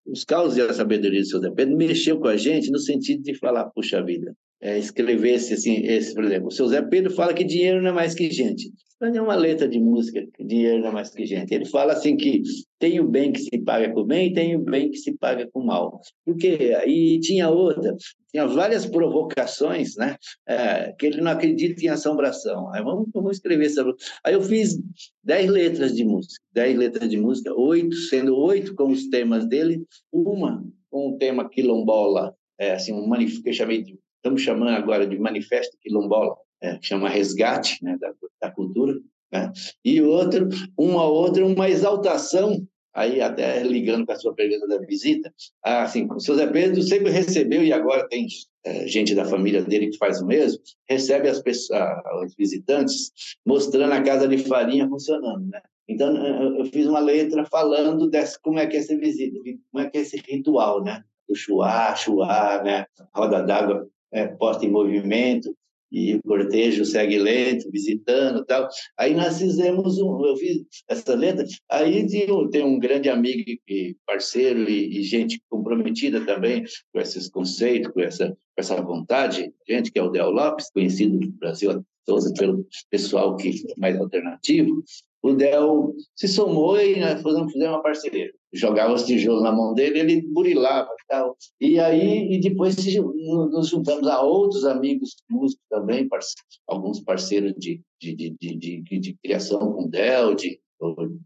os 0.07 0.25
causos 0.25 0.59
e 0.59 0.61
a 0.61 0.73
sabedoria 0.73 1.21
do 1.21 1.27
seu 1.27 1.41
Zé 1.41 1.51
Pedro 1.51 1.77
mexeu 1.77 2.19
com 2.21 2.29
a 2.29 2.37
gente 2.37 2.71
no 2.71 2.79
sentido 2.79 3.23
de 3.23 3.35
falar, 3.35 3.71
puxa 3.71 4.03
vida, 4.03 4.35
é, 4.65 4.79
escrevesse 4.79 5.53
assim, 5.53 5.85
esse, 5.85 6.15
por 6.15 6.25
exemplo, 6.25 6.49
o 6.49 6.51
seu 6.51 6.67
Zé 6.67 6.81
Pedro 6.81 7.13
fala 7.13 7.35
que 7.35 7.45
dinheiro 7.45 7.83
não 7.83 7.91
é 7.91 7.93
mais 7.93 8.15
que 8.15 8.31
gente. 8.31 8.73
Mas 8.99 9.15
é 9.15 9.21
uma 9.21 9.35
letra 9.35 9.69
de 9.69 9.79
música, 9.79 10.27
dinheiro 10.41 10.81
não 10.81 10.89
é 10.89 10.93
mais 10.93 11.11
que 11.11 11.27
gente. 11.27 11.53
Ele 11.53 11.67
fala 11.67 11.93
assim 11.93 12.17
que 12.17 12.43
tem 12.79 12.99
o 12.99 13.07
bem 13.07 13.31
que 13.31 13.41
se 13.41 13.59
paga 13.59 13.93
com 13.93 14.05
bem 14.05 14.29
e 14.29 14.33
tem 14.33 14.57
o 14.57 14.61
bem 14.61 14.91
que 14.91 14.97
se 14.97 15.13
paga 15.19 15.47
com 15.53 15.63
mal. 15.63 16.01
Porque 16.25 16.73
e 16.87 17.21
tinha 17.21 17.51
outra, 17.51 17.95
tinha 18.31 18.47
várias 18.47 18.87
provocações, 18.87 19.97
né? 19.97 20.17
É, 20.49 20.93
que 20.93 21.05
ele 21.05 21.21
não 21.21 21.33
acredita 21.33 21.85
em 21.85 21.89
assombração. 21.89 22.73
Aí 22.73 22.83
vamos, 22.83 23.09
vamos 23.13 23.33
escrever 23.33 23.69
sobre. 23.69 23.95
Aí 24.25 24.33
eu 24.33 24.41
fiz 24.41 24.79
dez 25.23 25.51
letras 25.51 25.95
de 25.95 26.05
música, 26.07 26.43
dez 26.55 26.75
letras 26.75 27.11
de 27.11 27.19
música, 27.19 27.53
oito, 27.53 27.95
sendo 27.95 28.35
oito 28.35 28.75
com 28.75 28.91
os 28.91 29.09
temas 29.09 29.47
dele, 29.47 29.85
uma 30.11 30.65
com 30.89 31.11
o 31.11 31.19
tema 31.19 31.51
quilombola, 31.51 32.35
é, 32.59 32.73
assim 32.73 32.95
um 32.95 33.07
manifesto 33.07 33.43
que 33.43 33.51
eu 33.51 33.55
chamei 33.55 33.83
de, 33.83 33.99
estamos 34.25 34.41
chamando 34.41 34.71
agora 34.71 35.07
de 35.07 35.19
manifesto 35.19 35.77
quilombola 35.83 36.35
é, 36.63 36.79
chama 36.81 37.11
resgate 37.11 37.85
né, 37.85 37.99
da, 38.01 38.11
da 38.41 38.51
cultura, 38.51 38.99
né? 39.31 39.53
e 39.85 40.01
outro, 40.01 40.49
uma 40.79 41.05
outra, 41.05 41.45
uma 41.45 41.69
exaltação, 41.69 42.67
aí 42.95 43.21
até 43.21 43.63
ligando 43.63 44.07
com 44.07 44.13
a 44.13 44.17
sua 44.17 44.35
pergunta 44.35 44.67
da 44.67 44.79
visita, 44.79 45.31
assim, 45.63 46.09
o 46.11 46.19
seu 46.19 46.37
Zé 46.37 46.47
Pedro 46.47 46.81
sempre 46.81 47.11
recebeu, 47.11 47.63
e 47.63 47.71
agora 47.71 48.09
tem 48.09 48.27
é, 48.65 48.87
gente 48.89 49.15
da 49.15 49.27
família 49.27 49.63
dele 49.63 49.91
que 49.91 49.99
faz 49.99 50.23
o 50.23 50.27
mesmo, 50.27 50.59
recebe 50.89 51.29
as 51.29 51.43
pessoas, 51.43 51.83
os 52.25 52.35
visitantes, 52.35 53.13
mostrando 53.45 53.93
a 53.93 54.03
casa 54.03 54.27
de 54.27 54.39
farinha 54.39 54.89
funcionando, 54.89 55.47
né? 55.47 55.61
Então, 55.87 56.17
eu 56.57 56.65
fiz 56.65 56.87
uma 56.87 57.01
letra 57.01 57.45
falando 57.45 58.09
dessa, 58.09 58.39
como 58.43 58.59
é 58.59 58.67
que 58.67 58.75
é 58.75 58.81
essa 58.81 58.97
visita, 58.97 59.39
como 59.71 59.85
é 59.85 59.91
que 59.91 59.99
é 59.99 60.01
esse 60.01 60.17
ritual, 60.17 60.83
né? 60.83 61.05
O 61.29 61.35
chuá, 61.35 61.95
chuá, 61.95 62.63
né? 62.63 62.87
Roda 63.15 63.43
d'água 63.43 63.87
é, 64.15 64.27
posta 64.27 64.65
em 64.65 64.71
movimento, 64.71 65.55
e 65.95 66.17
o 66.17 66.23
cortejo 66.23 66.85
segue 66.85 67.19
lento, 67.19 67.71
visitando 67.71 68.45
tal. 68.45 68.69
Aí 68.99 69.15
nós 69.15 69.39
fizemos 69.39 69.99
um, 69.99 70.27
eu 70.27 70.37
fiz 70.37 70.63
essa 70.89 71.15
letra. 71.15 71.47
Aí 71.71 72.05
tem 72.51 72.65
um 72.65 72.81
grande 72.81 73.09
amigo 73.09 73.45
e 73.69 73.97
parceiro 74.05 74.69
e, 74.69 74.99
e, 74.99 75.03
gente 75.05 75.41
comprometida 75.49 76.27
também 76.27 76.65
com 76.93 77.01
esses 77.01 77.29
conceitos, 77.29 77.93
com 77.93 78.01
essa, 78.01 78.29
com 78.31 78.59
essa 78.59 78.83
vontade, 78.83 79.53
gente 79.69 79.93
que 79.93 79.99
é 79.99 80.03
o 80.03 80.11
Del 80.11 80.31
Lopes, 80.31 80.69
conhecido 80.73 81.17
no 81.17 81.31
Brasil 81.33 81.85
todo 82.05 82.35
pelo 82.35 82.67
pessoal 82.91 83.37
que 83.37 83.51
é 83.51 83.81
mais 83.81 83.97
alternativo 83.97 84.83
o 85.25 85.33
Del 85.33 85.95
se 86.15 86.29
somou 86.29 86.79
e 86.79 87.01
nós 87.01 87.23
fizemos 87.23 87.55
uma 87.55 87.83
parceria. 87.83 88.31
Jogava 88.53 88.93
os 88.93 89.05
tijolos 89.05 89.43
na 89.43 89.51
mão 89.51 89.73
dele, 89.73 90.01
ele 90.01 90.21
burilava 90.21 90.91
e 90.91 91.07
tal. 91.09 91.35
E 91.59 91.81
aí, 91.81 92.35
e 92.35 92.41
depois 92.41 92.77
nos 92.77 93.69
juntamos 93.71 94.07
a 94.07 94.21
outros 94.21 94.67
amigos 94.67 95.17
músicos 95.31 95.65
também, 95.71 96.07
parceiros, 96.07 96.61
alguns 96.67 97.01
parceiros 97.01 97.55
de, 97.57 97.81
de, 97.99 98.15
de, 98.15 98.37
de, 98.39 98.99
de, 99.01 99.17
criação 99.25 99.73
com 99.73 99.85
o 99.85 99.89
Del, 99.89 100.35
de, 100.35 100.61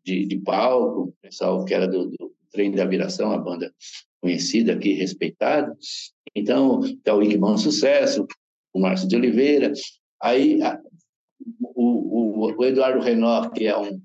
de, 0.05 0.41
palco, 0.45 1.13
pessoal 1.21 1.65
que 1.65 1.75
era 1.75 1.89
do, 1.89 2.07
do 2.07 2.33
Trem 2.53 2.71
da 2.71 2.85
Viração, 2.85 3.33
a 3.33 3.39
banda 3.39 3.75
conhecida 4.23 4.75
aqui, 4.75 4.93
respeitada. 4.93 5.77
Então, 6.37 6.83
tá 7.03 7.17
o 7.17 7.23
Igmão 7.23 7.59
Sucesso, 7.59 8.29
o 8.73 8.79
Márcio 8.79 9.09
de 9.09 9.17
Oliveira. 9.17 9.73
Aí 10.23 10.61
o, 11.61 12.47
o, 12.47 12.57
o 12.57 12.65
Eduardo 12.65 13.01
Renor, 13.01 13.51
que 13.53 13.67
é 13.67 13.77
um 13.77 14.01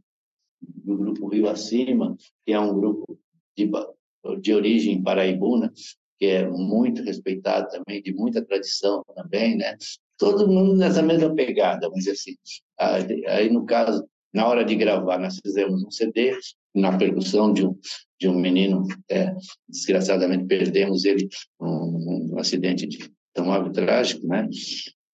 do 0.62 0.98
grupo 0.98 1.28
Rio 1.28 1.50
Acima, 1.50 2.16
que 2.46 2.54
é 2.54 2.60
um 2.60 2.74
grupo 2.74 3.20
de, 3.58 3.70
de 4.42 4.54
origem 4.54 5.02
paraibuna, 5.02 5.72
que 6.18 6.26
é 6.26 6.48
muito 6.48 7.04
respeitado 7.04 7.70
também, 7.70 8.02
de 8.02 8.14
muita 8.14 8.44
tradição 8.44 9.04
também, 9.16 9.58
né? 9.58 9.76
Todo 10.18 10.48
mundo 10.48 10.76
nessa 10.76 11.02
mesma 11.02 11.34
pegada, 11.34 11.90
dizer 11.90 12.12
assim. 12.12 12.36
Aí, 13.28 13.50
no 13.50 13.66
caso, 13.66 14.08
na 14.34 14.48
hora 14.48 14.64
de 14.64 14.76
gravar, 14.76 15.20
nós 15.20 15.40
fizemos 15.46 15.84
um 15.84 15.92
CD 15.92 16.38
na 16.74 16.98
percussão 16.98 17.54
de 17.54 17.66
um, 17.66 17.78
de 18.20 18.28
um 18.28 18.40
menino, 18.40 18.88
é, 19.10 19.34
desgraçadamente 19.68 20.46
perdemos 20.46 21.06
ele 21.06 21.28
um, 21.60 22.34
um 22.34 22.40
acidente 22.40 22.88
de 22.88 23.12
automóvel 23.36 23.72
trágico, 23.72 24.26
né? 24.26 24.48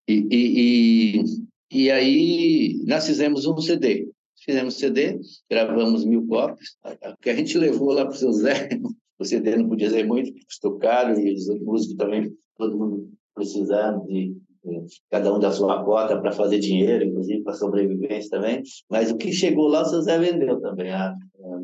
E, 0.07 0.27
e, 0.31 1.19
e, 1.19 1.23
e 1.71 1.91
aí 1.91 2.79
nós 2.85 3.05
fizemos 3.05 3.45
um 3.45 3.57
CD. 3.57 4.09
Fizemos 4.43 4.75
CD, 4.75 5.19
gravamos 5.49 6.05
mil 6.05 6.25
cópias. 6.27 6.77
Que 7.21 7.29
a 7.29 7.35
gente 7.35 7.57
levou 7.57 7.91
lá 7.91 8.05
para 8.05 8.15
o 8.15 8.17
seu 8.17 8.31
Zé, 8.31 8.69
o 9.19 9.25
CD 9.25 9.57
não 9.57 9.67
podia 9.67 9.89
ser 9.89 10.05
muito, 10.05 10.33
custou 10.45 10.77
caro, 10.77 11.19
e 11.19 11.33
os 11.33 11.47
músicos 11.61 11.97
também, 11.97 12.31
todo 12.57 12.77
mundo 12.77 13.09
precisando 13.35 14.05
de 14.05 14.35
cada 15.09 15.33
um 15.33 15.39
da 15.39 15.51
sua 15.51 15.83
cota 15.83 16.19
para 16.19 16.31
fazer 16.31 16.59
dinheiro, 16.59 17.05
inclusive 17.05 17.43
para 17.43 17.53
sobrevivência 17.53 18.29
também. 18.29 18.61
Mas 18.89 19.11
o 19.11 19.17
que 19.17 19.31
chegou 19.31 19.67
lá, 19.67 19.81
o 19.81 19.85
seu 19.85 20.01
Zé 20.01 20.17
vendeu 20.19 20.59
também. 20.59 20.91
Ah, 20.91 21.15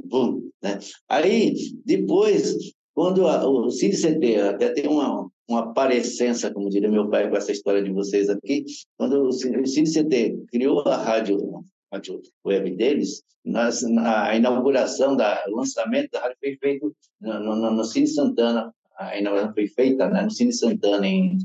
boom, 0.05 0.49
né? 0.61 0.79
Aí, 1.09 1.53
depois, 1.85 2.55
quando 2.93 3.27
a, 3.27 3.47
o 3.47 3.69
CID-CT 3.69 4.37
até 4.41 4.69
tem 4.69 4.87
uma, 4.87 5.29
uma 5.47 5.73
parecença, 5.73 6.51
como 6.51 6.69
diria 6.69 6.89
meu 6.89 7.09
pai, 7.09 7.29
com 7.29 7.37
essa 7.37 7.51
história 7.51 7.83
de 7.83 7.91
vocês 7.91 8.29
aqui. 8.29 8.65
Quando 8.97 9.27
o 9.27 9.31
CICT 9.31 10.45
criou 10.51 10.81
a 10.87 10.97
rádio, 10.97 11.63
a 11.91 11.97
rádio 11.97 12.21
web 12.45 12.71
deles, 12.71 13.23
nas, 13.43 13.83
na, 13.83 14.35
inauguração, 14.35 15.15
da, 15.15 15.43
o 15.47 15.57
lançamento 15.57 16.09
da 16.11 16.21
rádio 16.21 16.37
foi 16.39 16.57
feito 16.57 16.95
no, 17.21 17.39
no, 17.39 17.71
no 17.71 17.83
Cine 17.83 18.07
Santana, 18.07 18.73
a 18.97 19.17
inauguração 19.17 19.53
foi 19.53 19.67
feita 19.67 20.09
né, 20.09 20.23
no 20.23 20.31
Cine 20.31 20.51
Santana, 20.51 21.05
em, 21.05 21.37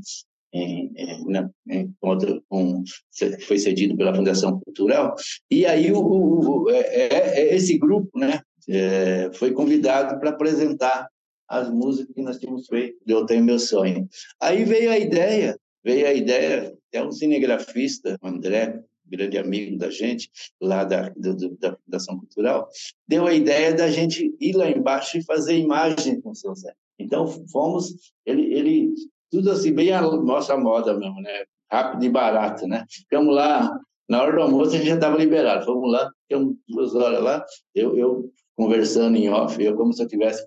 em, 0.51 0.91
em, 1.69 1.95
um, 2.51 2.83
foi 3.47 3.59
cedido 3.59 3.95
pela 3.95 4.15
Fundação 4.15 4.59
Cultural, 4.59 5.15
e 5.49 5.65
aí 5.65 5.91
o, 5.91 5.99
o, 5.99 6.63
o 6.63 6.69
é, 6.71 6.79
é, 6.79 7.39
é 7.39 7.55
esse 7.55 7.77
grupo 7.77 8.09
né, 8.17 8.41
é, 8.67 9.29
foi 9.33 9.51
convidado 9.51 10.19
para 10.19 10.31
apresentar 10.31 11.07
as 11.51 11.69
músicas 11.69 12.15
que 12.15 12.21
nós 12.21 12.39
tínhamos 12.39 12.65
feito, 12.65 12.97
Eu 13.05 13.25
Tenho 13.25 13.43
Meu 13.43 13.59
Sonho. 13.59 14.07
Aí 14.39 14.63
veio 14.63 14.89
a 14.89 14.97
ideia, 14.97 15.59
veio 15.83 16.07
a 16.07 16.13
ideia, 16.13 16.73
é 16.93 17.03
um 17.03 17.11
cinegrafista, 17.11 18.17
André, 18.23 18.81
grande 19.05 19.37
amigo 19.37 19.77
da 19.77 19.89
gente, 19.89 20.31
lá 20.61 20.85
da, 20.85 21.11
da 21.59 21.75
Fundação 21.75 22.17
Cultural, 22.17 22.69
deu 23.05 23.27
a 23.27 23.33
ideia 23.33 23.73
da 23.73 23.91
gente 23.91 24.33
ir 24.39 24.55
lá 24.55 24.69
embaixo 24.69 25.17
e 25.17 25.25
fazer 25.25 25.57
imagem 25.57 26.21
com 26.21 26.29
o 26.29 26.35
seu 26.35 26.55
Zé. 26.55 26.73
Então, 26.97 27.27
fomos, 27.51 28.13
ele, 28.25 28.53
ele 28.53 28.93
tudo 29.29 29.51
assim, 29.51 29.73
bem 29.73 29.91
a 29.91 30.01
nossa 30.01 30.55
moda 30.55 30.97
mesmo, 30.97 31.19
né? 31.21 31.43
Rápido 31.69 32.05
e 32.05 32.09
barato, 32.09 32.65
né? 32.65 32.85
Ficamos 32.89 33.35
lá, 33.35 33.77
na 34.07 34.21
hora 34.21 34.33
do 34.33 34.41
almoço 34.41 34.71
a 34.71 34.77
gente 34.77 34.87
já 34.87 34.95
estava 34.95 35.17
liberado. 35.17 35.65
Fomos 35.65 35.91
lá, 35.91 36.09
ficamos 36.23 36.55
duas 36.67 36.95
horas 36.95 37.21
lá, 37.21 37.45
eu, 37.75 37.97
eu 37.97 38.31
conversando 38.61 39.17
em 39.17 39.27
off, 39.27 39.59
eu 39.59 39.75
como 39.75 39.91
se 39.91 40.03
eu 40.03 40.05
estivesse 40.05 40.45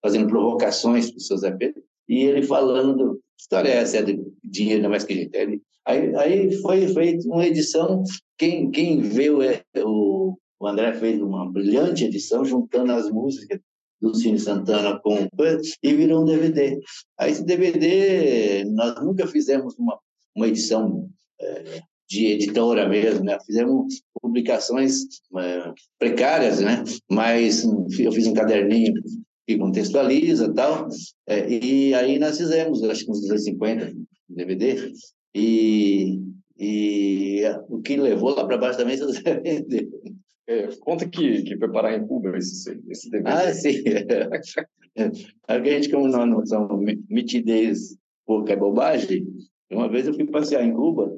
fazendo 0.00 0.28
provocações 0.28 1.10
para 1.10 1.18
o 1.18 1.20
seu 1.20 1.36
Zé 1.36 1.50
Pedro, 1.50 1.82
e 2.08 2.22
ele 2.22 2.42
falando, 2.42 3.20
história 3.36 3.68
é 3.68 3.78
essa, 3.78 3.96
é 3.96 4.02
de 4.02 4.22
dinheiro 4.44 4.84
não 4.84 4.90
mais 4.90 5.02
que 5.02 5.12
gente. 5.12 5.36
Ele, 5.36 5.60
aí, 5.84 6.14
aí 6.14 6.52
foi 6.58 6.86
feita 6.86 7.26
uma 7.26 7.44
edição, 7.44 8.04
quem, 8.38 8.70
quem 8.70 9.00
viu, 9.00 9.42
é, 9.42 9.60
o, 9.78 10.36
o 10.60 10.66
André 10.68 10.94
fez 10.94 11.20
uma 11.20 11.50
brilhante 11.50 12.04
edição, 12.04 12.44
juntando 12.44 12.92
as 12.92 13.10
músicas 13.10 13.58
do 14.00 14.14
Cine 14.14 14.38
Santana 14.38 15.00
com 15.00 15.28
e 15.82 15.94
virou 15.94 16.22
um 16.22 16.24
DVD. 16.24 16.78
Aí 17.18 17.32
esse 17.32 17.44
DVD, 17.44 18.64
nós 18.66 19.02
nunca 19.02 19.26
fizemos 19.26 19.76
uma, 19.76 19.98
uma 20.36 20.46
edição 20.46 21.08
é, 21.40 21.80
de 22.12 22.26
editora 22.26 22.86
mesmo, 22.86 23.24
né? 23.24 23.38
Fizemos 23.46 24.02
publicações 24.20 25.04
é, 25.38 25.72
precárias, 25.98 26.60
né? 26.60 26.84
Mas 27.10 27.64
eu 27.98 28.12
fiz 28.12 28.26
um 28.26 28.34
caderninho 28.34 28.92
que 29.46 29.56
contextualiza 29.56 30.52
tal. 30.52 30.88
É, 31.26 31.48
e 31.48 31.94
aí 31.94 32.18
nós 32.18 32.36
fizemos, 32.36 32.82
acho 32.84 33.06
que 33.06 33.10
uns 33.10 33.22
250 33.22 33.94
DVD, 34.28 34.92
e, 35.34 36.20
e 36.58 37.42
o 37.68 37.80
que 37.80 37.96
levou 37.96 38.34
lá 38.34 38.46
para 38.46 38.58
baixo 38.58 38.78
também 38.78 38.96
você 38.98 39.22
vendeu. 39.40 39.88
É, 40.46 40.66
conta 40.80 41.08
que, 41.08 41.42
que 41.42 41.56
preparar 41.56 41.98
em 41.98 42.06
Cuba 42.06 42.36
esse, 42.36 42.78
esse 42.90 43.08
DVD. 43.08 43.30
Ah, 43.30 43.54
sim. 43.54 43.82
a 45.48 45.58
gente, 45.64 45.88
como 45.88 46.08
nós 46.08 46.28
não 46.28 46.44
somos 46.44 46.94
mitidez 47.08 47.96
pouca 48.26 48.52
é 48.52 48.56
bobagem, 48.56 49.26
uma 49.70 49.88
vez 49.88 50.06
eu 50.06 50.14
fui 50.14 50.26
passear 50.26 50.64
em 50.64 50.72
Cuba, 50.72 51.16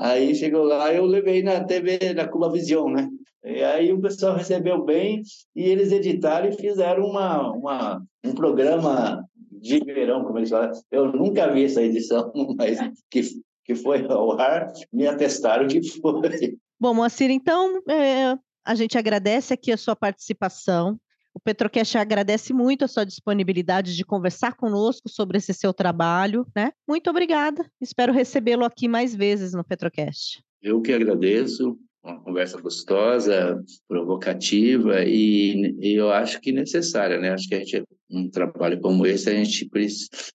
aí 0.00 0.34
chegou 0.34 0.64
lá, 0.64 0.92
eu 0.92 1.04
levei 1.04 1.42
na 1.42 1.64
TV, 1.64 2.12
na 2.14 2.28
Cuba 2.28 2.50
Vision, 2.50 2.92
né? 2.92 3.08
E 3.44 3.62
aí 3.62 3.92
o 3.92 4.00
pessoal 4.00 4.36
recebeu 4.36 4.84
bem 4.84 5.22
e 5.54 5.62
eles 5.62 5.90
editaram 5.90 6.48
e 6.48 6.56
fizeram 6.56 7.04
uma, 7.04 7.50
uma, 7.50 8.02
um 8.24 8.32
programa 8.32 9.26
de 9.50 9.80
verão, 9.80 10.24
como 10.24 10.38
eles 10.38 10.50
falam. 10.50 10.70
Eu 10.90 11.12
nunca 11.12 11.52
vi 11.52 11.64
essa 11.64 11.82
edição, 11.82 12.32
mas 12.56 12.78
que, 13.10 13.22
que 13.64 13.74
foi 13.74 14.06
ao 14.06 14.38
ar, 14.38 14.72
me 14.92 15.06
atestaram 15.06 15.66
que 15.66 15.82
foi. 15.82 16.56
Bom, 16.80 16.94
Moacir, 16.94 17.30
então 17.30 17.80
é, 17.88 18.36
a 18.64 18.74
gente 18.74 18.96
agradece 18.96 19.52
aqui 19.54 19.72
a 19.72 19.76
sua 19.76 19.96
participação. 19.96 20.96
O 21.34 21.40
Petrocast 21.40 21.96
agradece 21.96 22.52
muito 22.52 22.84
a 22.84 22.88
sua 22.88 23.04
disponibilidade 23.04 23.96
de 23.96 24.04
conversar 24.04 24.54
conosco 24.54 25.08
sobre 25.08 25.38
esse 25.38 25.54
seu 25.54 25.72
trabalho, 25.72 26.46
né? 26.54 26.72
Muito 26.86 27.08
obrigada. 27.08 27.64
Espero 27.80 28.12
recebê-lo 28.12 28.64
aqui 28.64 28.86
mais 28.86 29.14
vezes 29.14 29.52
no 29.52 29.64
Petrocast. 29.64 30.42
Eu 30.62 30.80
que 30.82 30.92
agradeço 30.92 31.78
uma 32.04 32.20
conversa 32.20 32.60
gostosa, 32.60 33.62
provocativa 33.88 35.04
e, 35.04 35.76
e, 35.80 35.94
eu 35.94 36.10
acho 36.10 36.40
que 36.40 36.50
necessária, 36.50 37.18
né? 37.18 37.30
Acho 37.30 37.48
que 37.48 37.54
a 37.54 37.58
gente 37.58 37.84
um 38.10 38.28
trabalho 38.28 38.80
como 38.80 39.06
esse 39.06 39.30
a 39.30 39.32
gente 39.32 39.70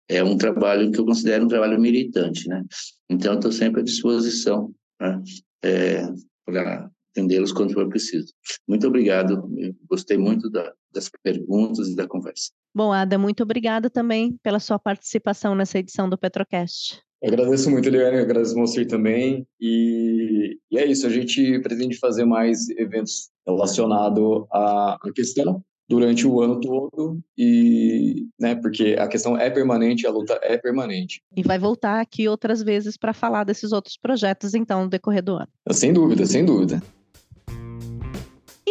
é 0.07 0.23
um 0.23 0.37
trabalho 0.37 0.91
que 0.91 0.99
eu 0.99 1.05
considero 1.05 1.45
um 1.45 1.49
trabalho 1.49 1.79
militante, 1.79 2.47
né? 2.47 2.63
Então 3.09 3.35
estou 3.35 3.51
sempre 3.51 3.81
à 3.81 3.83
disposição 3.83 4.73
né? 4.99 5.21
é, 5.63 6.07
para 6.45 6.89
atendê-los 7.17 7.51
quando 7.51 7.73
for 7.73 7.87
preciso. 7.89 8.31
Muito 8.67 8.87
obrigado, 8.87 9.49
gostei 9.89 10.17
muito 10.17 10.49
da, 10.49 10.71
das 10.93 11.09
perguntas 11.23 11.87
e 11.89 11.95
da 11.95 12.07
conversa. 12.07 12.51
Bom, 12.73 12.93
Ada, 12.93 13.17
muito 13.17 13.41
obrigada 13.41 13.89
também 13.89 14.37
pela 14.43 14.59
sua 14.59 14.77
participação 14.77 15.55
nessa 15.55 15.79
edição 15.79 16.07
do 16.07 16.17
Petrocast. 16.17 17.01
Eu 17.21 17.33
agradeço 17.33 17.71
muito, 17.71 17.87
Eliane, 17.87 18.17
agradeço 18.17 18.55
Moacir 18.55 18.87
também. 18.87 19.47
E, 19.59 20.59
e, 20.69 20.77
é 20.77 20.85
isso, 20.85 21.07
a 21.07 21.09
gente 21.09 21.59
pretende 21.59 21.97
fazer 21.97 22.25
mais 22.25 22.69
eventos 22.69 23.31
relacionados 23.45 24.45
à, 24.51 24.93
à 25.01 25.11
questão 25.15 25.63
durante 25.89 26.27
o 26.27 26.41
ano 26.41 26.59
todo 26.59 27.19
e, 27.35 28.27
né, 28.39 28.55
porque 28.55 28.95
a 28.99 29.07
questão 29.07 29.37
é 29.37 29.49
permanente, 29.49 30.05
a 30.05 30.11
luta 30.11 30.37
é 30.43 30.57
permanente. 30.57 31.21
E 31.35 31.41
vai 31.41 31.57
voltar 31.57 32.01
aqui 32.01 32.27
outras 32.27 32.61
vezes 32.61 32.97
para 32.97 33.13
falar 33.13 33.45
desses 33.45 33.71
outros 33.71 33.97
projetos 33.97 34.53
então 34.53 34.83
no 34.83 34.89
decorrer 34.89 35.23
do 35.23 35.37
ano. 35.37 35.47
Sem 35.71 35.93
dúvida, 35.93 36.25
sem 36.25 36.45
dúvida. 36.45 36.83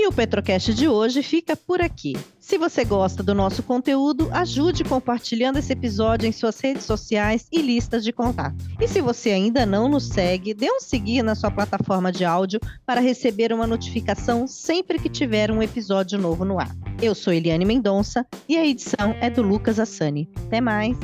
E 0.07 0.09
o 0.09 0.12
Petrocast 0.12 0.72
de 0.72 0.86
hoje 0.86 1.20
fica 1.20 1.57
por 1.57 1.80
aqui. 1.82 2.16
Se 2.38 2.57
você 2.57 2.84
gosta 2.84 3.24
do 3.24 3.34
nosso 3.34 3.61
conteúdo, 3.61 4.28
ajude 4.30 4.84
compartilhando 4.84 5.59
esse 5.59 5.72
episódio 5.72 6.28
em 6.28 6.32
suas 6.32 6.61
redes 6.61 6.84
sociais 6.84 7.48
e 7.50 7.61
listas 7.61 8.04
de 8.04 8.12
contato. 8.12 8.54
E 8.80 8.86
se 8.86 9.00
você 9.00 9.30
ainda 9.30 9.66
não 9.66 9.88
nos 9.88 10.04
segue, 10.04 10.54
dê 10.54 10.70
um 10.70 10.78
seguir 10.78 11.24
na 11.24 11.34
sua 11.34 11.50
plataforma 11.50 12.12
de 12.12 12.24
áudio 12.24 12.61
para 12.86 13.00
receber 13.00 13.52
uma 13.52 13.66
notificação 13.66 14.46
sempre 14.46 15.00
que 15.00 15.09
tiver 15.09 15.50
um 15.50 15.61
episódio 15.61 16.16
novo 16.20 16.44
no 16.44 16.61
ar. 16.61 16.70
Eu 17.02 17.12
sou 17.12 17.32
Eliane 17.32 17.64
Mendonça 17.64 18.24
e 18.48 18.57
a 18.57 18.64
edição 18.64 19.16
é 19.20 19.28
do 19.28 19.42
Lucas 19.42 19.80
Assani. 19.80 20.30
Até 20.46 20.61
mais! 20.61 20.96